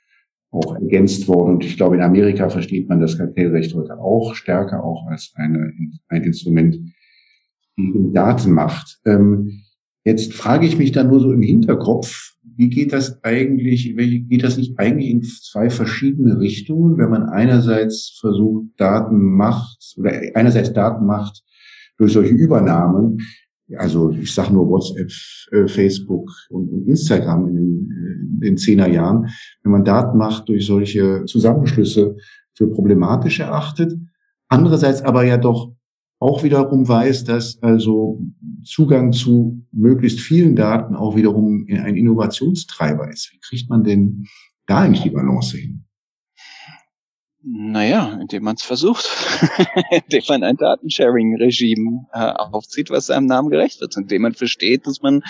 auch 0.51 0.75
ergänzt 0.75 1.27
worden. 1.27 1.55
Und 1.55 1.65
ich 1.65 1.75
glaube, 1.75 1.97
in 1.97 2.01
Amerika 2.01 2.47
versteht 2.47 2.87
man 2.87 3.01
das 3.01 3.17
Kartellrecht 3.17 3.75
heute 3.75 3.99
auch 3.99 4.33
stärker, 4.33 4.81
auch 4.81 5.07
als 5.07 5.33
eine, 5.35 5.73
ein 6.07 6.23
Instrument 6.23 6.77
gegen 7.75 8.13
Datenmacht. 8.13 9.01
Ähm, 9.05 9.65
Jetzt 10.05 10.33
frage 10.33 10.67
ich 10.67 10.77
mich 10.77 10.91
dann 10.91 11.07
nur 11.07 11.19
so 11.19 11.33
im 11.33 11.41
Hinterkopf, 11.41 12.34
wie 12.57 12.69
geht 12.69 12.93
das 12.93 13.23
eigentlich, 13.23 13.95
wie 13.97 14.21
geht 14.21 14.43
das 14.43 14.57
nicht 14.57 14.79
eigentlich 14.79 15.09
in 15.09 15.23
zwei 15.23 15.69
verschiedene 15.69 16.39
Richtungen, 16.39 16.97
wenn 16.97 17.09
man 17.09 17.23
einerseits 17.23 18.17
versucht, 18.19 18.69
Datenmacht 18.77 19.95
oder 19.97 20.11
einerseits 20.33 20.73
Datenmacht 20.73 21.43
durch 21.97 22.13
solche 22.13 22.33
Übernahmen, 22.33 23.19
also 23.77 24.11
ich 24.11 24.33
sage 24.33 24.53
nur 24.53 24.69
WhatsApp, 24.69 25.11
äh, 25.51 25.67
Facebook 25.67 26.29
und, 26.49 26.87
Instagram 26.87 27.47
in 27.47 27.55
den, 27.55 27.91
in 28.33 28.39
den 28.39 28.57
Zehnerjahren, 28.57 29.27
wenn 29.63 29.71
man 29.71 29.83
Datenmacht 29.83 30.47
durch 30.47 30.65
solche 30.65 31.25
Zusammenschlüsse 31.25 32.15
für 32.53 32.67
problematisch 32.69 33.39
erachtet, 33.39 33.93
andererseits 34.47 35.01
aber 35.01 35.23
ja 35.25 35.37
doch 35.37 35.73
auch 36.19 36.43
wiederum 36.43 36.87
weiß, 36.87 37.25
dass 37.25 37.61
also 37.61 38.21
Zugang 38.63 39.11
zu 39.11 39.65
möglichst 39.71 40.19
vielen 40.19 40.55
Daten 40.55 40.95
auch 40.95 41.15
wiederum 41.15 41.67
ein 41.69 41.95
Innovationstreiber 41.95 43.09
ist. 43.11 43.31
Wie 43.31 43.39
kriegt 43.39 43.69
man 43.69 43.83
denn 43.83 44.25
da 44.65 44.79
eigentlich 44.79 45.03
die 45.03 45.09
Balance 45.09 45.57
hin? 45.57 45.85
Naja, 47.47 48.17
indem 48.19 48.43
man 48.43 48.55
es 48.55 48.63
versucht, 48.63 49.05
indem 49.91 50.23
man 50.27 50.43
ein 50.43 50.57
Datensharing-Regime 50.57 52.07
äh, 52.11 52.31
aufzieht, 52.31 52.89
was 52.89 53.05
seinem 53.05 53.27
Namen 53.27 53.51
gerecht 53.51 53.81
wird, 53.81 53.95
indem 53.97 54.23
man 54.23 54.33
versteht, 54.33 54.87
dass 54.87 55.03
man 55.03 55.21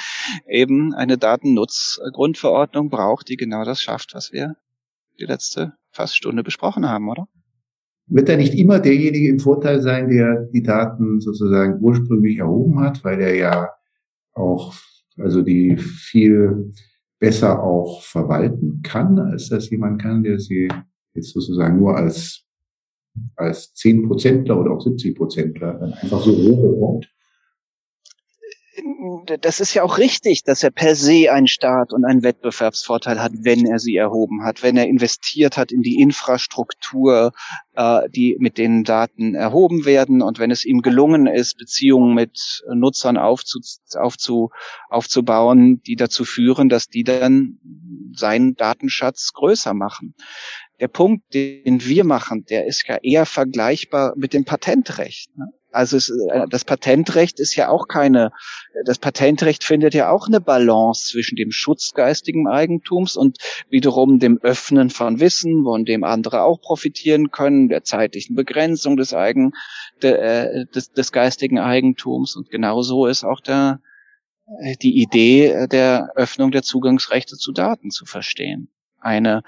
eben 0.48 0.94
eine 0.94 1.18
Datennutzgrundverordnung 1.18 2.90
braucht, 2.90 3.28
die 3.28 3.36
genau 3.36 3.66
das 3.66 3.82
schafft, 3.82 4.14
was 4.14 4.32
wir 4.32 4.56
die 5.20 5.26
letzte 5.26 5.74
fast 5.92 6.16
Stunde 6.16 6.42
besprochen 6.44 6.88
haben, 6.88 7.10
oder? 7.10 7.28
Wird 8.08 8.30
er 8.30 8.38
nicht 8.38 8.54
immer 8.54 8.80
derjenige 8.80 9.30
im 9.30 9.40
Vorteil 9.40 9.82
sein, 9.82 10.10
der 10.10 10.44
die 10.54 10.64
Daten 10.64 11.20
sozusagen 11.20 11.82
ursprünglich 11.82 12.38
erhoben 12.38 12.80
hat, 12.80 13.04
weil 13.04 13.20
er 13.20 13.36
ja 13.36 13.70
auch, 14.34 14.74
also 15.18 15.42
die 15.42 15.78
viel 15.78 16.72
besser 17.20 17.64
auch 17.64 18.02
verwalten 18.04 18.82
kann, 18.84 19.18
als 19.18 19.50
das 19.50 19.70
jemand 19.70 20.02
kann, 20.02 20.24
der 20.24 20.40
sie 20.40 20.68
jetzt 21.14 21.34
sozusagen 21.34 21.80
nur 21.80 21.96
als 21.96 22.46
als 23.36 23.74
10 23.74 24.08
Prozentler 24.08 24.60
oder 24.60 24.72
auch 24.72 24.82
70 24.82 25.16
Prozentler 25.16 25.82
einfach 26.02 26.22
so 26.22 26.32
hoch 26.32 26.62
bekommt 26.62 27.10
das 29.40 29.60
ist 29.60 29.74
ja 29.74 29.84
auch 29.84 29.98
richtig, 29.98 30.44
dass 30.44 30.64
er 30.64 30.72
per 30.72 30.96
se 30.96 31.32
einen 31.32 31.48
Staat 31.48 31.94
und 31.94 32.06
einen 32.06 32.24
Wettbewerbsvorteil 32.24 33.22
hat, 33.22 33.32
wenn 33.42 33.66
er 33.66 33.80
sie 33.80 33.96
erhoben 33.96 34.44
hat, 34.44 34.64
wenn 34.64 34.78
er 34.78 34.88
investiert 34.88 35.58
hat 35.58 35.72
in 35.72 35.82
die 35.82 36.02
Infrastruktur, 36.02 37.32
äh, 37.76 38.10
die 38.10 38.36
mit 38.40 38.58
den 38.58 38.84
Daten 38.84 39.36
erhoben 39.36 39.86
werden 39.86 40.22
und 40.22 40.40
wenn 40.40 40.52
es 40.52 40.66
ihm 40.66 40.82
gelungen 40.82 41.28
ist, 41.28 41.58
Beziehungen 41.58 42.14
mit 42.14 42.64
Nutzern 42.74 43.18
aufzu, 43.18 43.60
aufzu, 43.96 44.50
aufzubauen, 44.90 45.82
die 45.84 45.96
dazu 45.96 46.26
führen, 46.26 46.70
dass 46.70 46.88
die 46.88 47.04
dann 47.04 47.60
seinen 48.14 48.56
Datenschatz 48.56 49.34
größer 49.34 49.74
machen. 49.74 50.16
Der 50.80 50.88
Punkt, 50.90 51.34
den 51.34 51.86
wir 51.86 52.04
machen, 52.04 52.46
der 52.46 52.66
ist 52.66 52.88
ja 52.88 52.98
eher 53.02 53.26
vergleichbar 53.26 54.14
mit 54.18 54.34
dem 54.34 54.44
Patentrecht. 54.44 55.36
Ne? 55.38 55.52
Also 55.76 55.98
es, 55.98 56.10
äh, 56.10 56.46
das 56.50 56.64
Patentrecht 56.64 57.40
ist 57.40 57.56
ja 57.56 57.68
auch 57.68 57.88
keine, 57.90 58.32
das 58.86 58.98
Patentrecht 58.98 59.66
findet 59.66 59.94
ja 59.94 60.10
auch 60.10 60.28
eine 60.28 60.40
Balance 60.40 61.10
zwischen 61.10 61.36
dem 61.36 61.52
Schutz 61.52 61.94
geistigen 61.94 62.48
Eigentums 62.48 63.18
und 63.18 63.38
wiederum 63.70 64.20
dem 64.20 64.40
Öffnen 64.42 64.90
von 64.90 65.20
Wissen, 65.20 65.66
von 65.66 65.84
dem 65.84 66.06
andere 66.06 66.44
auch 66.44 66.62
profitieren 66.62 67.30
können, 67.30 67.68
der 67.68 67.84
zeitlichen 67.84 68.36
Begrenzung 68.36 68.96
des 68.96 69.14
Eigen, 69.14 69.52
de, 70.02 70.14
äh, 70.14 70.66
des, 70.74 70.94
des 70.94 71.12
geistigen 71.12 71.60
Eigentums. 71.60 72.38
Und 72.38 72.50
genauso 72.50 73.06
ist 73.06 73.26
auch 73.26 73.42
der, 73.42 73.82
äh, 74.62 74.78
die 74.78 75.02
Idee 75.02 75.68
der 75.68 76.12
Öffnung 76.16 76.52
der 76.52 76.64
Zugangsrechte 76.64 77.36
zu 77.36 77.52
Daten 77.52 77.92
zu 77.92 78.06
verstehen. 78.06 78.70
Eine 79.02 79.44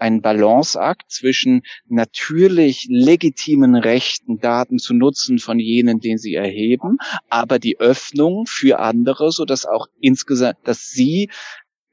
ein 0.00 0.22
Balanceakt 0.22 1.10
zwischen 1.10 1.62
natürlich 1.88 2.86
legitimen 2.88 3.74
Rechten, 3.74 4.38
Daten 4.38 4.78
zu 4.78 4.94
nutzen 4.94 5.38
von 5.38 5.58
jenen, 5.58 6.00
den 6.00 6.18
sie 6.18 6.34
erheben, 6.34 6.98
aber 7.28 7.58
die 7.58 7.78
Öffnung 7.78 8.46
für 8.46 8.78
andere, 8.78 9.30
so 9.30 9.44
dass 9.44 9.66
auch 9.66 9.86
insgesamt, 10.00 10.58
dass 10.64 10.90
sie 10.90 11.30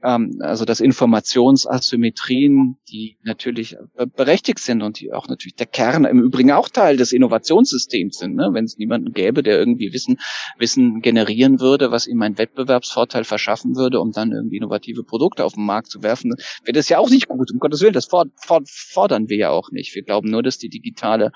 also 0.07 0.63
dass 0.63 0.79
Informationsasymmetrien, 0.79 2.77
die 2.89 3.17
natürlich 3.23 3.75
berechtigt 4.15 4.59
sind 4.59 4.81
und 4.81 4.99
die 5.01 5.11
auch 5.11 5.27
natürlich 5.27 5.55
der 5.55 5.65
Kern 5.65 6.05
im 6.05 6.21
Übrigen 6.21 6.51
auch 6.51 6.69
Teil 6.69 6.95
des 6.95 7.11
Innovationssystems 7.11 8.17
sind. 8.17 8.35
Ne? 8.35 8.49
Wenn 8.53 8.63
es 8.63 8.77
niemanden 8.77 9.11
gäbe, 9.11 9.43
der 9.43 9.59
irgendwie 9.59 9.91
Wissen, 9.91 10.19
Wissen 10.57 11.01
generieren 11.01 11.59
würde, 11.59 11.91
was 11.91 12.07
ihm 12.07 12.21
einen 12.21 12.37
Wettbewerbsvorteil 12.37 13.25
verschaffen 13.25 13.75
würde, 13.75 13.99
um 13.99 14.11
dann 14.11 14.31
irgendwie 14.31 14.57
innovative 14.57 15.03
Produkte 15.03 15.43
auf 15.43 15.53
den 15.53 15.65
Markt 15.65 15.89
zu 15.89 16.03
werfen, 16.03 16.35
wäre 16.63 16.73
das 16.73 16.87
ja 16.87 16.99
auch 16.99 17.09
nicht 17.09 17.27
gut. 17.27 17.51
Um 17.51 17.59
Gottes 17.59 17.81
Willen, 17.81 17.93
das 17.93 18.07
fordern 18.07 19.27
wir 19.27 19.37
ja 19.37 19.49
auch 19.49 19.71
nicht. 19.71 19.93
Wir 19.93 20.03
glauben 20.03 20.29
nur, 20.29 20.41
dass 20.41 20.57
die 20.57 20.69
digitale 20.69 21.31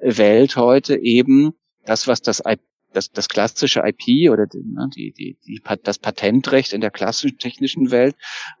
Welt 0.00 0.56
heute 0.56 0.96
eben 0.96 1.54
das, 1.84 2.06
was 2.06 2.22
das 2.22 2.40
das, 2.92 3.10
das 3.10 3.28
klassische 3.28 3.82
IP 3.84 4.30
oder 4.30 4.46
ne, 4.52 4.88
die, 4.94 5.12
die, 5.12 5.38
die, 5.46 5.62
das 5.82 5.98
Patentrecht 5.98 6.72
in 6.72 6.80
der 6.80 6.90
klassischen 6.90 7.38
technischen 7.38 7.90
Welt 7.90 8.16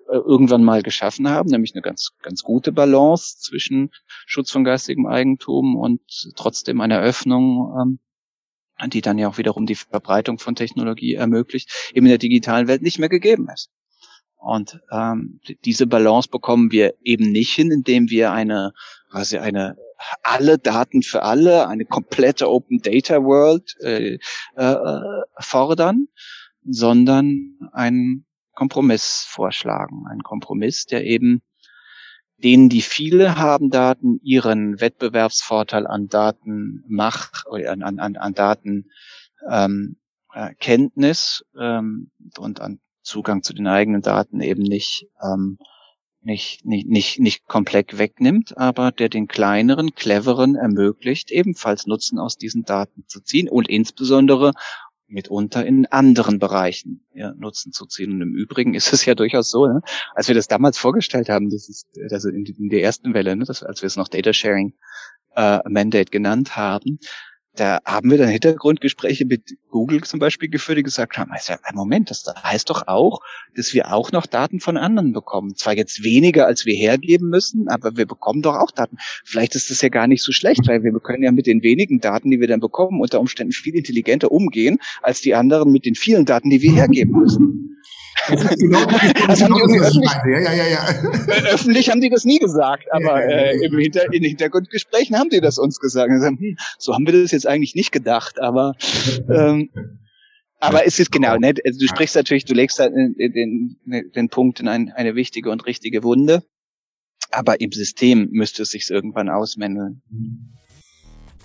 äh, 0.08 0.16
irgendwann 0.16 0.64
mal 0.64 0.82
geschaffen 0.82 1.28
haben, 1.28 1.50
nämlich 1.50 1.74
eine 1.74 1.82
ganz, 1.82 2.10
ganz 2.22 2.42
gute 2.42 2.72
Balance 2.72 3.38
zwischen 3.38 3.90
Schutz 4.26 4.50
von 4.50 4.64
geistigem 4.64 5.06
Eigentum 5.06 5.76
und 5.76 6.00
trotzdem 6.36 6.80
einer 6.80 7.00
Öffnung, 7.00 7.74
ähm, 7.80 8.90
die 8.90 9.00
dann 9.00 9.18
ja 9.18 9.28
auch 9.28 9.38
wiederum 9.38 9.66
die 9.66 9.74
Verbreitung 9.74 10.38
von 10.38 10.54
Technologie 10.54 11.14
ermöglicht, 11.14 11.92
eben 11.94 12.06
in 12.06 12.10
der 12.10 12.18
digitalen 12.18 12.68
Welt 12.68 12.82
nicht 12.82 12.98
mehr 12.98 13.08
gegeben 13.08 13.48
ist. 13.52 13.70
Und 14.36 14.80
ähm, 14.90 15.40
diese 15.64 15.86
Balance 15.86 16.28
bekommen 16.28 16.72
wir 16.72 16.94
eben 17.04 17.30
nicht 17.30 17.52
hin, 17.52 17.70
indem 17.70 18.10
wir 18.10 18.32
eine 18.32 18.72
quasi 19.08 19.38
eine 19.38 19.76
alle 20.22 20.58
Daten 20.58 21.02
für 21.02 21.22
alle, 21.22 21.68
eine 21.68 21.84
komplette 21.84 22.50
Open 22.50 22.80
Data 22.82 23.22
World 23.22 23.76
äh, 23.80 24.18
äh, 24.56 24.86
fordern, 25.38 26.08
sondern 26.64 27.58
einen 27.72 28.26
Kompromiss 28.54 29.24
vorschlagen. 29.26 30.04
Ein 30.10 30.22
Kompromiss, 30.22 30.86
der 30.86 31.04
eben 31.04 31.42
denen, 32.42 32.68
die 32.68 32.82
viele 32.82 33.36
haben 33.36 33.70
Daten, 33.70 34.18
ihren 34.22 34.80
Wettbewerbsvorteil 34.80 35.86
an 35.86 36.08
Daten 36.08 36.84
macht 36.88 37.46
oder 37.48 37.72
an, 37.72 37.82
an, 37.82 38.16
an 38.16 38.34
Daten 38.34 38.90
ähm, 39.48 39.96
äh, 40.34 40.54
Kenntnis 40.58 41.44
ähm, 41.58 42.10
und 42.38 42.60
an 42.60 42.80
Zugang 43.02 43.42
zu 43.42 43.52
den 43.52 43.66
eigenen 43.66 44.02
Daten 44.02 44.40
eben 44.40 44.62
nicht 44.62 45.06
ähm, 45.22 45.58
nicht, 46.24 46.64
nicht, 46.64 46.86
nicht, 46.88 47.20
nicht 47.20 47.46
komplett 47.46 47.98
wegnimmt, 47.98 48.56
aber 48.56 48.92
der 48.92 49.08
den 49.08 49.28
kleineren, 49.28 49.94
cleveren 49.94 50.54
ermöglicht, 50.54 51.30
ebenfalls 51.30 51.86
Nutzen 51.86 52.18
aus 52.18 52.36
diesen 52.36 52.64
Daten 52.64 53.04
zu 53.06 53.20
ziehen 53.20 53.48
und 53.48 53.68
insbesondere 53.68 54.52
mitunter 55.08 55.64
in 55.64 55.86
anderen 55.86 56.38
Bereichen 56.38 57.04
ja, 57.14 57.34
Nutzen 57.34 57.72
zu 57.72 57.86
ziehen. 57.86 58.12
Und 58.12 58.22
im 58.22 58.34
Übrigen 58.34 58.74
ist 58.74 58.92
es 58.92 59.04
ja 59.04 59.14
durchaus 59.14 59.50
so, 59.50 59.66
ne, 59.66 59.82
als 60.14 60.28
wir 60.28 60.34
das 60.34 60.48
damals 60.48 60.78
vorgestellt 60.78 61.28
haben, 61.28 61.50
das 61.50 61.68
ist 61.68 61.86
also 62.10 62.28
in, 62.28 62.46
in 62.46 62.68
der 62.68 62.82
ersten 62.82 63.14
Welle, 63.14 63.36
ne, 63.36 63.44
das, 63.44 63.62
als 63.62 63.82
wir 63.82 63.86
es 63.86 63.96
noch 63.96 64.08
Data 64.08 64.32
Sharing 64.32 64.74
äh, 65.36 65.58
Mandate 65.68 66.10
genannt 66.10 66.56
haben, 66.56 66.98
da 67.54 67.80
haben 67.84 68.10
wir 68.10 68.16
dann 68.16 68.28
Hintergrundgespräche 68.28 69.26
mit 69.26 69.56
Google 69.70 70.02
zum 70.04 70.20
Beispiel 70.20 70.48
geführt, 70.48 70.78
die 70.78 70.82
gesagt 70.82 71.18
haben, 71.18 71.30
Moment, 71.74 72.10
das 72.10 72.24
heißt 72.42 72.70
doch 72.70 72.86
auch, 72.86 73.20
dass 73.54 73.74
wir 73.74 73.92
auch 73.92 74.10
noch 74.10 74.26
Daten 74.26 74.60
von 74.60 74.76
anderen 74.76 75.12
bekommen. 75.12 75.54
Zwar 75.54 75.76
jetzt 75.76 76.02
weniger, 76.02 76.46
als 76.46 76.64
wir 76.64 76.74
hergeben 76.74 77.28
müssen, 77.28 77.68
aber 77.68 77.96
wir 77.96 78.06
bekommen 78.06 78.40
doch 78.40 78.56
auch 78.56 78.70
Daten. 78.70 78.96
Vielleicht 79.24 79.54
ist 79.54 79.70
das 79.70 79.82
ja 79.82 79.90
gar 79.90 80.06
nicht 80.06 80.22
so 80.22 80.32
schlecht, 80.32 80.66
weil 80.66 80.82
wir 80.82 80.92
können 81.00 81.22
ja 81.22 81.32
mit 81.32 81.46
den 81.46 81.62
wenigen 81.62 82.00
Daten, 82.00 82.30
die 82.30 82.40
wir 82.40 82.48
dann 82.48 82.60
bekommen, 82.60 83.00
unter 83.00 83.20
Umständen 83.20 83.52
viel 83.52 83.74
intelligenter 83.74 84.32
umgehen, 84.32 84.78
als 85.02 85.20
die 85.20 85.34
anderen 85.34 85.72
mit 85.72 85.84
den 85.84 85.94
vielen 85.94 86.24
Daten, 86.24 86.48
die 86.48 86.62
wir 86.62 86.72
hergeben 86.72 87.18
müssen. 87.18 87.71
Das 88.28 88.56
genau, 88.56 88.86
das 89.26 89.42
haben 89.42 89.54
die 89.72 89.80
öffentlich, 89.80 90.10
ja, 90.24 90.38
ja, 90.38 90.52
ja, 90.52 90.68
ja. 90.68 90.88
Äh, 91.26 91.52
öffentlich 91.52 91.90
haben 91.90 92.00
die 92.00 92.10
das 92.10 92.24
nie 92.24 92.38
gesagt, 92.38 92.84
aber 92.92 93.24
äh, 93.24 93.64
im 93.64 93.76
Hinter, 93.78 94.12
in 94.12 94.22
Hintergrundgesprächen 94.22 95.18
haben 95.18 95.30
die 95.30 95.40
das 95.40 95.58
uns 95.58 95.78
gesagt. 95.80 96.10
Sagen, 96.20 96.38
hm, 96.38 96.56
so 96.78 96.94
haben 96.94 97.06
wir 97.06 97.20
das 97.20 97.32
jetzt 97.32 97.46
eigentlich 97.46 97.74
nicht 97.74 97.90
gedacht, 97.90 98.40
aber 98.40 98.74
ähm, 99.28 99.70
aber 100.60 100.86
es 100.86 101.00
ist 101.00 101.10
genau, 101.10 101.36
ne? 101.38 101.54
Also 101.66 101.80
du 101.80 101.88
sprichst 101.88 102.14
natürlich, 102.14 102.44
du 102.44 102.54
legst 102.54 102.78
halt 102.78 102.94
den, 102.94 103.16
den, 103.16 103.76
den 104.14 104.28
Punkt 104.28 104.60
in 104.60 104.68
ein, 104.68 104.92
eine 104.94 105.16
wichtige 105.16 105.50
und 105.50 105.66
richtige 105.66 106.04
Wunde, 106.04 106.44
aber 107.32 107.60
im 107.60 107.72
System 107.72 108.28
müsste 108.30 108.62
es 108.62 108.70
sich 108.70 108.88
irgendwann 108.88 109.28
ausmändeln. 109.28 110.02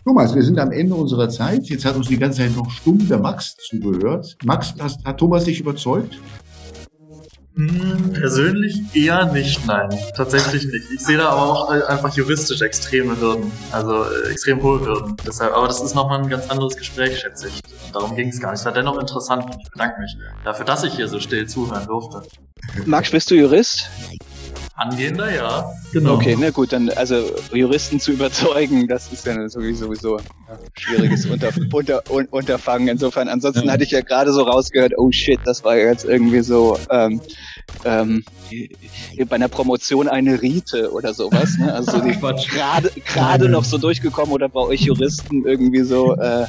Thomas, 0.03 0.36
wir 0.36 0.43
sind 0.43 0.59
am 0.59 0.72
Ende 0.72 0.93
unserer 0.93 1.28
Zeit. 1.30 1.65
Jetzt 1.65 1.84
hat 1.84 1.95
uns 1.95 2.07
die 2.07 2.18
ganze 2.18 2.41
Zeit 2.41 2.55
noch 2.55 2.70
stumm 2.70 3.07
der 3.07 3.20
Max 3.20 3.57
zugehört. 3.57 4.38
Max, 4.45 4.74
hast, 4.80 5.03
hat 5.03 5.18
Thomas 5.18 5.45
dich 5.45 5.59
überzeugt? 5.59 6.18
Hm, 7.58 8.14
persönlich 8.14 8.84
eher 8.93 9.26
nicht, 9.34 9.66
nein. 9.66 9.89
Tatsächlich 10.16 10.64
nicht. 10.66 10.91
Ich 10.93 11.03
sehe 11.03 11.18
da 11.18 11.30
aber 11.30 11.41
auch 11.41 11.74
äh, 11.74 11.82
einfach 11.86 12.16
juristisch 12.16 12.62
extreme 12.62 13.20
Hürden. 13.20 13.51
Also 13.72 14.03
äh, 14.03 14.30
extrem 14.30 14.62
hohe 14.62 14.80
Hürden. 14.80 15.18
Deshalb, 15.26 15.53
aber 15.55 15.68
das 15.68 15.82
ist 15.82 15.95
nochmal 15.95 16.22
ein 16.22 16.30
ganz 16.30 16.47
anderes 16.51 16.78
Gespräch, 16.78 17.20
schätze 17.20 17.47
ich. 17.47 17.62
Darum 17.91 18.16
ging 18.16 18.28
es 18.28 18.39
gar 18.39 18.51
nicht. 18.51 18.60
Es 18.60 18.66
war 18.66 18.74
dennoch 18.74 18.99
interessant 18.99 19.45
und 19.45 19.55
ich 19.60 19.72
bedanke 19.72 19.99
mich 20.01 20.16
dafür, 20.45 20.66
dass 20.66 20.84
ich 20.84 20.93
hier 20.93 21.08
so 21.08 21.20
still 21.20 21.47
zuhören 21.47 21.88
durfte. 21.88 22.22
Max, 22.86 23.10
bist 23.10 23.32
du 23.32 23.36
Jurist? 23.36 23.89
Angehender, 24.78 25.34
ja. 25.34 25.73
Genau. 25.91 26.13
Okay, 26.13 26.38
na 26.39 26.51
gut, 26.51 26.71
dann 26.71 26.89
also 26.91 27.32
Juristen 27.51 27.99
zu 27.99 28.11
überzeugen, 28.11 28.88
das 28.88 29.11
ist 29.11 29.25
ja 29.25 29.49
sowieso 29.49 30.17
ein 30.17 30.23
schwieriges 30.78 31.25
Unter, 31.32 31.49
Unter, 31.71 32.03
Unterfangen. 32.32 32.88
Insofern, 32.88 33.28
ansonsten 33.28 33.65
ja. 33.65 33.73
hatte 33.73 33.84
ich 33.84 33.91
ja 33.91 34.01
gerade 34.01 34.32
so 34.32 34.43
rausgehört, 34.43 34.93
oh 34.95 35.11
shit, 35.11 35.39
das 35.45 35.63
war 35.63 35.78
jetzt 35.78 36.05
irgendwie 36.05 36.41
so 36.41 36.78
ähm, 36.91 37.19
ähm, 37.86 38.23
bei 39.28 39.36
einer 39.36 39.47
Promotion 39.47 40.07
eine 40.07 40.41
Rite 40.41 40.91
oder 40.91 41.13
sowas. 41.13 41.57
Ne? 41.57 41.73
Also 41.73 41.91
so 41.91 42.01
gerade 42.01 42.91
gerade 43.05 43.49
noch 43.49 43.63
so 43.63 43.78
durchgekommen 43.78 44.34
oder 44.34 44.49
bei 44.49 44.61
euch 44.61 44.82
Juristen 44.82 45.45
irgendwie 45.45 45.84
so 45.84 46.15
äh, 46.15 46.45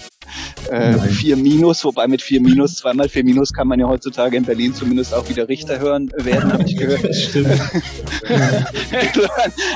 äh, 0.71 0.99
vier 0.99 1.37
Minus, 1.37 1.85
wobei 1.85 2.07
mit 2.07 2.23
vier 2.23 2.41
Minus, 2.41 2.75
zweimal 2.77 3.09
vier 3.09 3.25
Minus 3.25 3.53
kann 3.53 3.69
man 3.69 3.81
ja 3.81 3.89
heutzutage 3.89 4.37
in 4.37 4.45
Berlin 4.45 4.75
zumindest 4.75 5.15
auch 5.15 5.29
wieder 5.29 5.49
Richter 5.49 5.79
hören 5.79 6.11
werden, 6.17 6.53
habe 6.53 6.65
ich 6.65 6.77
gehört. 6.77 7.15
Stimmt. 7.15 7.49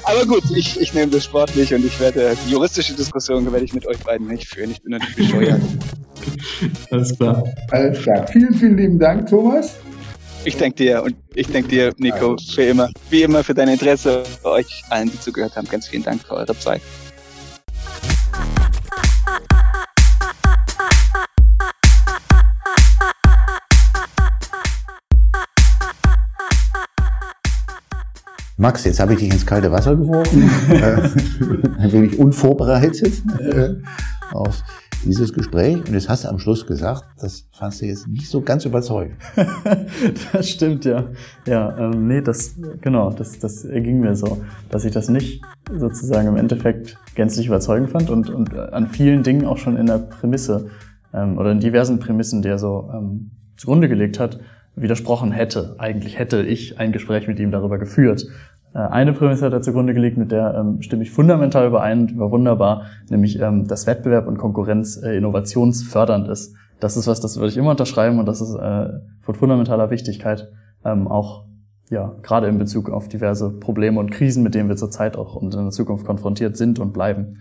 Aber 0.05 0.27
gut, 0.27 0.45
ich, 0.55 0.81
ich 0.81 0.93
nehme 0.95 1.11
das 1.11 1.25
sportlich 1.25 1.75
und 1.75 1.85
ich 1.85 1.99
werde 2.01 2.37
die 2.47 2.51
juristische 2.51 2.95
Diskussion 2.95 3.51
werde 3.51 3.65
ich 3.65 3.75
mit 3.75 3.87
euch 3.87 3.99
beiden 3.99 4.29
nicht 4.29 4.49
führen. 4.49 4.71
Ich 4.71 4.83
bin 4.83 4.93
natürlich 4.93 5.17
bescheuert. 5.17 5.61
Alles 6.91 7.17
klar. 7.17 7.45
Alles 7.71 8.03
klar. 8.03 8.27
Vielen, 8.29 8.55
vielen 8.55 8.77
lieben 8.77 8.99
Dank, 8.99 9.29
Thomas. 9.29 9.77
Ich 10.45 10.57
danke 10.57 10.75
dir 10.75 11.03
und 11.05 11.15
ich 11.35 11.47
danke 11.47 11.69
dir, 11.69 11.93
Nico, 11.99 12.37
für 12.37 12.65
immer, 12.65 12.89
wie 13.11 13.23
immer 13.23 13.45
für 13.45 13.55
dein 13.55 13.69
Interesse, 13.69 14.25
für 14.25 14.49
euch 14.51 14.83
allen, 14.91 15.09
die 15.09 15.21
zugehört 15.21 15.55
haben. 15.55 15.69
Ganz 15.69 15.87
vielen 15.87 16.03
Dank 16.03 16.21
für 16.23 16.35
eure 16.35 16.59
Zeit. 16.59 16.83
Max, 28.57 28.85
jetzt 28.85 28.99
habe 28.99 29.15
ich 29.15 29.21
dich 29.21 29.33
ins 29.33 29.47
kalte 29.47 29.71
Wasser 29.71 29.95
geworfen, 29.95 30.51
äh, 30.71 31.79
ein 31.79 31.93
wenig 31.93 32.19
unvorbereitet 32.19 33.23
äh, 33.39 33.75
auf 34.33 34.63
dieses 35.05 35.33
Gespräch 35.33 35.77
und 35.77 35.93
jetzt 35.93 36.09
hast 36.09 36.25
du 36.25 36.29
am 36.29 36.39
Schluss 36.39 36.67
gesagt, 36.67 37.05
das 37.21 37.49
fandst 37.53 37.81
du 37.81 37.87
jetzt 37.87 38.07
nicht 38.09 38.29
so 38.29 38.41
ganz 38.41 38.65
überzeugend. 38.65 39.17
das 40.33 40.49
stimmt, 40.49 40.85
ja. 40.85 41.07
Ja, 41.47 41.77
ähm, 41.79 42.07
nee, 42.07 42.21
das, 42.21 42.55
genau, 42.81 43.11
das, 43.11 43.39
das 43.39 43.63
ging 43.63 44.01
mir 44.01 44.15
so, 44.15 44.43
dass 44.71 44.85
ich 44.85 44.93
das 44.93 45.09
nicht 45.09 45.43
sozusagen 45.73 46.29
im 46.29 46.37
Endeffekt 46.37 46.99
gänzlich 47.15 47.47
überzeugend 47.47 47.91
fand 47.91 48.11
und, 48.11 48.31
und 48.31 48.57
an 48.57 48.89
vielen 48.89 49.23
Dingen 49.23 49.47
auch 49.47 49.59
schon 49.59 49.77
in 49.77 49.87
der 49.87 49.99
Prämisse 49.99 50.71
ähm, 51.13 51.39
oder 51.39 51.53
in 51.53 51.61
diversen 51.61 51.99
Prämissen, 51.99 52.43
die 52.43 52.49
er 52.49 52.59
so 52.59 52.91
ähm, 52.95 53.31
zugrunde 53.57 53.89
gelegt 53.89 54.19
hat, 54.19 54.41
widersprochen 54.75 55.33
hätte. 55.33 55.77
Eigentlich 55.79 56.19
hätte 56.19 56.43
ich 56.43 56.79
ein 56.79 56.93
Gespräch 56.93 57.29
mit 57.29 57.39
ihm 57.39 57.51
darüber 57.51 57.79
geführt. 57.79 58.27
Äh, 58.75 58.79
eine 58.79 59.13
Prämisse 59.13 59.47
hat 59.47 59.53
er 59.53 59.63
zugrunde 59.63 59.95
gelegt, 59.95 60.17
mit 60.19 60.33
der 60.33 60.55
ähm, 60.55 60.83
stimme 60.83 61.03
ich 61.03 61.11
fundamental 61.11 61.67
überein, 61.67 62.19
war 62.19 62.31
wunderbar, 62.31 62.87
nämlich 63.11 63.41
ähm, 63.41 63.67
dass 63.67 63.87
Wettbewerb 63.87 64.27
und 64.27 64.39
Konkurrenz 64.39 65.01
äh, 65.03 65.17
innovationsfördernd 65.17 66.29
ist. 66.29 66.55
Das 66.81 66.97
ist 66.97 67.07
was, 67.07 67.21
das 67.21 67.37
würde 67.37 67.49
ich 67.49 67.57
immer 67.57 67.71
unterschreiben 67.71 68.19
und 68.19 68.27
das 68.27 68.41
ist 68.41 68.55
äh, 68.55 68.89
von 69.21 69.35
fundamentaler 69.35 69.91
Wichtigkeit, 69.91 70.51
ähm, 70.85 71.07
auch 71.07 71.45
ja 71.91 72.15
gerade 72.23 72.49
in 72.49 72.59
Bezug 72.59 72.91
auf 72.91 73.09
diverse 73.09 73.51
Probleme 73.51 74.01
und 74.01 74.11
Krisen, 74.11 74.43
mit 74.43 74.55
denen 74.55 74.69
wir 74.69 74.77
zurzeit 74.77 75.17
auch 75.17 75.37
und 75.37 75.55
in 75.55 75.61
der 75.61 75.71
Zukunft 75.71 76.07
konfrontiert 76.07 76.57
sind 76.57 76.79
und 76.79 76.93
bleiben. 76.93 77.39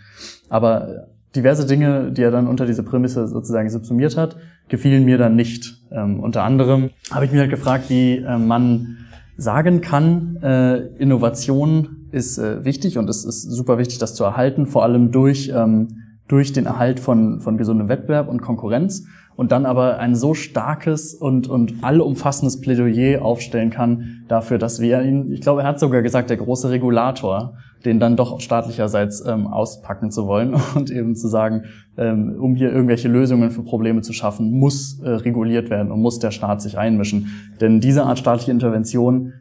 Aber 0.50 1.08
diverse 1.36 1.66
Dinge, 1.66 2.12
die 2.12 2.22
er 2.22 2.32
dann 2.32 2.48
unter 2.48 2.66
diese 2.66 2.84
Prämisse 2.84 3.28
sozusagen 3.28 3.70
subsumiert 3.70 4.18
hat, 4.18 4.36
gefielen 4.68 5.06
mir 5.06 5.18
dann 5.18 5.36
nicht. 5.36 5.82
Ähm, 5.92 6.20
unter 6.20 6.44
anderem 6.44 6.90
habe 7.12 7.26
ich 7.26 7.32
mir 7.32 7.40
halt 7.40 7.50
gefragt, 7.50 7.90
wie 7.90 8.18
äh, 8.18 8.38
man 8.38 8.98
sagen 9.38 9.82
kann, 9.82 10.38
äh, 10.42 10.78
Innovation 10.98 12.08
ist 12.12 12.38
äh, 12.38 12.64
wichtig 12.66 12.98
und 12.98 13.10
es 13.10 13.26
ist 13.26 13.44
super 13.44 13.78
wichtig, 13.78 13.98
das 13.98 14.16
zu 14.16 14.24
erhalten, 14.24 14.66
vor 14.66 14.84
allem 14.84 15.12
durch, 15.12 15.52
ähm, 15.56 15.88
durch 16.28 16.54
den 16.54 16.66
Erhalt 16.66 17.00
von, 17.00 17.40
von 17.40 17.58
gesundem 17.58 17.90
Wettbewerb 17.90 18.28
und 18.28 18.42
Konkurrenz 18.42 19.06
und 19.36 19.52
dann 19.52 19.66
aber 19.66 19.98
ein 20.00 20.16
so 20.16 20.34
starkes 20.34 21.14
und, 21.14 21.48
und 21.48 21.84
allumfassendes 21.84 22.62
Plädoyer 22.62 23.24
aufstellen 23.24 23.70
kann 23.70 24.24
dafür, 24.28 24.58
dass 24.58 24.80
wir 24.80 25.02
ihn, 25.02 25.32
ich 25.32 25.42
glaube, 25.42 25.62
er 25.62 25.68
hat 25.68 25.80
sogar 25.80 26.02
gesagt, 26.02 26.30
der 26.30 26.38
große 26.38 26.70
Regulator, 26.70 27.58
den 27.86 28.00
dann 28.00 28.16
doch 28.16 28.40
staatlicherseits 28.40 29.26
ähm, 29.26 29.48
auspacken 29.48 30.12
zu 30.12 30.28
wollen 30.28 30.56
und 30.76 30.92
eben 30.92 31.16
zu 31.16 31.28
sagen, 31.28 31.64
ähm, 31.98 32.36
um 32.40 32.56
hier 32.56 32.72
irgendwelche 32.72 33.08
Lösungen 33.08 33.52
für 33.52 33.64
Probleme 33.64 34.02
zu 34.02 34.14
schaffen, 34.14 34.52
muss 34.52 35.00
äh, 35.02 35.10
reguliert 35.10 35.70
werden 35.70 35.92
und 35.92 36.02
muss 36.02 36.20
der 36.20 36.32
Staat 36.32 36.62
sich 36.62 36.78
einmischen. 36.78 37.28
Denn 37.60 37.80
diese 37.80 38.04
Art 38.04 38.20
staatliche 38.20 38.52
Intervention 38.52 39.34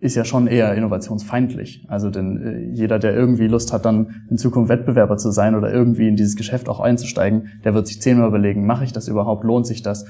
ist 0.00 0.14
ja 0.14 0.24
schon 0.24 0.46
eher 0.46 0.74
innovationsfeindlich. 0.74 1.84
Also 1.88 2.10
denn 2.10 2.42
äh, 2.42 2.58
jeder, 2.72 2.98
der 2.98 3.14
irgendwie 3.14 3.48
Lust 3.48 3.72
hat, 3.72 3.84
dann 3.84 4.22
in 4.30 4.38
Zukunft 4.38 4.68
Wettbewerber 4.68 5.16
zu 5.16 5.30
sein 5.30 5.54
oder 5.54 5.72
irgendwie 5.72 6.08
in 6.08 6.16
dieses 6.16 6.36
Geschäft 6.36 6.68
auch 6.68 6.80
einzusteigen, 6.80 7.48
der 7.64 7.74
wird 7.74 7.86
sich 7.86 8.00
zehnmal 8.00 8.28
überlegen, 8.28 8.66
mache 8.66 8.84
ich 8.84 8.92
das 8.92 9.08
überhaupt, 9.08 9.44
lohnt 9.44 9.66
sich 9.66 9.82
das? 9.82 10.06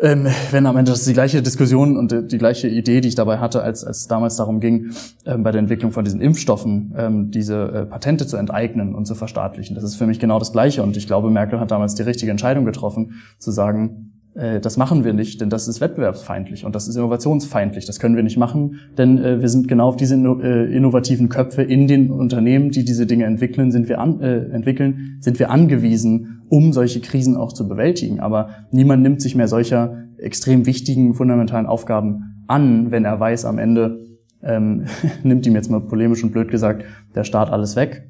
Ähm, 0.00 0.28
wenn 0.52 0.64
am 0.66 0.76
Ende 0.76 0.92
das 0.92 1.04
die 1.04 1.12
gleiche 1.12 1.42
Diskussion 1.42 1.96
und 1.96 2.12
die, 2.12 2.26
die 2.26 2.38
gleiche 2.38 2.68
Idee, 2.68 3.00
die 3.00 3.08
ich 3.08 3.16
dabei 3.16 3.38
hatte, 3.38 3.62
als, 3.62 3.82
es 3.82 4.06
damals 4.06 4.36
darum 4.36 4.60
ging, 4.60 4.92
ähm, 5.26 5.42
bei 5.42 5.50
der 5.50 5.58
Entwicklung 5.58 5.90
von 5.90 6.04
diesen 6.04 6.20
Impfstoffen 6.20 6.94
ähm, 6.96 7.30
diese 7.32 7.64
äh, 7.64 7.84
Patente 7.84 8.26
zu 8.26 8.36
enteignen 8.36 8.94
und 8.94 9.06
zu 9.06 9.16
verstaatlichen. 9.16 9.74
Das 9.74 9.82
ist 9.82 9.96
für 9.96 10.06
mich 10.06 10.20
genau 10.20 10.38
das 10.38 10.52
Gleiche 10.52 10.84
und 10.84 10.96
ich 10.96 11.08
glaube, 11.08 11.30
Merkel 11.30 11.58
hat 11.58 11.72
damals 11.72 11.96
die 11.96 12.04
richtige 12.04 12.30
Entscheidung 12.30 12.64
getroffen, 12.64 13.14
zu 13.38 13.50
sagen, 13.50 14.12
äh, 14.14 14.17
das 14.34 14.76
machen 14.76 15.04
wir 15.04 15.14
nicht, 15.14 15.40
denn 15.40 15.50
das 15.50 15.66
ist 15.66 15.80
wettbewerbsfeindlich 15.80 16.64
und 16.64 16.74
das 16.74 16.86
ist 16.86 16.94
innovationsfeindlich. 16.94 17.86
Das 17.86 17.98
können 17.98 18.14
wir 18.14 18.22
nicht 18.22 18.36
machen, 18.36 18.78
denn 18.96 19.18
äh, 19.18 19.40
wir 19.40 19.48
sind 19.48 19.66
genau 19.66 19.88
auf 19.88 19.96
diese 19.96 20.14
äh, 20.14 20.76
innovativen 20.76 21.28
Köpfe 21.28 21.62
in 21.62 21.88
den 21.88 22.10
Unternehmen, 22.12 22.70
die 22.70 22.84
diese 22.84 23.06
Dinge 23.06 23.24
entwickeln, 23.24 23.72
sind 23.72 23.88
wir 23.88 23.98
an, 23.98 24.20
äh, 24.20 24.44
entwickeln, 24.50 25.18
sind 25.20 25.38
wir 25.40 25.50
angewiesen, 25.50 26.42
um 26.48 26.72
solche 26.72 27.00
Krisen 27.00 27.36
auch 27.36 27.52
zu 27.52 27.66
bewältigen. 27.66 28.20
Aber 28.20 28.50
niemand 28.70 29.02
nimmt 29.02 29.20
sich 29.20 29.34
mehr 29.34 29.48
solcher 29.48 30.04
extrem 30.18 30.66
wichtigen, 30.66 31.14
fundamentalen 31.14 31.66
Aufgaben 31.66 32.44
an, 32.46 32.90
wenn 32.90 33.04
er 33.04 33.18
weiß, 33.18 33.44
am 33.44 33.58
Ende 33.58 33.98
ähm, 34.42 34.84
nimmt 35.24 35.46
ihm 35.46 35.54
jetzt 35.54 35.70
mal 35.70 35.80
polemisch 35.80 36.22
und 36.22 36.32
blöd 36.32 36.48
gesagt 36.50 36.84
der 37.14 37.24
Staat 37.24 37.50
alles 37.50 37.76
weg. 37.76 38.08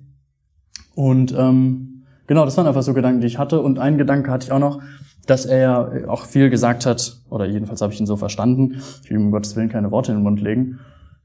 Und 0.94 1.34
ähm, 1.38 1.97
genau, 2.28 2.44
das 2.44 2.56
waren 2.56 2.68
einfach 2.68 2.82
so 2.82 2.94
Gedanken, 2.94 3.20
die 3.20 3.26
ich 3.26 3.38
hatte. 3.38 3.60
Und 3.60 3.80
einen 3.80 3.98
Gedanke 3.98 4.30
hatte 4.30 4.44
ich 4.44 4.52
auch 4.52 4.60
noch, 4.60 4.80
dass 5.26 5.44
er 5.44 6.04
auch 6.06 6.24
viel 6.24 6.48
gesagt 6.48 6.86
hat, 6.86 7.20
oder 7.28 7.44
jedenfalls 7.44 7.82
habe 7.82 7.92
ich 7.92 7.98
ihn 7.98 8.06
so 8.06 8.16
verstanden, 8.16 8.80
ich 9.02 9.10
will 9.10 9.18
ihm 9.18 9.26
um 9.26 9.30
Gottes 9.32 9.56
Willen 9.56 9.68
keine 9.68 9.90
Worte 9.90 10.12
in 10.12 10.18
den 10.18 10.24
Mund 10.24 10.40
legen, 10.40 10.78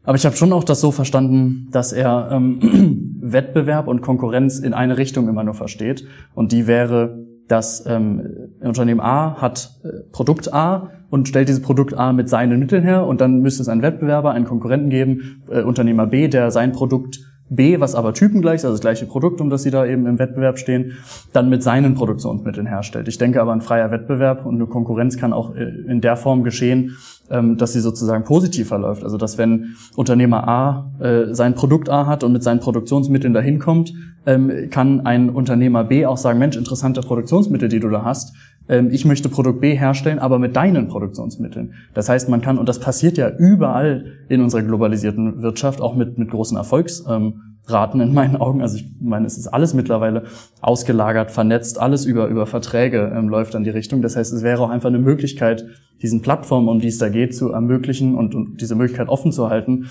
aber 0.04 0.18
ich 0.18 0.26
habe 0.26 0.36
schon 0.36 0.51
auch 0.51 0.64
das 0.64 0.82
so 0.82 0.91
verstanden, 0.91 1.70
dass 1.72 1.93
er 1.93 2.30
ähm, 2.32 3.18
Wettbewerb 3.22 3.88
und 3.88 4.01
Konkurrenz 4.01 4.60
in 4.60 4.74
eine 4.74 4.97
Richtung 4.97 5.30
immer 5.30 5.43
nur 5.43 5.54
versteht. 5.54 6.06
Und 6.36 6.51
die 6.51 6.68
wäre, 6.68 7.26
dass 7.47 7.86
ähm, 7.88 8.49
Unternehmen 8.60 8.99
A 8.99 9.41
hat 9.41 9.80
äh, 9.84 10.10
Produkt 10.12 10.54
A 10.54 10.89
und 11.10 11.28
stellt 11.30 11.47
dieses 11.47 11.62
Produkt 11.62 11.93
A 11.93 12.12
mit 12.12 12.28
seinen 12.28 12.60
Mitteln 12.60 12.84
her 12.84 13.06
und 13.06 13.22
dann 13.22 13.39
müsste 13.39 13.62
es 13.62 13.70
einen 13.70 13.82
Wettbewerber, 13.82 14.32
einen 14.32 14.45
Konkurrenten 14.45 14.89
geben, 14.89 15.43
äh, 15.49 15.62
Unternehmer 15.62 16.08
B, 16.08 16.28
der 16.28 16.51
sein 16.51 16.74
Produkt 16.74 17.20
B, 17.56 17.80
was 17.80 17.95
aber 17.95 18.14
typengleich 18.14 18.56
ist, 18.56 18.66
also 18.66 18.76
das 18.76 18.82
gleiche 18.82 19.06
Produkt, 19.06 19.41
um 19.41 19.49
das 19.49 19.64
sie 19.64 19.72
da 19.72 19.86
eben 19.86 20.06
im 20.06 20.20
Wettbewerb 20.20 20.58
stehen, 20.58 20.93
dann 21.32 21.49
mit 21.49 21.64
seinen 21.64 21.95
Produktionsmitteln 21.95 22.66
herstellt. 22.68 23.08
Ich 23.08 23.18
denke 23.18 23.41
aber, 23.41 23.54
ein 23.54 23.62
freier 23.62 23.91
Wettbewerb 23.91 24.45
und 24.45 24.56
eine 24.56 24.66
Konkurrenz 24.66 25.18
kann 25.18 25.34
auch 25.34 25.56
äh, 25.56 25.64
in 25.64 26.01
der 26.01 26.16
Form 26.16 26.43
geschehen, 26.43 26.97
ähm, 27.30 27.58
dass 27.58 27.74
sie 27.74 27.80
sozusagen 27.80 28.24
positiv 28.24 28.68
verläuft. 28.68 29.04
Also 29.04 29.18
dass 29.18 29.38
wenn 29.38 29.76
Unternehmer 29.95 30.47
A 30.47 30.91
äh, 30.99 31.34
sein 31.34 31.56
Produkt 31.56 31.89
A 31.89 32.06
hat 32.06 32.24
und 32.24 32.34
mit 32.34 32.43
seinen 32.43 32.60
Produktionsmitteln 32.60 33.34
dahin 33.34 33.60
kommt, 33.60 33.93
ähm, 34.26 34.70
kann 34.70 35.06
ein 35.06 35.30
Unternehmer 35.30 35.84
B 35.84 36.06
auch 36.06 36.18
sagen, 36.18 36.39
Mensch, 36.39 36.56
interessante 36.56 37.01
Produktionsmittel, 37.01 37.70
die 37.70 37.80
du 37.80 37.89
da 37.89 38.04
hast, 38.04 38.36
ich 38.68 39.03
möchte 39.03 39.28
Produkt 39.28 39.59
B 39.59 39.76
herstellen, 39.76 40.20
aber 40.20 40.39
mit 40.39 40.55
deinen 40.55 40.88
Produktionsmitteln. 40.88 41.74
Das 41.93 42.07
heißt, 42.07 42.30
man 42.30 42.41
kann, 42.41 42.57
und 42.57 42.70
das 42.70 42.80
passiert 42.80 43.18
ja 43.18 43.30
überall 43.30 44.05
in 44.30 44.41
unserer 44.41 44.61
globalisierten 44.61 45.41
Wirtschaft, 45.41 45.82
auch 45.82 45.95
mit, 45.95 46.18
mit 46.18 46.30
großen 46.30 46.55
Erfolgsraten 46.55 47.99
in 47.99 48.14
meinen 48.14 48.38
Augen. 48.38 48.61
Also 48.61 48.78
ich 48.78 48.86
meine, 49.01 49.28
es 49.28 49.38
ist 49.38 49.47
alles 49.47 49.74
mittlerweile 49.74 50.24
ausgelagert, 50.61 51.32
vernetzt, 51.32 51.80
alles 51.80 52.05
über, 52.05 52.28
über 52.28 52.45
Verträge 52.45 53.11
ähm, 53.14 53.28
läuft 53.28 53.55
an 53.55 53.66
die 53.66 53.70
Richtung. 53.70 54.01
Das 54.01 54.16
heißt, 54.16 54.32
es 54.32 54.43
wäre 54.43 54.61
auch 54.61 54.70
einfach 54.70 54.89
eine 54.89 54.99
Möglichkeit, 54.99 55.66
diesen 56.01 56.22
Plattformen, 56.22 56.70
um 56.70 56.80
die 56.80 56.88
es 56.88 56.97
da 56.97 57.09
geht, 57.09 57.36
zu 57.36 57.51
ermöglichen 57.51 58.16
und, 58.16 58.34
und 58.34 58.61
diese 58.61 58.76
Möglichkeit 58.76 59.09
offen 59.09 59.34
zu 59.34 59.49
halten, 59.49 59.89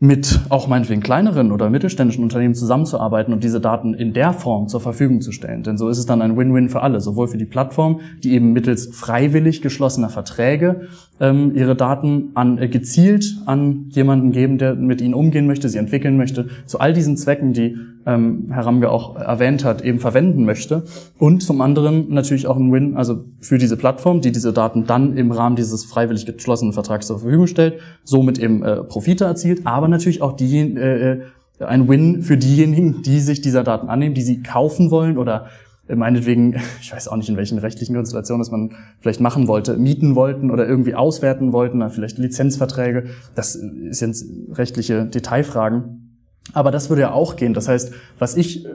mit 0.00 0.40
auch 0.48 0.68
meinetwegen 0.68 1.00
kleineren 1.00 1.50
oder 1.50 1.70
mittelständischen 1.70 2.22
Unternehmen 2.22 2.54
zusammenzuarbeiten 2.54 3.34
und 3.34 3.42
diese 3.42 3.60
Daten 3.60 3.94
in 3.94 4.12
der 4.12 4.32
Form 4.32 4.68
zur 4.68 4.80
Verfügung 4.80 5.20
zu 5.20 5.32
stellen. 5.32 5.64
Denn 5.64 5.76
so 5.76 5.88
ist 5.88 5.98
es 5.98 6.06
dann 6.06 6.22
ein 6.22 6.36
Win-Win 6.36 6.68
für 6.68 6.82
alle, 6.82 7.00
sowohl 7.00 7.26
für 7.26 7.38
die 7.38 7.44
Plattform, 7.44 8.00
die 8.22 8.32
eben 8.32 8.52
mittels 8.52 8.86
freiwillig 8.94 9.60
geschlossener 9.60 10.08
Verträge 10.08 10.82
ähm, 11.18 11.52
ihre 11.56 11.74
Daten 11.74 12.30
an, 12.34 12.58
äh, 12.58 12.68
gezielt 12.68 13.38
an 13.46 13.86
jemanden 13.88 14.30
geben, 14.30 14.58
der 14.58 14.76
mit 14.76 15.00
ihnen 15.00 15.14
umgehen 15.14 15.48
möchte, 15.48 15.68
sie 15.68 15.78
entwickeln 15.78 16.16
möchte, 16.16 16.48
zu 16.66 16.78
all 16.78 16.92
diesen 16.92 17.16
Zwecken, 17.16 17.52
die 17.52 17.76
ähm, 18.08 18.46
Herr 18.50 18.64
Ramge 18.64 18.90
auch 18.90 19.16
erwähnt 19.16 19.64
hat, 19.64 19.82
eben 19.82 19.98
verwenden 19.98 20.46
möchte. 20.46 20.84
Und 21.18 21.42
zum 21.42 21.60
anderen 21.60 22.08
natürlich 22.08 22.46
auch 22.46 22.56
ein 22.56 22.72
Win, 22.72 22.96
also 22.96 23.24
für 23.40 23.58
diese 23.58 23.76
Plattform, 23.76 24.22
die 24.22 24.32
diese 24.32 24.54
Daten 24.54 24.86
dann 24.86 25.16
im 25.16 25.30
Rahmen 25.30 25.56
dieses 25.56 25.84
freiwillig 25.84 26.24
geschlossenen 26.24 26.72
Vertrags 26.72 27.06
zur 27.06 27.18
Verfügung 27.18 27.46
stellt, 27.46 27.80
somit 28.04 28.38
eben 28.38 28.62
äh, 28.62 28.82
Profite 28.82 29.26
erzielt, 29.26 29.66
aber 29.66 29.88
natürlich 29.88 30.22
auch 30.22 30.32
die, 30.32 30.58
äh, 30.58 31.12
äh 31.12 31.20
ein 31.60 31.88
Win 31.88 32.22
für 32.22 32.36
diejenigen, 32.36 33.02
die 33.02 33.18
sich 33.18 33.40
dieser 33.40 33.64
Daten 33.64 33.88
annehmen, 33.88 34.14
die 34.14 34.22
sie 34.22 34.44
kaufen 34.44 34.92
wollen 34.92 35.18
oder 35.18 35.46
meinetwegen, 35.92 36.54
ich 36.80 36.92
weiß 36.92 37.08
auch 37.08 37.16
nicht, 37.16 37.28
in 37.28 37.36
welchen 37.36 37.58
rechtlichen 37.58 37.96
Konstellationen 37.96 38.40
das 38.40 38.52
man 38.52 38.70
vielleicht 39.00 39.20
machen 39.20 39.48
wollte, 39.48 39.76
mieten 39.76 40.14
wollten 40.14 40.52
oder 40.52 40.68
irgendwie 40.68 40.94
auswerten 40.94 41.52
wollten, 41.52 41.88
vielleicht 41.90 42.16
Lizenzverträge. 42.16 43.06
Das 43.34 43.56
ist 43.56 44.00
jetzt 44.00 44.24
rechtliche 44.52 45.04
Detailfragen. 45.04 46.07
Aber 46.52 46.70
das 46.70 46.88
würde 46.88 47.02
ja 47.02 47.12
auch 47.12 47.36
gehen. 47.36 47.54
Das 47.54 47.68
heißt, 47.68 47.92
was 48.18 48.36
ich 48.36 48.64
äh, 48.64 48.68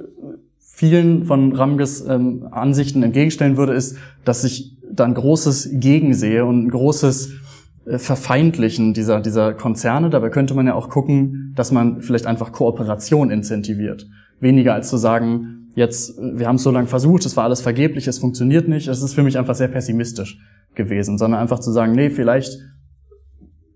vielen 0.60 1.26
von 1.26 1.54
Ramges 1.56 2.06
ähm, 2.08 2.48
Ansichten 2.52 3.04
entgegenstellen 3.04 3.58
würde, 3.58 3.74
ist, 3.74 3.98
dass 4.26 4.44
ich 4.44 4.78
da 4.92 5.06
ein 5.06 5.14
großes 5.14 5.70
Gegensehe 5.74 6.46
und 6.46 6.66
ein 6.66 6.70
großes 6.70 7.34
äh, 7.86 7.98
Verfeindlichen 7.98 8.94
dieser, 8.94 9.22
dieser 9.22 9.54
Konzerne. 9.54 10.10
Dabei 10.10 10.30
könnte 10.30 10.54
man 10.54 10.68
ja 10.68 10.76
auch 10.76 10.90
gucken, 10.90 11.54
dass 11.56 11.72
man 11.72 12.02
vielleicht 12.02 12.26
einfach 12.26 12.52
Kooperation 12.52 13.32
incentiviert. 13.32 14.08
Weniger 14.40 14.74
als 14.74 14.90
zu 14.90 14.98
sagen, 14.98 15.70
jetzt, 15.76 16.18
wir 16.18 16.48
haben 16.48 16.56
es 16.56 16.64
so 16.64 16.72
lange 16.72 16.88
versucht, 16.88 17.26
es 17.26 17.38
war 17.38 17.46
alles 17.46 17.62
vergeblich, 17.62 18.08
es 18.08 18.20
funktioniert 18.20 18.68
nicht. 18.68 18.88
Es 18.88 19.02
ist 19.02 19.14
für 19.14 19.24
mich 19.24 19.38
einfach 19.38 19.56
sehr 19.56 19.68
pessimistisch 19.68 20.40
gewesen, 20.76 21.18
sondern 21.18 21.40
einfach 21.40 21.60
zu 21.60 21.72
sagen, 21.72 21.94
nee, 21.94 22.10
vielleicht 22.10 22.60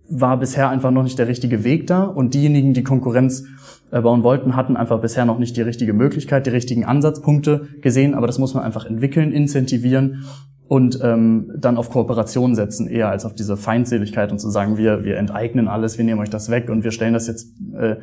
war 0.10 0.38
bisher 0.38 0.70
einfach 0.70 0.92
noch 0.92 1.04
nicht 1.04 1.20
der 1.20 1.28
richtige 1.28 1.64
Weg 1.64 1.88
da. 1.88 2.04
Und 2.04 2.34
diejenigen, 2.34 2.74
die 2.74 2.84
Konkurrenz 2.84 3.44
äh, 3.92 4.02
bauen 4.02 4.24
wollten, 4.24 4.56
hatten 4.56 4.78
einfach 4.78 5.00
bisher 5.00 5.26
noch 5.26 5.40
nicht 5.40 5.56
die 5.58 5.62
richtige 5.62 5.94
Möglichkeit, 5.94 6.46
die 6.46 6.52
richtigen 6.52 6.86
Ansatzpunkte 6.86 7.68
gesehen, 7.82 8.14
aber 8.14 8.28
das 8.28 8.40
muss 8.40 8.54
man 8.54 8.64
einfach 8.64 8.86
entwickeln, 8.86 9.32
incentivieren 9.32 10.26
und 10.68 11.00
ähm, 11.02 11.52
dann 11.58 11.78
auf 11.78 11.90
Kooperation 11.90 12.56
setzen, 12.56 12.88
eher 12.88 13.10
als 13.10 13.26
auf 13.26 13.34
diese 13.34 13.56
Feindseligkeit 13.56 14.32
und 14.32 14.40
zu 14.40 14.50
sagen, 14.50 14.78
wir, 14.78 15.06
wir 15.06 15.18
enteignen 15.18 15.68
alles, 15.68 15.98
wir 15.98 16.06
nehmen 16.06 16.20
euch 16.20 16.30
das 16.30 16.50
weg 16.50 16.70
und 16.70 16.84
wir 16.84 16.92
stellen 16.92 17.14
das 17.14 17.28
jetzt 17.28 17.54
äh, 17.74 17.96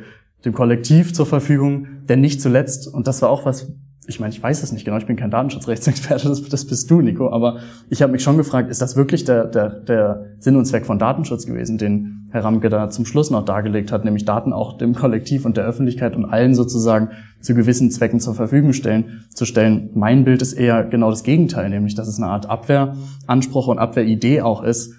dem 0.43 0.53
Kollektiv 0.53 1.13
zur 1.13 1.25
Verfügung, 1.25 1.87
denn 2.09 2.21
nicht 2.21 2.41
zuletzt, 2.41 2.91
und 2.91 3.07
das 3.07 3.21
war 3.21 3.29
auch 3.29 3.45
was, 3.45 3.71
ich 4.07 4.19
meine, 4.19 4.33
ich 4.33 4.41
weiß 4.41 4.63
es 4.63 4.71
nicht 4.71 4.85
genau, 4.85 4.97
ich 4.97 5.05
bin 5.05 5.15
kein 5.15 5.31
Datenschutzrechtsexperte, 5.31 6.29
das, 6.29 6.43
das 6.43 6.65
bist 6.65 6.89
du, 6.89 7.01
Nico, 7.01 7.31
aber 7.31 7.59
ich 7.89 8.01
habe 8.01 8.11
mich 8.11 8.23
schon 8.23 8.37
gefragt, 8.37 8.69
ist 8.69 8.81
das 8.81 8.95
wirklich 8.95 9.23
der, 9.23 9.45
der, 9.45 9.69
der 9.69 10.25
Sinn 10.39 10.55
und 10.55 10.65
Zweck 10.65 10.85
von 10.85 10.99
Datenschutz 10.99 11.45
gewesen, 11.45 11.77
den 11.77 12.27
Herr 12.31 12.43
Ramke 12.43 12.69
da 12.69 12.89
zum 12.89 13.05
Schluss 13.05 13.31
noch 13.31 13.45
dargelegt 13.45 13.91
hat, 13.91 14.03
nämlich 14.03 14.25
Daten 14.25 14.51
auch 14.51 14.77
dem 14.77 14.93
Kollektiv 14.93 15.45
und 15.45 15.57
der 15.57 15.65
Öffentlichkeit 15.65 16.15
und 16.15 16.25
allen 16.25 16.53
sozusagen 16.53 17.09
zu 17.39 17.55
gewissen 17.55 17.91
Zwecken 17.91 18.19
zur 18.19 18.35
Verfügung 18.35 18.73
stellen, 18.73 19.25
zu 19.33 19.45
stellen. 19.45 19.89
Mein 19.93 20.25
Bild 20.25 20.41
ist 20.41 20.53
eher 20.53 20.83
genau 20.83 21.09
das 21.09 21.23
Gegenteil, 21.23 21.69
nämlich 21.69 21.95
dass 21.95 22.07
es 22.07 22.17
eine 22.17 22.27
Art 22.27 22.49
Abwehranspruch 22.49 23.67
und 23.67 23.79
Abwehridee 23.79 24.41
auch 24.41 24.63
ist, 24.63 24.93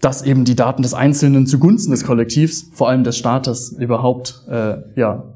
dass 0.00 0.22
eben 0.22 0.44
die 0.44 0.54
Daten 0.54 0.82
des 0.82 0.94
Einzelnen 0.94 1.46
zugunsten 1.46 1.90
des 1.90 2.04
Kollektivs, 2.04 2.70
vor 2.72 2.88
allem 2.88 3.04
des 3.04 3.16
Staates, 3.16 3.72
überhaupt 3.72 4.42
äh, 4.48 4.76
ja, 4.94 5.33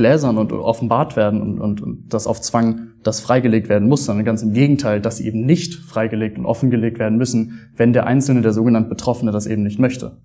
gläsern 0.00 0.38
und 0.38 0.50
offenbart 0.54 1.14
werden 1.14 1.42
und, 1.42 1.60
und, 1.60 1.82
und 1.82 2.04
das 2.08 2.26
auf 2.26 2.40
Zwang 2.40 2.92
das 3.02 3.20
freigelegt 3.20 3.68
werden 3.68 3.86
muss, 3.86 4.06
sondern 4.06 4.24
ganz 4.24 4.42
im 4.42 4.54
Gegenteil, 4.54 5.02
dass 5.02 5.18
sie 5.18 5.26
eben 5.26 5.44
nicht 5.44 5.74
freigelegt 5.74 6.38
und 6.38 6.46
offengelegt 6.46 6.98
werden 6.98 7.18
müssen, 7.18 7.70
wenn 7.76 7.92
der 7.92 8.06
Einzelne, 8.06 8.40
der 8.40 8.54
sogenannte 8.54 8.88
Betroffene, 8.88 9.30
das 9.30 9.46
eben 9.46 9.62
nicht 9.62 9.78
möchte. 9.78 10.16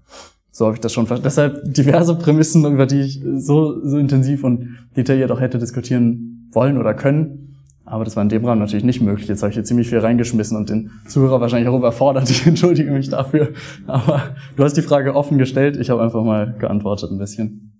So 0.49 0.65
habe 0.65 0.75
ich 0.75 0.79
das 0.79 0.93
schon 0.93 1.07
verstanden. 1.07 1.25
Deshalb 1.25 1.73
diverse 1.73 2.15
Prämissen, 2.15 2.63
über 2.65 2.85
die 2.85 3.01
ich 3.01 3.21
so, 3.35 3.85
so 3.85 3.97
intensiv 3.97 4.45
und 4.45 4.77
detailliert 4.95 5.29
auch 5.31 5.41
hätte 5.41 5.57
diskutieren 5.57 6.49
wollen 6.53 6.77
oder 6.77 6.93
können. 6.93 7.57
Aber 7.83 8.05
das 8.05 8.15
war 8.15 8.23
in 8.23 8.29
dem 8.29 8.45
Rahmen 8.45 8.61
natürlich 8.61 8.85
nicht 8.85 9.01
möglich. 9.01 9.27
Jetzt 9.27 9.43
habe 9.43 9.49
ich 9.49 9.55
hier 9.55 9.65
ziemlich 9.65 9.89
viel 9.89 9.99
reingeschmissen 9.99 10.55
und 10.55 10.69
den 10.69 10.91
Zuhörer 11.05 11.41
wahrscheinlich 11.41 11.67
auch 11.67 11.77
überfordert. 11.77 12.29
Ich 12.29 12.47
entschuldige 12.47 12.91
mich 12.91 13.09
dafür. 13.09 13.49
Aber 13.87 14.35
du 14.55 14.63
hast 14.63 14.77
die 14.77 14.81
Frage 14.81 15.13
offen 15.13 15.37
gestellt. 15.37 15.75
Ich 15.75 15.89
habe 15.89 16.01
einfach 16.01 16.23
mal 16.23 16.55
geantwortet 16.59 17.11
ein 17.11 17.17
bisschen. 17.17 17.74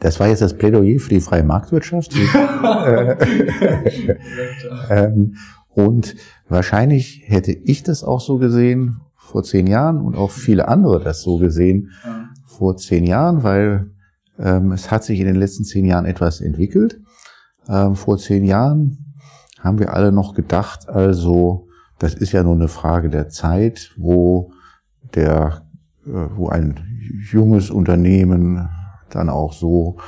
Das 0.00 0.20
war 0.20 0.28
jetzt 0.28 0.42
das 0.42 0.54
Plädoyer 0.56 1.00
für 1.00 1.10
die 1.10 1.20
freie 1.20 1.42
Marktwirtschaft. 1.42 2.14
ähm, 4.90 5.36
und 5.74 6.14
wahrscheinlich 6.48 7.24
hätte 7.26 7.52
ich 7.52 7.82
das 7.82 8.04
auch 8.04 8.20
so 8.20 8.38
gesehen 8.38 9.00
vor 9.16 9.42
zehn 9.42 9.66
Jahren 9.66 10.00
und 10.00 10.16
auch 10.16 10.30
viele 10.30 10.68
andere 10.68 11.02
das 11.02 11.22
so 11.22 11.38
gesehen 11.38 11.90
ja. 12.04 12.28
vor 12.46 12.76
zehn 12.76 13.04
Jahren, 13.04 13.42
weil 13.42 13.90
ähm, 14.38 14.72
es 14.72 14.90
hat 14.90 15.04
sich 15.04 15.20
in 15.20 15.26
den 15.26 15.36
letzten 15.36 15.64
zehn 15.64 15.84
Jahren 15.84 16.06
etwas 16.06 16.40
entwickelt. 16.40 17.00
Ähm, 17.68 17.96
vor 17.96 18.18
zehn 18.18 18.44
Jahren 18.44 19.14
haben 19.60 19.78
wir 19.78 19.94
alle 19.94 20.12
noch 20.12 20.34
gedacht, 20.34 20.88
also 20.88 21.66
das 21.98 22.14
ist 22.14 22.32
ja 22.32 22.42
nur 22.42 22.54
eine 22.54 22.68
Frage 22.68 23.10
der 23.10 23.28
Zeit, 23.28 23.92
wo 23.96 24.52
der, 25.14 25.62
äh, 26.06 26.10
wo 26.36 26.48
ein 26.48 26.80
junges 27.30 27.70
Unternehmen 27.70 28.68
dann 29.10 29.28
auch 29.28 29.52
so 29.52 29.98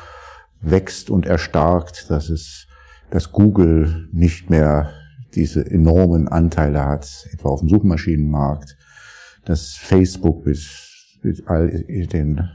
wächst 0.61 1.11
und 1.11 1.27
erstarkt, 1.27 2.11
dass 2.11 2.29
es, 2.29 2.67
dass 3.11 3.33
Google 3.33 4.09
nicht 4.13 4.51
mehr 4.51 4.91
diese 5.35 5.69
enormen 5.69 6.29
Anteile 6.29 6.85
hat, 6.85 7.27
etwa 7.33 7.51
auf 7.51 7.61
dem 7.61 7.69
Suchmaschinenmarkt, 7.69 8.77
dass 9.45 9.75
Facebook 9.75 10.45
bis, 10.45 11.19
all 11.47 11.69
den, 11.69 12.49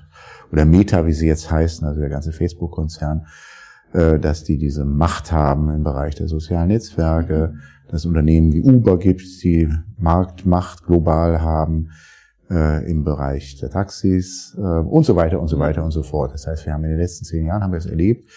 oder 0.51 0.65
Meta, 0.65 1.05
wie 1.05 1.13
sie 1.13 1.27
jetzt 1.27 1.49
heißen, 1.49 1.87
also 1.87 1.99
der 1.99 2.09
ganze 2.09 2.31
Facebook-Konzern, 2.31 3.25
äh, 3.93 4.19
dass 4.19 4.43
die 4.43 4.57
diese 4.57 4.85
Macht 4.85 5.31
haben 5.31 5.69
im 5.69 5.83
Bereich 5.83 6.15
der 6.15 6.27
sozialen 6.27 6.67
Netzwerke, 6.67 7.55
dass 7.87 8.05
Unternehmen 8.05 8.53
wie 8.53 8.61
Uber 8.61 8.97
gibt, 8.97 9.21
die 9.43 9.69
Marktmacht 9.97 10.85
global 10.85 11.41
haben, 11.41 11.91
äh, 12.49 12.89
im 12.89 13.03
Bereich 13.03 13.57
der 13.59 13.69
Taxis 13.69 14.55
äh, 14.57 14.61
und 14.61 15.05
so 15.05 15.15
weiter 15.15 15.39
und 15.39 15.47
so 15.47 15.59
weiter 15.59 15.83
und 15.83 15.91
so 15.91 16.03
fort. 16.03 16.33
Das 16.33 16.47
heißt, 16.47 16.65
wir 16.65 16.73
haben 16.73 16.83
in 16.83 16.91
den 16.91 16.99
letzten 16.99 17.25
zehn 17.25 17.45
Jahren 17.45 17.63
haben 17.63 17.71
wir 17.71 17.79
es 17.79 17.85
erlebt, 17.85 18.29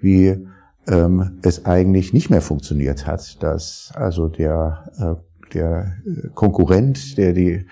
wie 0.00 0.46
ähm, 0.88 1.38
es 1.42 1.66
eigentlich 1.66 2.12
nicht 2.12 2.30
mehr 2.30 2.42
funktioniert 2.42 3.06
hat, 3.06 3.42
dass 3.42 3.92
also 3.94 4.28
der 4.28 4.90
äh, 4.98 5.54
der 5.54 5.96
Konkurrent, 6.34 7.18
der 7.18 7.32
die 7.32 7.66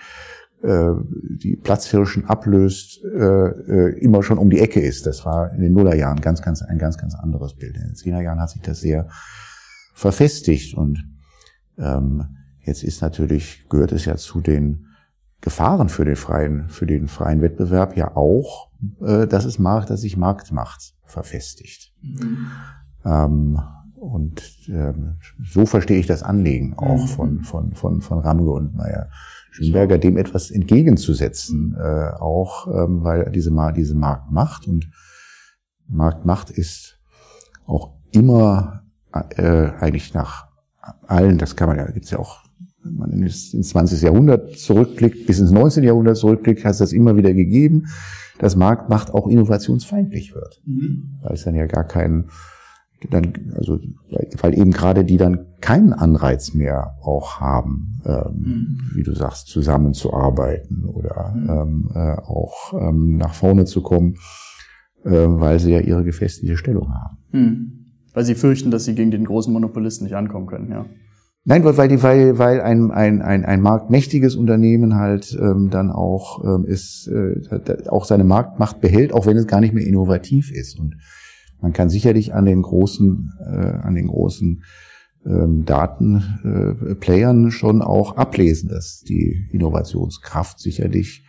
äh, 0.61 0.91
die 1.37 1.55
Platzhirschen 1.55 2.25
ablöst, 2.25 3.01
äh, 3.03 3.47
äh, 3.47 3.99
immer 3.99 4.23
schon 4.23 4.37
um 4.37 4.49
die 4.49 4.59
Ecke 4.59 4.81
ist. 4.81 5.05
Das 5.05 5.25
war 5.25 5.53
in 5.53 5.61
den 5.61 5.71
Nullerjahren 5.71 6.19
ganz, 6.19 6.41
ganz 6.41 6.61
ein 6.61 6.77
ganz, 6.77 6.97
ganz 6.97 7.15
anderes 7.15 7.53
Bild. 7.53 7.77
In 7.77 7.83
den 7.83 7.95
Zehnerjahren 7.95 8.41
hat 8.41 8.49
sich 8.49 8.61
das 8.61 8.81
sehr 8.81 9.07
verfestigt 9.93 10.75
und 10.75 11.05
ähm, 11.77 12.35
jetzt 12.61 12.83
ist 12.83 13.01
natürlich 13.01 13.67
gehört 13.69 13.93
es 13.93 14.03
ja 14.03 14.17
zu 14.17 14.41
den 14.41 14.88
Gefahren 15.41 15.89
für 15.89 16.05
den 16.05 16.15
freien, 16.15 16.69
für 16.69 16.85
den 16.85 17.07
freien 17.07 17.41
Wettbewerb 17.41 17.95
ja 17.95 18.15
auch, 18.15 18.69
äh, 19.01 19.27
dass 19.27 19.45
es 19.45 19.59
Markt, 19.59 19.89
dass 19.89 20.01
sich 20.01 20.17
Marktmacht 20.17 20.93
verfestigt. 21.05 21.93
Mhm. 22.01 22.47
Ähm, 23.05 23.59
und 23.95 24.43
ähm, 24.69 25.17
so 25.43 25.65
verstehe 25.65 25.99
ich 25.99 26.07
das 26.07 26.23
Anliegen 26.23 26.73
auch 26.77 27.01
mhm. 27.01 27.07
von, 27.07 27.43
von, 27.43 27.73
von, 27.73 28.01
von 28.01 28.19
Ramge 28.19 28.49
und 28.49 28.75
Meyer 28.75 29.09
Schönberger, 29.51 29.97
dem 29.97 30.17
etwas 30.17 30.51
entgegenzusetzen, 30.51 31.75
äh, 31.77 32.11
auch 32.19 32.67
ähm, 32.67 33.03
weil 33.03 33.31
diese, 33.31 33.51
diese 33.75 33.95
Marktmacht 33.95 34.67
und 34.67 34.89
Marktmacht 35.87 36.49
ist 36.51 36.99
auch 37.65 37.93
immer 38.11 38.83
äh, 39.11 39.71
eigentlich 39.79 40.13
nach 40.13 40.47
allen, 41.07 41.37
das 41.37 41.55
kann 41.55 41.67
man 41.67 41.77
ja, 41.77 41.85
gibt's 41.91 42.11
ja 42.11 42.19
auch, 42.19 42.43
wenn 42.89 42.97
man 42.97 43.11
ins 43.11 43.51
20. 43.51 44.01
Jahrhundert 44.01 44.57
zurückblickt, 44.57 45.25
bis 45.27 45.39
ins 45.39 45.51
19. 45.51 45.83
Jahrhundert 45.83 46.17
zurückblickt, 46.17 46.65
hat 46.65 46.71
es 46.71 46.77
das 46.79 46.93
immer 46.93 47.15
wieder 47.15 47.33
gegeben, 47.33 47.85
dass 48.39 48.55
Marktmacht 48.55 49.13
auch 49.13 49.27
innovationsfeindlich 49.27 50.33
wird. 50.33 50.61
Mhm. 50.65 51.19
Weil 51.21 51.33
es 51.33 51.43
dann 51.43 51.55
ja 51.55 51.65
gar 51.67 51.83
keinen, 51.83 52.29
dann, 53.09 53.33
also, 53.55 53.79
weil 54.41 54.57
eben 54.57 54.71
gerade 54.71 55.05
die 55.05 55.17
dann 55.17 55.45
keinen 55.61 55.93
Anreiz 55.93 56.53
mehr 56.53 56.95
auch 57.01 57.39
haben, 57.39 58.01
ähm, 58.05 58.23
mhm. 58.37 58.91
wie 58.95 59.03
du 59.03 59.13
sagst, 59.13 59.47
zusammenzuarbeiten 59.47 60.85
oder 60.85 61.33
mhm. 61.35 61.49
ähm, 61.49 61.91
äh, 61.93 62.15
auch 62.21 62.73
ähm, 62.73 63.17
nach 63.17 63.33
vorne 63.33 63.65
zu 63.65 63.81
kommen, 63.81 64.15
äh, 65.03 65.11
weil 65.11 65.59
sie 65.59 65.71
ja 65.71 65.81
ihre 65.81 66.03
gefestigte 66.03 66.57
Stellung 66.57 66.93
haben. 66.93 67.17
Mhm. 67.31 67.79
Weil 68.13 68.23
sie 68.23 68.35
fürchten, 68.35 68.71
dass 68.71 68.85
sie 68.85 68.95
gegen 68.95 69.11
den 69.11 69.25
großen 69.25 69.51
Monopolisten 69.53 70.05
nicht 70.05 70.15
ankommen 70.15 70.47
können, 70.47 70.71
ja. 70.71 70.85
Nein, 71.45 71.63
weil, 71.63 71.87
die, 71.87 72.03
weil, 72.03 72.37
weil 72.37 72.61
ein, 72.61 72.91
ein, 72.91 73.21
ein, 73.21 73.45
ein 73.45 73.61
marktmächtiges 73.61 74.35
Unternehmen 74.35 74.95
halt 74.95 75.37
ähm, 75.39 75.69
dann 75.69 75.89
auch 75.89 76.43
ähm, 76.43 76.65
ist, 76.65 77.07
äh, 77.07 77.87
auch 77.87 78.05
seine 78.05 78.23
Marktmacht 78.23 78.81
behält, 78.81 79.13
auch 79.13 79.25
wenn 79.25 79.37
es 79.37 79.47
gar 79.47 79.61
nicht 79.61 79.73
mehr 79.73 79.85
innovativ 79.85 80.51
ist. 80.51 80.77
Und 80.79 80.97
man 81.61 81.73
kann 81.73 81.89
sicherlich 81.89 82.33
an 82.33 82.45
den 82.45 82.61
großen, 82.61 83.33
äh, 83.39 83.77
an 83.81 83.95
den 83.95 84.07
großen 84.07 84.63
ähm, 85.25 85.65
Datenplayern 85.65 87.47
äh, 87.47 87.51
schon 87.51 87.81
auch 87.81 88.17
ablesen, 88.17 88.69
dass 88.69 89.01
die 89.01 89.47
Innovationskraft 89.51 90.59
sicherlich 90.59 91.25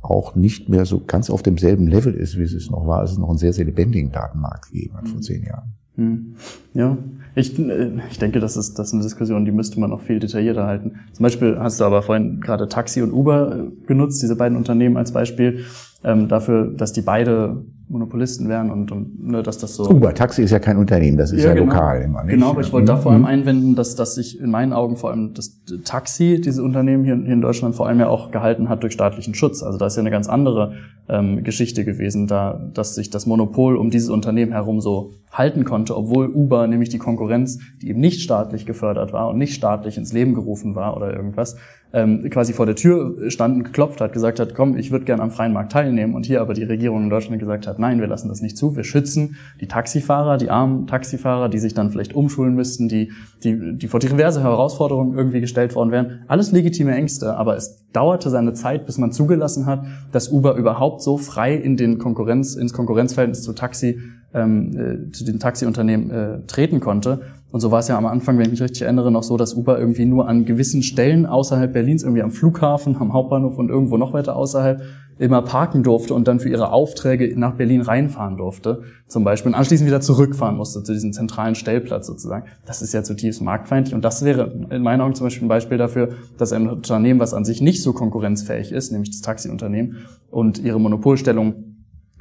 auch 0.00 0.34
nicht 0.34 0.68
mehr 0.68 0.84
so 0.84 1.04
ganz 1.04 1.30
auf 1.30 1.42
demselben 1.42 1.86
Level 1.86 2.14
ist, 2.14 2.36
wie 2.36 2.42
es 2.42 2.70
noch 2.70 2.86
war, 2.86 3.00
als 3.00 3.12
es 3.12 3.18
noch 3.18 3.28
einen 3.28 3.38
sehr, 3.38 3.52
sehr 3.52 3.64
lebendigen 3.64 4.10
Datenmarkt 4.10 4.70
gegeben 4.72 4.96
hat 4.96 5.08
vor 5.08 5.18
mhm. 5.18 5.22
zehn 5.22 5.44
Jahren. 5.44 5.72
Hm. 5.94 6.34
Ja, 6.74 6.98
ich, 7.34 7.58
äh, 7.58 7.90
ich 8.10 8.18
denke, 8.18 8.40
das 8.40 8.56
ist, 8.56 8.78
das 8.78 8.88
ist 8.88 8.94
eine 8.94 9.02
Diskussion, 9.02 9.44
die 9.44 9.52
müsste 9.52 9.80
man 9.80 9.90
noch 9.90 10.00
viel 10.00 10.18
detaillierter 10.18 10.66
halten. 10.66 11.00
Zum 11.12 11.22
Beispiel 11.22 11.58
hast 11.58 11.80
du 11.80 11.84
aber 11.84 12.02
vorhin 12.02 12.40
gerade 12.40 12.68
Taxi 12.68 13.02
und 13.02 13.12
Uber 13.12 13.56
äh, 13.56 13.86
genutzt, 13.86 14.22
diese 14.22 14.36
beiden 14.36 14.56
Unternehmen 14.56 14.96
als 14.96 15.12
Beispiel, 15.12 15.64
ähm, 16.04 16.28
dafür, 16.28 16.72
dass 16.76 16.92
die 16.92 17.02
beide 17.02 17.64
Monopolisten 17.88 18.48
wären 18.48 18.70
und, 18.70 18.90
und 18.90 19.26
ne, 19.26 19.42
dass 19.42 19.58
das 19.58 19.76
so. 19.76 19.88
Uber, 19.88 20.14
Taxi 20.14 20.42
ist 20.42 20.50
ja 20.50 20.58
kein 20.58 20.76
Unternehmen, 20.76 21.18
das 21.18 21.32
ist 21.32 21.42
ja, 21.42 21.48
ja 21.48 21.54
genau. 21.54 21.72
lokal 21.72 22.02
immer. 22.02 22.24
Nicht? 22.24 22.34
Genau, 22.34 22.50
aber 22.50 22.60
ich 22.60 22.72
wollte 22.72 22.86
da 22.86 22.96
vor 22.96 23.12
allem 23.12 23.22
mhm. 23.22 23.26
einwenden, 23.26 23.74
dass, 23.74 23.94
dass 23.94 24.14
sich 24.14 24.40
in 24.40 24.50
meinen 24.50 24.72
Augen 24.72 24.96
vor 24.96 25.10
allem 25.10 25.34
das 25.34 25.60
Taxi, 25.84 26.40
diese 26.40 26.62
Unternehmen 26.62 27.04
hier, 27.04 27.16
hier 27.16 27.32
in 27.32 27.40
Deutschland 27.40 27.74
vor 27.74 27.86
allem 27.86 28.00
ja 28.00 28.08
auch 28.08 28.30
gehalten 28.30 28.68
hat 28.68 28.82
durch 28.82 28.92
staatlichen 28.94 29.34
Schutz. 29.34 29.62
Also 29.62 29.78
da 29.78 29.86
ist 29.86 29.96
ja 29.96 30.00
eine 30.00 30.10
ganz 30.10 30.28
andere 30.28 30.74
ähm, 31.08 31.44
Geschichte 31.44 31.84
gewesen, 31.84 32.26
da, 32.26 32.70
dass 32.72 32.94
sich 32.94 33.10
das 33.10 33.26
Monopol 33.26 33.76
um 33.76 33.90
dieses 33.90 34.08
Unternehmen 34.08 34.52
herum 34.52 34.80
so 34.80 35.12
halten 35.30 35.64
konnte, 35.64 35.96
obwohl 35.96 36.26
Uber 36.26 36.66
nämlich 36.66 36.90
die 36.90 36.98
Konkurrenz, 36.98 37.58
die 37.80 37.88
eben 37.88 38.00
nicht 38.00 38.20
staatlich 38.20 38.66
gefördert 38.66 39.12
war 39.12 39.28
und 39.28 39.38
nicht 39.38 39.54
staatlich 39.54 39.96
ins 39.96 40.12
Leben 40.12 40.34
gerufen 40.34 40.74
war 40.74 40.96
oder 40.96 41.14
irgendwas, 41.14 41.56
ähm, 41.92 42.28
quasi 42.30 42.52
vor 42.52 42.66
der 42.66 42.76
Tür 42.76 43.30
stand 43.30 43.56
und 43.56 43.64
geklopft 43.64 44.00
hat, 44.00 44.12
gesagt 44.12 44.40
hat, 44.40 44.54
komm, 44.54 44.76
ich 44.76 44.90
würde 44.90 45.04
gerne 45.04 45.22
am 45.22 45.30
freien 45.30 45.52
Markt 45.52 45.72
teilnehmen 45.72 46.14
und 46.14 46.26
hier 46.26 46.40
aber 46.40 46.54
die 46.54 46.64
Regierung 46.64 47.04
in 47.04 47.10
Deutschland 47.10 47.40
gesagt 47.40 47.66
hat, 47.66 47.71
nein, 47.78 48.00
wir 48.00 48.06
lassen 48.06 48.28
das 48.28 48.42
nicht 48.42 48.56
zu, 48.56 48.76
wir 48.76 48.84
schützen 48.84 49.36
die 49.60 49.68
Taxifahrer, 49.68 50.36
die 50.38 50.50
armen 50.50 50.86
Taxifahrer, 50.86 51.48
die 51.48 51.58
sich 51.58 51.74
dann 51.74 51.90
vielleicht 51.90 52.14
umschulen 52.14 52.54
müssten, 52.54 52.88
die, 52.88 53.12
die, 53.42 53.76
die 53.76 53.88
vor 53.88 54.00
diverse 54.00 54.42
Herausforderungen 54.42 55.16
irgendwie 55.16 55.40
gestellt 55.40 55.74
worden 55.74 55.90
wären. 55.90 56.24
Alles 56.28 56.52
legitime 56.52 56.94
Ängste, 56.94 57.36
aber 57.36 57.56
es 57.56 57.84
dauerte 57.92 58.30
seine 58.30 58.52
Zeit, 58.52 58.86
bis 58.86 58.98
man 58.98 59.12
zugelassen 59.12 59.66
hat, 59.66 59.84
dass 60.12 60.30
Uber 60.30 60.56
überhaupt 60.56 61.02
so 61.02 61.18
frei 61.18 61.54
in 61.54 61.76
den 61.76 61.98
Konkurrenz, 61.98 62.54
ins 62.54 62.72
Konkurrenzverhältnis 62.72 63.42
zu 63.42 63.52
Taxi 63.52 63.98
ähm, 64.34 65.08
äh, 65.08 65.12
zu 65.12 65.24
den 65.24 65.38
Taxiunternehmen 65.38 66.10
äh, 66.10 66.46
treten 66.46 66.80
konnte. 66.80 67.22
Und 67.50 67.60
so 67.60 67.70
war 67.70 67.80
es 67.80 67.88
ja 67.88 67.98
am 67.98 68.06
Anfang, 68.06 68.38
wenn 68.38 68.46
ich 68.46 68.52
mich 68.52 68.62
richtig 68.62 68.82
erinnere, 68.82 69.12
noch 69.12 69.22
so, 69.22 69.36
dass 69.36 69.54
Uber 69.54 69.78
irgendwie 69.78 70.06
nur 70.06 70.26
an 70.26 70.46
gewissen 70.46 70.82
Stellen 70.82 71.26
außerhalb 71.26 71.72
Berlins, 71.72 72.02
irgendwie 72.02 72.22
am 72.22 72.30
Flughafen, 72.30 72.96
am 72.98 73.12
Hauptbahnhof 73.12 73.58
und 73.58 73.68
irgendwo 73.68 73.98
noch 73.98 74.14
weiter 74.14 74.36
außerhalb, 74.36 74.80
immer 75.18 75.42
parken 75.42 75.82
durfte 75.82 76.14
und 76.14 76.26
dann 76.26 76.40
für 76.40 76.48
ihre 76.48 76.72
Aufträge 76.72 77.38
nach 77.38 77.54
Berlin 77.54 77.82
reinfahren 77.82 78.38
durfte, 78.38 78.82
zum 79.06 79.22
Beispiel, 79.22 79.50
und 79.52 79.54
anschließend 79.54 79.86
wieder 79.86 80.00
zurückfahren 80.00 80.56
musste 80.56 80.82
zu 80.82 80.92
diesem 80.92 81.12
zentralen 81.12 81.54
Stellplatz 81.54 82.06
sozusagen. 82.06 82.46
Das 82.64 82.82
ist 82.82 82.94
ja 82.94 83.02
zutiefst 83.02 83.42
marktfeindlich 83.42 83.94
und 83.94 84.02
das 84.02 84.24
wäre 84.24 84.50
in 84.70 84.82
meinen 84.82 85.00
Augen 85.02 85.14
zum 85.14 85.26
Beispiel 85.26 85.44
ein 85.44 85.48
Beispiel 85.48 85.78
dafür, 85.78 86.14
dass 86.38 86.52
ein 86.52 86.68
Unternehmen, 86.68 87.20
was 87.20 87.34
an 87.34 87.44
sich 87.44 87.60
nicht 87.60 87.82
so 87.82 87.92
konkurrenzfähig 87.92 88.72
ist, 88.72 88.90
nämlich 88.90 89.10
das 89.10 89.20
Taxiunternehmen 89.20 89.98
und 90.30 90.58
ihre 90.58 90.80
Monopolstellung 90.80 91.71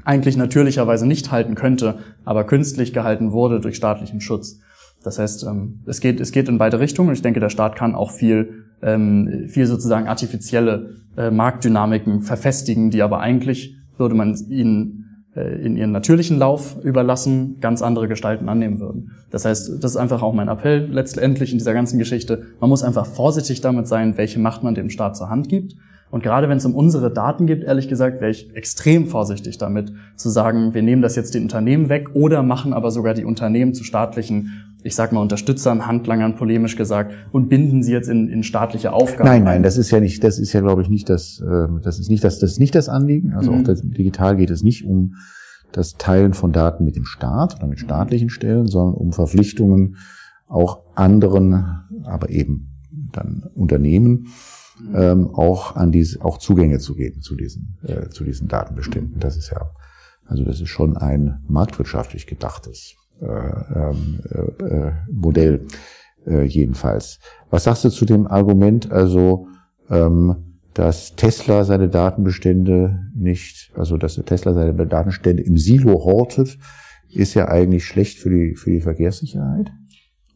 eigentlich 0.04 0.38
natürlicherweise 0.38 1.08
nicht 1.08 1.32
halten 1.32 1.56
könnte, 1.56 2.00
aber 2.26 2.44
künstlich 2.46 2.94
gehalten 2.94 3.32
wurde 3.32 3.60
durch 3.60 3.76
staatlichen 3.76 4.22
Schutz. 4.22 4.60
Das 5.04 5.20
heißt, 5.20 5.44
ähm, 5.44 5.80
es 5.86 6.00
geht, 6.00 6.20
es 6.20 6.32
geht 6.32 6.48
in 6.48 6.58
beide 6.58 6.80
Richtungen. 6.80 7.14
Ich 7.14 7.22
denke, 7.22 7.40
der 7.40 7.50
Staat 7.50 7.76
kann 7.76 7.96
auch 7.96 8.12
viel, 8.12 8.66
ähm, 8.82 9.48
viel 9.48 9.66
sozusagen 9.66 10.08
artifizielle 10.08 10.98
äh, 11.18 11.32
Marktdynamiken 11.32 12.22
verfestigen, 12.22 12.92
die 12.92 13.02
aber 13.02 13.20
eigentlich 13.20 13.76
würde 13.98 14.16
man 14.16 14.36
ihnen 14.50 15.26
äh, 15.36 15.64
in 15.64 15.76
ihren 15.76 15.92
natürlichen 15.92 16.38
Lauf 16.38 16.78
überlassen, 16.84 17.58
ganz 17.62 17.82
andere 17.82 18.08
Gestalten 18.08 18.50
annehmen 18.50 18.80
würden. 18.80 19.12
Das 19.32 19.46
heißt, 19.46 19.84
das 19.84 19.92
ist 19.92 19.98
einfach 19.98 20.22
auch 20.22 20.34
mein 20.34 20.50
Appell 20.50 20.88
letztendlich 20.92 21.52
in 21.52 21.58
dieser 21.58 21.74
ganzen 21.74 21.98
Geschichte. 21.98 22.48
Man 22.60 22.70
muss 22.70 22.84
einfach 22.84 23.06
vorsichtig 23.06 23.62
damit 23.62 23.88
sein, 23.88 24.18
welche 24.18 24.40
Macht 24.40 24.64
man 24.64 24.76
dem 24.76 24.90
Staat 24.90 25.18
zur 25.18 25.30
Hand 25.30 25.50
gibt 25.50 25.76
und 26.12 26.22
gerade 26.22 26.50
wenn 26.50 26.58
es 26.58 26.66
um 26.66 26.76
unsere 26.76 27.12
Daten 27.12 27.48
geht, 27.48 27.64
ehrlich 27.64 27.88
gesagt, 27.88 28.22
wäre 28.22 28.32
ich 28.32 28.54
extrem 28.56 29.08
vorsichtig 29.08 29.58
damit, 29.58 29.94
zu 30.16 30.30
sagen, 30.30 30.74
wir 30.74 30.82
nehmen 30.82 31.02
das 31.02 31.16
jetzt 31.16 31.34
den 31.34 31.44
Unternehmen 31.44 31.90
weg 31.90 32.10
oder 32.14 32.44
machen 32.44 32.74
aber 32.74 32.92
sogar 32.92 33.14
die 33.14 33.26
Unternehmen 33.26 33.74
zu 33.74 33.84
staatlichen 33.84 34.72
ich 34.84 34.96
sag 34.96 35.12
mal, 35.12 35.22
Unterstützern, 35.22 35.86
Handlangern, 35.86 36.36
polemisch 36.36 36.76
gesagt, 36.76 37.14
und 37.32 37.50
binden 37.50 37.84
sie 37.84 37.92
jetzt 37.92 38.10
in, 38.10 38.30
in 38.30 38.44
staatliche 38.44 38.94
Aufgaben. 38.94 39.30
Nein, 39.30 39.44
nein, 39.44 39.64
das 39.64 39.78
ist 39.78 39.92
ja 39.92 40.00
nicht, 40.00 40.24
das 40.24 40.40
ist 40.40 40.54
ja, 40.54 40.62
glaube 40.62 40.82
ich, 40.82 40.90
nicht 40.90 41.10
das, 41.10 41.40
äh, 41.40 41.68
das 41.82 42.00
ist 42.00 42.10
nicht 42.10 42.24
das, 42.24 42.40
das 42.40 42.54
ist 42.54 42.60
nicht 42.60 42.74
das 42.74 42.90
Anliegen. 42.90 43.34
Also 43.34 43.52
mhm. 43.52 43.60
auch 43.60 43.64
das, 43.64 43.82
digital 43.84 44.36
geht 44.38 44.50
es 44.50 44.64
nicht 44.64 44.86
um 44.86 45.16
das 45.72 45.98
Teilen 45.98 46.34
von 46.34 46.52
Daten 46.52 46.84
mit 46.84 46.96
dem 46.96 47.06
Staat 47.06 47.56
oder 47.56 47.68
mit 47.68 47.80
staatlichen 47.80 48.30
Stellen, 48.30 48.68
sondern 48.68 48.96
um 48.96 49.14
Verpflichtungen 49.14 49.98
auch 50.48 50.82
anderen, 50.96 51.84
aber 52.04 52.30
eben 52.30 52.72
dann 53.14 53.44
Unternehmen, 53.56 54.28
ähm, 54.94 55.30
auch 55.34 55.76
an 55.76 55.92
diese, 55.92 56.24
auch 56.24 56.38
Zugänge 56.38 56.80
zu 56.80 56.96
geben 56.96 57.22
zu 57.22 57.36
diesen, 57.36 57.78
äh, 57.84 58.10
zu 58.10 58.24
diesen 58.24 58.48
Datenbeständen. 58.48 59.20
Das 59.20 59.38
ist 59.38 59.52
ja, 59.52 59.72
also 60.26 60.44
das 60.44 60.62
ist 60.62 60.70
schon 60.70 60.98
ein 60.98 61.44
marktwirtschaftlich 61.48 62.28
gedachtes 62.28 62.96
äh, 63.22 63.26
ähm, 63.26 64.20
äh, 64.30 64.64
äh, 64.64 64.92
Modell 65.12 65.68
äh, 66.26 66.44
jedenfalls. 66.44 67.20
Was 67.50 67.66
sagst 67.66 67.84
du 67.84 67.90
zu 67.90 68.06
dem 68.06 68.28
Argument, 68.28 68.92
also 68.92 69.48
ähm, 69.90 70.58
dass 70.74 71.16
Tesla 71.16 71.66
seine 71.66 71.90
Datenbestände 71.90 73.12
nicht, 73.14 73.72
also 73.76 73.98
dass 73.98 74.16
Tesla 74.16 74.54
seine 74.54 74.88
Datenstände 74.88 75.44
im 75.44 75.58
Silo 75.58 76.04
hortet, 76.06 76.58
ist 77.10 77.34
ja 77.34 77.50
eigentlich 77.50 77.86
schlecht 77.86 78.20
für 78.20 78.30
die 78.30 78.56
für 78.56 78.72
die 78.72 78.80
Verkehrssicherheit 78.80 79.72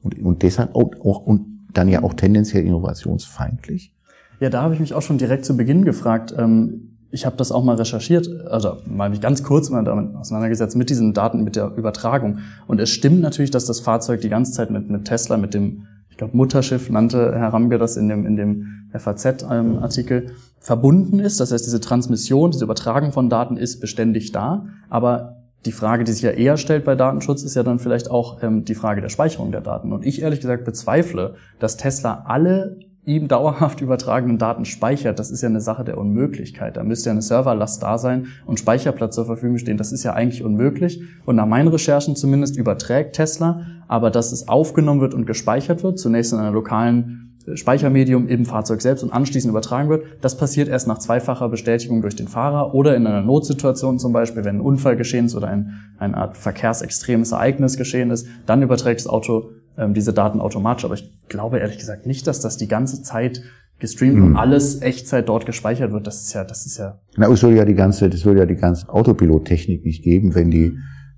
und, 0.01 0.19
und 0.19 0.43
deshalb 0.43 0.75
auch, 0.75 0.91
auch 0.99 1.25
und 1.25 1.55
dann 1.73 1.87
ja 1.87 2.03
auch 2.03 2.13
tendenziell 2.13 2.65
innovationsfeindlich. 2.65 3.94
Ja, 4.39 4.49
da 4.49 4.61
habe 4.61 4.73
ich 4.73 4.79
mich 4.79 4.93
auch 4.93 5.01
schon 5.01 5.17
direkt 5.17 5.45
zu 5.45 5.55
Beginn 5.55 5.85
gefragt. 5.85 6.33
Ähm, 6.37 6.95
ich 7.11 7.25
habe 7.25 7.37
das 7.37 7.51
auch 7.51 7.63
mal 7.63 7.75
recherchiert, 7.75 8.27
also 8.47 8.77
mal 8.85 9.09
mich 9.09 9.21
ganz 9.21 9.41
kurz 9.41 9.69
mal 9.69 9.83
damit 9.83 10.15
auseinandergesetzt 10.15 10.75
mit 10.75 10.89
diesen 10.89 11.13
Daten, 11.13 11.43
mit 11.43 11.55
der 11.55 11.73
Übertragung. 11.77 12.39
Und 12.67 12.81
es 12.81 12.89
stimmt 12.89 13.21
natürlich, 13.21 13.51
dass 13.51 13.65
das 13.65 13.79
Fahrzeug 13.79 14.21
die 14.21 14.29
ganze 14.29 14.51
Zeit 14.51 14.69
mit, 14.69 14.89
mit 14.89 15.05
Tesla, 15.05 15.37
mit 15.37 15.53
dem, 15.53 15.83
ich 16.09 16.17
glaube, 16.17 16.35
Mutterschiff 16.35 16.89
nannte 16.89 17.33
Herr 17.33 17.53
Ramge 17.53 17.77
das 17.77 17.95
in 17.95 18.09
dem, 18.09 18.25
in 18.25 18.35
dem 18.35 18.89
FAZ-Artikel, 18.93 20.31
verbunden 20.59 21.19
ist. 21.19 21.39
Das 21.39 21.51
heißt, 21.51 21.65
diese 21.65 21.79
Transmission, 21.79 22.51
diese 22.51 22.65
Übertragung 22.65 23.11
von 23.11 23.29
Daten 23.29 23.55
ist 23.55 23.79
beständig 23.79 24.31
da. 24.31 24.65
Aber 24.89 25.37
die 25.65 25.71
Frage, 25.71 26.03
die 26.03 26.11
sich 26.11 26.21
ja 26.21 26.31
eher 26.31 26.57
stellt 26.57 26.85
bei 26.85 26.95
Datenschutz, 26.95 27.43
ist 27.43 27.55
ja 27.55 27.63
dann 27.63 27.79
vielleicht 27.79 28.11
auch 28.11 28.43
ähm, 28.43 28.65
die 28.65 28.75
Frage 28.75 29.01
der 29.01 29.09
Speicherung 29.09 29.51
der 29.51 29.61
Daten. 29.61 29.93
Und 29.93 30.05
ich 30.05 30.21
ehrlich 30.21 30.41
gesagt 30.41 30.65
bezweifle, 30.65 31.35
dass 31.59 31.77
Tesla 31.77 32.25
alle 32.27 32.77
ihm 33.05 33.27
dauerhaft 33.27 33.81
übertragenen 33.81 34.37
Daten 34.37 34.65
speichert, 34.65 35.19
das 35.19 35.31
ist 35.31 35.41
ja 35.41 35.49
eine 35.49 35.61
Sache 35.61 35.83
der 35.83 35.97
Unmöglichkeit. 35.97 36.77
Da 36.77 36.83
müsste 36.83 37.09
ja 37.09 37.11
eine 37.11 37.21
Serverlast 37.21 37.81
da 37.81 37.97
sein 37.97 38.27
und 38.45 38.59
Speicherplatz 38.59 39.15
zur 39.15 39.25
Verfügung 39.25 39.57
stehen. 39.57 39.77
Das 39.77 39.91
ist 39.91 40.03
ja 40.03 40.13
eigentlich 40.13 40.43
unmöglich. 40.43 41.01
Und 41.25 41.35
nach 41.35 41.45
meinen 41.45 41.67
Recherchen 41.67 42.15
zumindest 42.15 42.57
überträgt 42.57 43.15
Tesla, 43.15 43.61
aber 43.87 44.09
dass 44.11 44.31
es 44.31 44.47
aufgenommen 44.47 45.01
wird 45.01 45.13
und 45.13 45.25
gespeichert 45.25 45.83
wird, 45.83 45.99
zunächst 45.99 46.33
in 46.33 46.39
einer 46.39 46.51
lokalen 46.51 47.35
äh, 47.45 47.55
Speichermedium 47.55 48.27
im 48.27 48.45
Fahrzeug 48.45 48.81
selbst 48.81 49.03
und 49.03 49.13
anschließend 49.13 49.51
übertragen 49.51 49.89
wird, 49.89 50.05
das 50.21 50.37
passiert 50.37 50.67
erst 50.67 50.87
nach 50.87 50.97
zweifacher 50.97 51.49
Bestätigung 51.49 52.01
durch 52.01 52.15
den 52.15 52.27
Fahrer 52.27 52.73
oder 52.73 52.95
in 52.95 53.05
einer 53.05 53.21
Notsituation 53.21 53.99
zum 53.99 54.13
Beispiel, 54.13 54.43
wenn 54.43 54.57
ein 54.57 54.61
Unfall 54.61 54.95
geschehen 54.95 55.25
ist 55.25 55.35
oder 55.35 55.47
ein, 55.47 55.73
eine 55.99 56.17
Art 56.17 56.37
verkehrsextremes 56.37 57.31
Ereignis 57.31 57.77
geschehen 57.77 58.09
ist, 58.09 58.27
dann 58.45 58.63
überträgt 58.63 58.99
das 58.99 59.07
Auto 59.07 59.51
ähm, 59.77 59.93
diese 59.93 60.13
Daten 60.13 60.39
automatisch. 60.39 60.85
Aber 60.85 60.93
ich 60.93 61.27
glaube 61.27 61.59
ehrlich 61.59 61.77
gesagt 61.77 62.05
nicht, 62.05 62.27
dass 62.27 62.39
das 62.39 62.57
die 62.57 62.67
ganze 62.67 63.01
Zeit 63.01 63.41
gestreamt 63.79 64.15
mhm. 64.15 64.23
und 64.23 64.35
alles 64.37 64.81
Echtzeit 64.81 65.27
dort 65.27 65.45
gespeichert 65.45 65.91
wird. 65.91 66.07
Das 66.07 66.21
ist 66.21 66.33
ja, 66.33 66.43
das 66.43 66.65
ist 66.65 66.77
ja. 66.77 66.99
Na, 67.17 67.29
es 67.29 67.43
würde 67.43 67.57
ja 67.57 67.65
die 67.65 67.75
ganze, 67.75 68.09
das 68.09 68.25
würde 68.25 68.39
ja 68.39 68.45
die 68.45 68.55
ganze 68.55 68.87
Autopilottechnik 68.89 69.83
nicht 69.83 70.03
geben, 70.03 70.35
wenn 70.35 70.49
die 70.49 70.77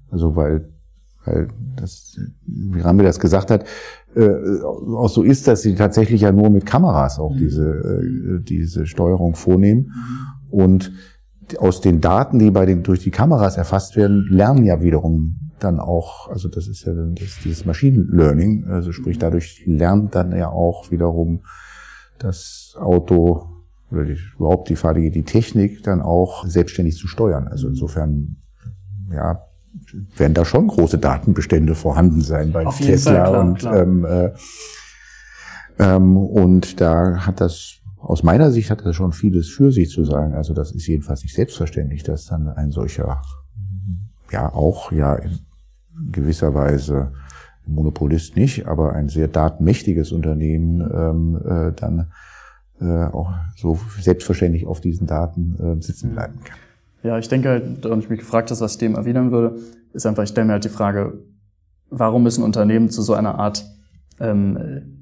Also 0.09 0.35
weil, 0.35 0.69
weil 1.25 1.49
das, 1.75 2.17
wie 2.45 2.79
Rambe 2.79 3.03
das 3.03 3.19
gesagt 3.19 3.51
hat, 3.51 3.65
äh, 4.15 4.61
auch 4.63 5.09
so 5.09 5.21
ist, 5.21 5.47
dass 5.47 5.61
sie 5.61 5.75
tatsächlich 5.75 6.21
ja 6.21 6.31
nur 6.31 6.49
mit 6.49 6.65
Kameras 6.65 7.19
auch 7.19 7.35
diese, 7.37 7.69
äh, 7.69 8.43
diese 8.43 8.87
Steuerung 8.87 9.35
vornehmen. 9.35 9.91
Und 10.49 10.91
aus 11.59 11.81
den 11.81 12.01
Daten, 12.01 12.39
die 12.39 12.51
bei 12.51 12.65
den, 12.65 12.83
durch 12.83 13.01
die 13.01 13.11
Kameras 13.11 13.57
erfasst 13.57 13.95
werden, 13.95 14.27
lernen 14.29 14.65
ja 14.65 14.81
wiederum 14.81 15.39
dann 15.59 15.79
auch, 15.79 16.29
also 16.29 16.49
das 16.49 16.67
ist 16.67 16.85
ja 16.85 16.93
dann 16.93 17.15
das, 17.15 17.39
dieses 17.43 17.65
Machine 17.65 18.05
Learning, 18.09 18.65
also 18.67 18.91
sprich 18.91 19.17
dadurch 19.17 19.63
lernt 19.65 20.13
dann 20.13 20.35
ja 20.35 20.49
auch 20.49 20.91
wiederum 20.91 21.41
das 22.19 22.75
Auto 22.79 23.47
oder 23.91 24.05
die, 24.05 24.17
überhaupt 24.37 24.69
die 24.69 24.75
Fahrdige, 24.75 25.11
die 25.11 25.23
Technik 25.23 25.83
dann 25.83 26.01
auch 26.01 26.45
selbstständig 26.45 26.97
zu 26.97 27.07
steuern. 27.07 27.47
Also 27.47 27.67
insofern, 27.67 28.37
ja, 29.11 29.43
werden 30.17 30.33
da 30.33 30.43
schon 30.43 30.67
große 30.67 30.97
Datenbestände 30.97 31.75
vorhanden 31.75 32.21
sein 32.21 32.51
bei 32.51 32.65
Auf 32.65 32.79
Tesla 32.79 33.11
Fall, 33.11 33.31
klar, 33.31 33.41
und 33.41 33.59
klar. 33.59 33.77
Ähm, 33.77 34.05
äh, 34.05 34.31
ähm, 35.79 36.17
und 36.17 36.81
da 36.81 37.25
hat 37.25 37.39
das 37.39 37.77
aus 38.07 38.23
meiner 38.23 38.51
Sicht 38.51 38.71
hat 38.71 38.85
das 38.85 38.95
schon 38.95 39.11
vieles 39.11 39.49
für 39.49 39.71
sich 39.71 39.89
zu 39.89 40.05
sagen. 40.05 40.33
Also 40.33 40.53
das 40.53 40.71
ist 40.71 40.87
jedenfalls 40.87 41.23
nicht 41.23 41.35
selbstverständlich, 41.35 42.03
dass 42.03 42.25
dann 42.25 42.47
ein 42.47 42.71
solcher 42.71 43.21
ja 44.31 44.53
auch 44.53 44.91
ja 44.91 45.15
in 45.15 45.39
gewisser 46.11 46.53
Weise 46.53 47.11
Monopolist 47.65 48.37
nicht, 48.37 48.65
aber 48.65 48.93
ein 48.93 49.09
sehr 49.09 49.27
datenmächtiges 49.27 50.13
Unternehmen 50.13 50.81
ähm, 50.81 51.41
äh, 51.45 51.73
dann 51.73 52.11
äh, 52.79 53.05
auch 53.07 53.33
so 53.57 53.77
selbstverständlich 53.99 54.65
auf 54.65 54.79
diesen 54.79 55.05
Daten 55.05 55.57
äh, 55.59 55.81
sitzen 55.81 56.13
bleiben 56.13 56.39
kann. 56.45 56.57
Ja, 57.03 57.17
ich 57.17 57.27
denke 57.27 57.49
halt, 57.49 57.85
und 57.85 57.99
ich 57.99 58.09
mich 58.09 58.19
gefragt 58.19 58.51
hast, 58.51 58.61
was 58.61 58.73
ich 58.73 58.77
dem 58.77 58.95
erwidern 58.95 59.31
würde, 59.31 59.59
ist 59.91 60.05
einfach, 60.05 60.23
ich 60.23 60.29
stelle 60.29 60.47
mir 60.47 60.53
halt 60.53 60.63
die 60.63 60.69
Frage, 60.69 61.19
warum 61.89 62.23
müssen 62.23 62.43
Unternehmen 62.43 62.89
zu 62.89 63.01
so 63.01 63.13
einer 63.13 63.35
Art, 63.35 63.65
ähm, 64.21 64.96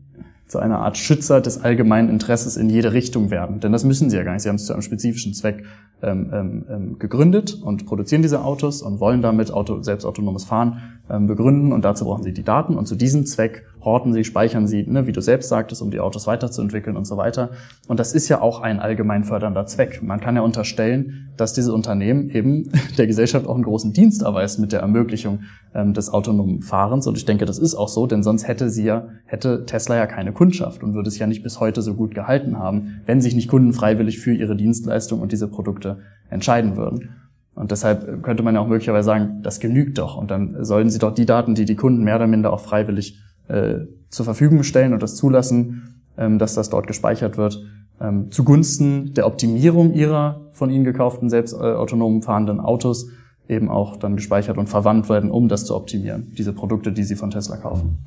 zu 0.48 0.60
einer 0.60 0.80
Art 0.80 0.98
Schützer 0.98 1.42
des 1.42 1.62
allgemeinen 1.62 2.10
Interesses 2.10 2.58
in 2.58 2.70
jede 2.70 2.94
Richtung 2.94 3.32
werden? 3.32 3.60
Denn 3.60 3.72
das 3.72 3.84
müssen 3.84 4.10
sie 4.10 4.18
ja 4.18 4.24
gar 4.24 4.34
nicht. 4.34 4.44
Sie 4.44 4.50
haben 4.50 4.56
es 4.56 4.66
zu 4.66 4.74
einem 4.74 4.82
spezifischen 4.82 5.34
Zweck 5.34 5.64
ähm, 6.02 6.30
ähm, 6.34 6.66
ähm, 6.70 7.00
gegründet 7.00 7.60
und 7.62 7.86
produzieren 7.86 8.22
diese 8.22 8.44
Autos 8.44 8.82
und 8.82 9.00
wollen 9.00 9.22
damit 9.22 9.52
Auto, 9.52 9.82
selbstautonomes 9.82 10.44
Fahren 10.44 10.95
begründen 11.08 11.72
und 11.72 11.86
dazu 11.86 12.06
brauchen 12.06 12.24
sie 12.24 12.34
die 12.34 12.44
Daten 12.44 12.76
und 12.78 12.88
zu 12.88 12.96
diesem 12.96 13.26
Zweck 13.26 13.64
horten 13.86 14.12
sie, 14.12 14.24
speichern 14.24 14.68
sie, 14.68 14.84
ne, 14.84 15.06
wie 15.06 15.12
du 15.12 15.22
selbst 15.22 15.48
sagtest, 15.48 15.82
um 15.82 15.92
die 15.92 16.00
Autos 16.00 16.26
weiterzuentwickeln 16.26 16.98
und 16.98 17.06
so 17.06 17.16
weiter. 17.16 17.52
Und 17.88 18.00
das 18.00 18.14
ist 18.14 18.28
ja 18.28 18.42
auch 18.42 18.62
ein 18.62 18.80
allgemein 18.80 19.24
fördernder 19.24 19.68
Zweck. 19.68 20.02
Man 20.02 20.20
kann 20.20 20.36
ja 20.36 20.42
unterstellen, 20.42 21.30
dass 21.38 21.54
diese 21.54 21.72
Unternehmen 21.72 22.30
eben 22.32 22.72
der 22.98 23.06
Gesellschaft 23.08 23.48
auch 23.48 23.54
einen 23.54 23.64
großen 23.64 23.94
Dienst 23.94 24.24
erweist 24.24 24.60
mit 24.60 24.72
der 24.72 24.80
Ermöglichung 24.80 25.42
ähm, 25.76 25.94
des 25.94 26.10
autonomen 26.10 26.64
Fahrens. 26.64 27.06
Und 27.06 27.18
ich 27.18 27.26
denke, 27.26 27.46
das 27.46 27.60
ist 27.60 27.76
auch 27.76 27.90
so, 27.90 28.08
denn 28.08 28.24
sonst 28.24 28.48
hätte 28.48 28.70
sie 28.72 28.86
ja, 28.86 29.08
hätte 29.26 29.66
Tesla 29.66 29.96
ja 29.96 30.08
keine 30.08 30.34
Kundschaft 30.34 30.84
und 30.84 30.96
würde 30.96 31.08
es 31.08 31.20
ja 31.20 31.28
nicht 31.28 31.44
bis 31.44 31.60
heute 31.60 31.84
so 31.84 31.94
gut 31.94 32.16
gehalten 32.16 32.58
haben, 32.58 33.02
wenn 33.06 33.22
sich 33.22 33.36
nicht 33.36 33.50
Kunden 33.50 33.74
freiwillig 33.74 34.20
für 34.20 34.34
ihre 34.34 34.56
Dienstleistung 34.56 35.22
und 35.22 35.32
diese 35.32 35.48
Produkte 35.48 36.00
entscheiden 36.30 36.76
würden. 36.76 37.10
Und 37.56 37.72
deshalb 37.72 38.22
könnte 38.22 38.44
man 38.44 38.56
ja 38.56 38.62
auch 38.62 38.68
möglicherweise 38.68 39.06
sagen, 39.06 39.40
das 39.42 39.60
genügt 39.60 39.98
doch. 39.98 40.18
Und 40.18 40.30
dann 40.30 40.64
sollten 40.64 40.90
sie 40.90 41.00
doch 41.00 41.14
die 41.14 41.26
Daten, 41.26 41.56
die 41.56 41.66
die 41.66 41.76
Kunden 41.76 42.04
mehr 42.04 42.18
oder 42.18 42.28
minder 42.28 42.52
auch 42.52 42.60
freiwillig 42.60 43.18
äh, 43.48 43.76
zur 44.10 44.26
Verfügung 44.26 44.64
stellen 44.64 44.94
und 44.94 45.02
das 45.02 45.16
zulassen, 45.16 46.04
ähm, 46.18 46.38
dass 46.38 46.54
das 46.54 46.70
dort 46.70 46.88
gespeichert 46.88 47.38
wird, 47.38 47.64
ähm, 48.02 48.30
zugunsten 48.32 49.14
der 49.14 49.26
Optimierung 49.26 49.94
ihrer 49.94 50.42
von 50.52 50.70
ihnen 50.70 50.84
gekauften 50.84 51.30
selbst 51.30 51.54
äh, 51.54 52.22
fahrenden 52.22 52.60
Autos 52.60 53.10
eben 53.48 53.70
auch 53.70 53.98
dann 53.98 54.16
gespeichert 54.16 54.58
und 54.58 54.68
verwandt 54.68 55.08
werden, 55.08 55.32
um 55.32 55.48
das 55.48 55.66
zu 55.66 55.76
optimieren, 55.76 56.34
diese 56.38 56.52
Produkte, 56.52 56.92
die 56.92 57.04
sie 57.04 57.16
von 57.16 57.30
Tesla 57.30 57.58
kaufen. 57.58 58.00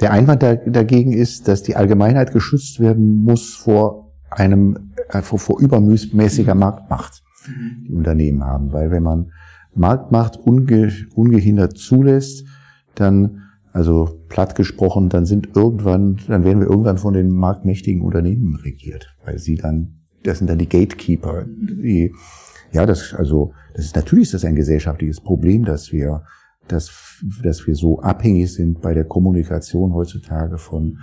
Der 0.00 0.10
Einwand 0.12 0.42
da, 0.42 0.56
dagegen 0.56 1.12
ist, 1.12 1.48
dass 1.48 1.62
die 1.62 1.76
Allgemeinheit 1.76 2.32
geschützt 2.32 2.80
werden 2.80 3.22
muss 3.22 3.54
vor 3.54 4.12
einem 4.30 4.92
äh, 5.10 5.22
vor, 5.22 5.38
vor 5.38 5.60
übermäßiger 5.60 6.54
Marktmacht, 6.54 7.21
die 7.86 7.92
Unternehmen 7.92 8.44
haben. 8.44 8.72
Weil 8.72 8.90
wenn 8.90 9.02
man 9.02 9.32
Marktmacht 9.74 10.38
unge, 10.38 10.92
ungehindert 11.14 11.78
zulässt, 11.78 12.46
dann, 12.94 13.42
also 13.72 14.20
platt 14.28 14.54
gesprochen, 14.54 15.08
dann 15.08 15.26
sind 15.26 15.56
irgendwann, 15.56 16.18
dann 16.28 16.44
werden 16.44 16.60
wir 16.60 16.68
irgendwann 16.68 16.98
von 16.98 17.14
den 17.14 17.30
marktmächtigen 17.30 18.02
Unternehmen 18.02 18.56
regiert, 18.56 19.16
weil 19.24 19.38
sie 19.38 19.56
dann, 19.56 20.00
das 20.22 20.38
sind 20.38 20.50
dann 20.50 20.58
die 20.58 20.68
Gatekeeper, 20.68 21.46
die, 21.46 22.12
ja, 22.72 22.86
das, 22.86 23.14
also, 23.14 23.52
das 23.74 23.86
ist 23.86 23.96
natürlich 23.96 24.24
ist 24.24 24.34
das 24.34 24.44
ein 24.44 24.54
gesellschaftliches 24.54 25.20
Problem, 25.20 25.64
dass 25.64 25.92
wir, 25.92 26.22
dass, 26.68 27.20
dass 27.42 27.66
wir 27.66 27.74
so 27.74 28.00
abhängig 28.00 28.52
sind 28.52 28.80
bei 28.80 28.94
der 28.94 29.04
Kommunikation 29.04 29.92
heutzutage 29.94 30.58
von 30.58 30.98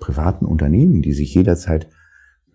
privaten 0.00 0.46
Unternehmen, 0.46 1.02
die 1.02 1.12
sich 1.12 1.34
jederzeit 1.34 1.88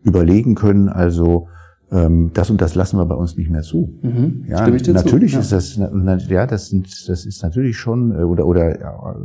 überlegen 0.03 0.55
können, 0.55 0.89
also 0.89 1.47
ähm, 1.91 2.31
das 2.33 2.49
und 2.49 2.61
das 2.61 2.75
lassen 2.75 2.97
wir 2.97 3.05
bei 3.05 3.15
uns 3.15 3.35
nicht 3.35 3.49
mehr 3.49 3.61
zu. 3.63 3.99
Mhm. 4.01 4.45
Ja, 4.47 4.61
Stimme 4.61 4.77
ich 4.77 4.83
dir 4.83 4.95
zu? 4.95 5.03
natürlich 5.03 5.33
Ja. 5.33 5.39
ist 5.39 5.51
das, 5.51 5.77
na- 5.77 6.17
ja, 6.17 6.47
das 6.47 6.67
sind, 6.69 6.87
das 7.09 7.25
ist 7.25 7.43
natürlich 7.43 7.77
schon, 7.77 8.11
äh, 8.11 8.23
oder, 8.23 8.45
oder 8.47 8.79
ja, 8.79 9.15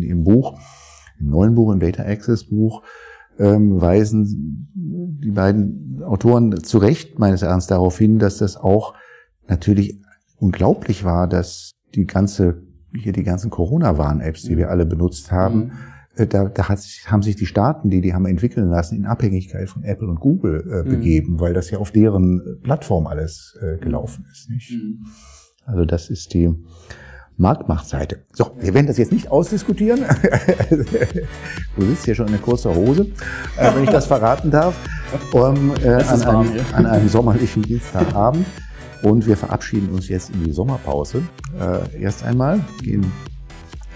im 0.00 0.24
Buch, 0.24 0.58
im 1.20 1.30
neuen 1.30 1.54
Buch, 1.54 1.72
im 1.72 1.80
Data 1.80 2.02
Access 2.02 2.44
Buch, 2.44 2.82
ähm, 3.38 3.80
weisen 3.80 4.68
die 4.74 5.30
beiden 5.30 6.02
Autoren 6.04 6.62
zu 6.64 6.78
Recht 6.78 7.18
meines 7.18 7.42
Erachtens 7.42 7.68
darauf 7.68 7.96
hin, 7.98 8.18
dass 8.18 8.38
das 8.38 8.56
auch 8.56 8.94
natürlich 9.48 10.00
unglaublich 10.38 11.04
war, 11.04 11.28
dass 11.28 11.72
die 11.94 12.04
ganze, 12.06 12.62
hier 12.94 13.12
die 13.12 13.22
ganzen 13.22 13.50
Corona-Warn-Apps, 13.50 14.42
die 14.42 14.56
wir 14.56 14.70
alle 14.70 14.86
benutzt 14.86 15.30
haben, 15.32 15.58
Mhm. 15.58 15.70
Äh, 16.18 16.26
da, 16.26 16.44
da 16.46 16.68
hat, 16.68 16.80
haben 17.06 17.22
sich 17.22 17.36
die 17.36 17.46
Staaten, 17.46 17.90
die 17.90 18.00
die 18.00 18.14
haben 18.14 18.26
entwickeln 18.26 18.68
lassen, 18.68 18.96
in 18.96 19.06
Abhängigkeit 19.06 19.68
von 19.68 19.84
Apple 19.84 20.08
und 20.08 20.20
Google 20.20 20.64
äh, 20.70 20.88
Mhm. 20.88 20.90
begeben, 20.90 21.40
weil 21.40 21.54
das 21.54 21.70
ja 21.70 21.78
auf 21.78 21.90
deren 21.90 22.40
äh, 22.40 22.62
Plattform 22.62 23.06
alles 23.06 23.58
äh, 23.60 23.78
gelaufen 23.78 24.26
ist. 24.30 24.50
Nicht? 24.50 24.70
Mhm. 24.70 25.06
Also 25.64 25.84
das 25.84 26.10
ist 26.10 26.34
die 26.34 26.54
Marktmachtseite. 27.36 28.24
So, 28.32 28.50
wir 28.58 28.74
werden 28.74 28.86
das 28.88 28.98
jetzt 28.98 29.12
nicht 29.12 29.30
ausdiskutieren. 29.30 30.00
du 31.76 31.84
sitzt 31.84 32.04
hier 32.04 32.14
schon 32.14 32.28
in 32.28 32.42
kurzer 32.42 32.74
Hose, 32.74 33.06
äh, 33.56 33.74
wenn 33.74 33.84
ich 33.84 33.90
das 33.90 34.06
verraten 34.06 34.50
darf, 34.50 34.74
um, 35.32 35.72
äh, 35.82 35.88
an, 35.88 36.24
warm 36.24 36.48
einem, 36.48 36.60
an 36.72 36.86
einem 36.86 37.08
sommerlichen 37.08 37.62
Dienstagabend. 37.62 38.46
Und 39.02 39.26
wir 39.26 39.36
verabschieden 39.36 39.90
uns 39.90 40.08
jetzt 40.08 40.30
in 40.30 40.42
die 40.42 40.50
Sommerpause. 40.50 41.22
Äh, 41.60 42.02
erst 42.02 42.24
einmal 42.24 42.60
gehen, 42.82 43.06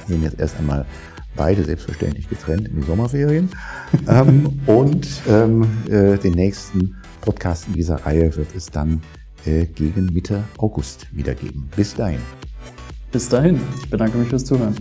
gehen 0.07 0.23
jetzt 0.23 0.39
erst 0.39 0.59
einmal 0.61 0.87
beide 1.37 1.65
selbstverständlich 1.65 2.29
getrennt 2.29 2.69
in 2.69 2.81
die 2.81 2.87
Sommerferien. 2.87 3.51
ähm, 4.09 4.61
und 4.67 5.07
ähm, 5.29 5.67
äh, 5.89 6.19
den 6.19 6.33
nächsten 6.33 6.97
Podcast 7.21 7.69
in 7.69 7.75
dieser 7.75 7.97
Reihe 8.05 8.35
wird 8.37 8.55
es 8.55 8.67
dann 8.67 9.03
äh, 9.45 9.67
gegen 9.67 10.07
Mitte 10.07 10.45
August 10.59 11.07
wiedergeben. 11.13 11.69
Bis 11.77 11.95
dahin. 11.95 12.21
Bis 13.11 13.29
dahin, 13.29 13.61
ich 13.83 13.91
bedanke 13.91 14.17
mich 14.19 14.29
fürs 14.29 14.45
Zuhören. 14.45 14.75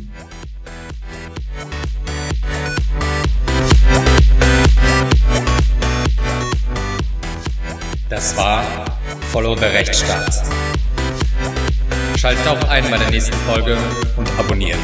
Das 8.10 8.36
war 8.36 8.64
Follow 9.32 9.56
the 9.56 9.66
Rechtsstaat. 9.66 10.44
Schaltet 12.18 12.46
auch 12.48 12.70
ein 12.70 12.84
bei 12.92 12.98
der 12.98 13.10
nächsten 13.10 13.34
Folge 13.34 13.78
und 14.18 14.30
abonniert 14.38 14.78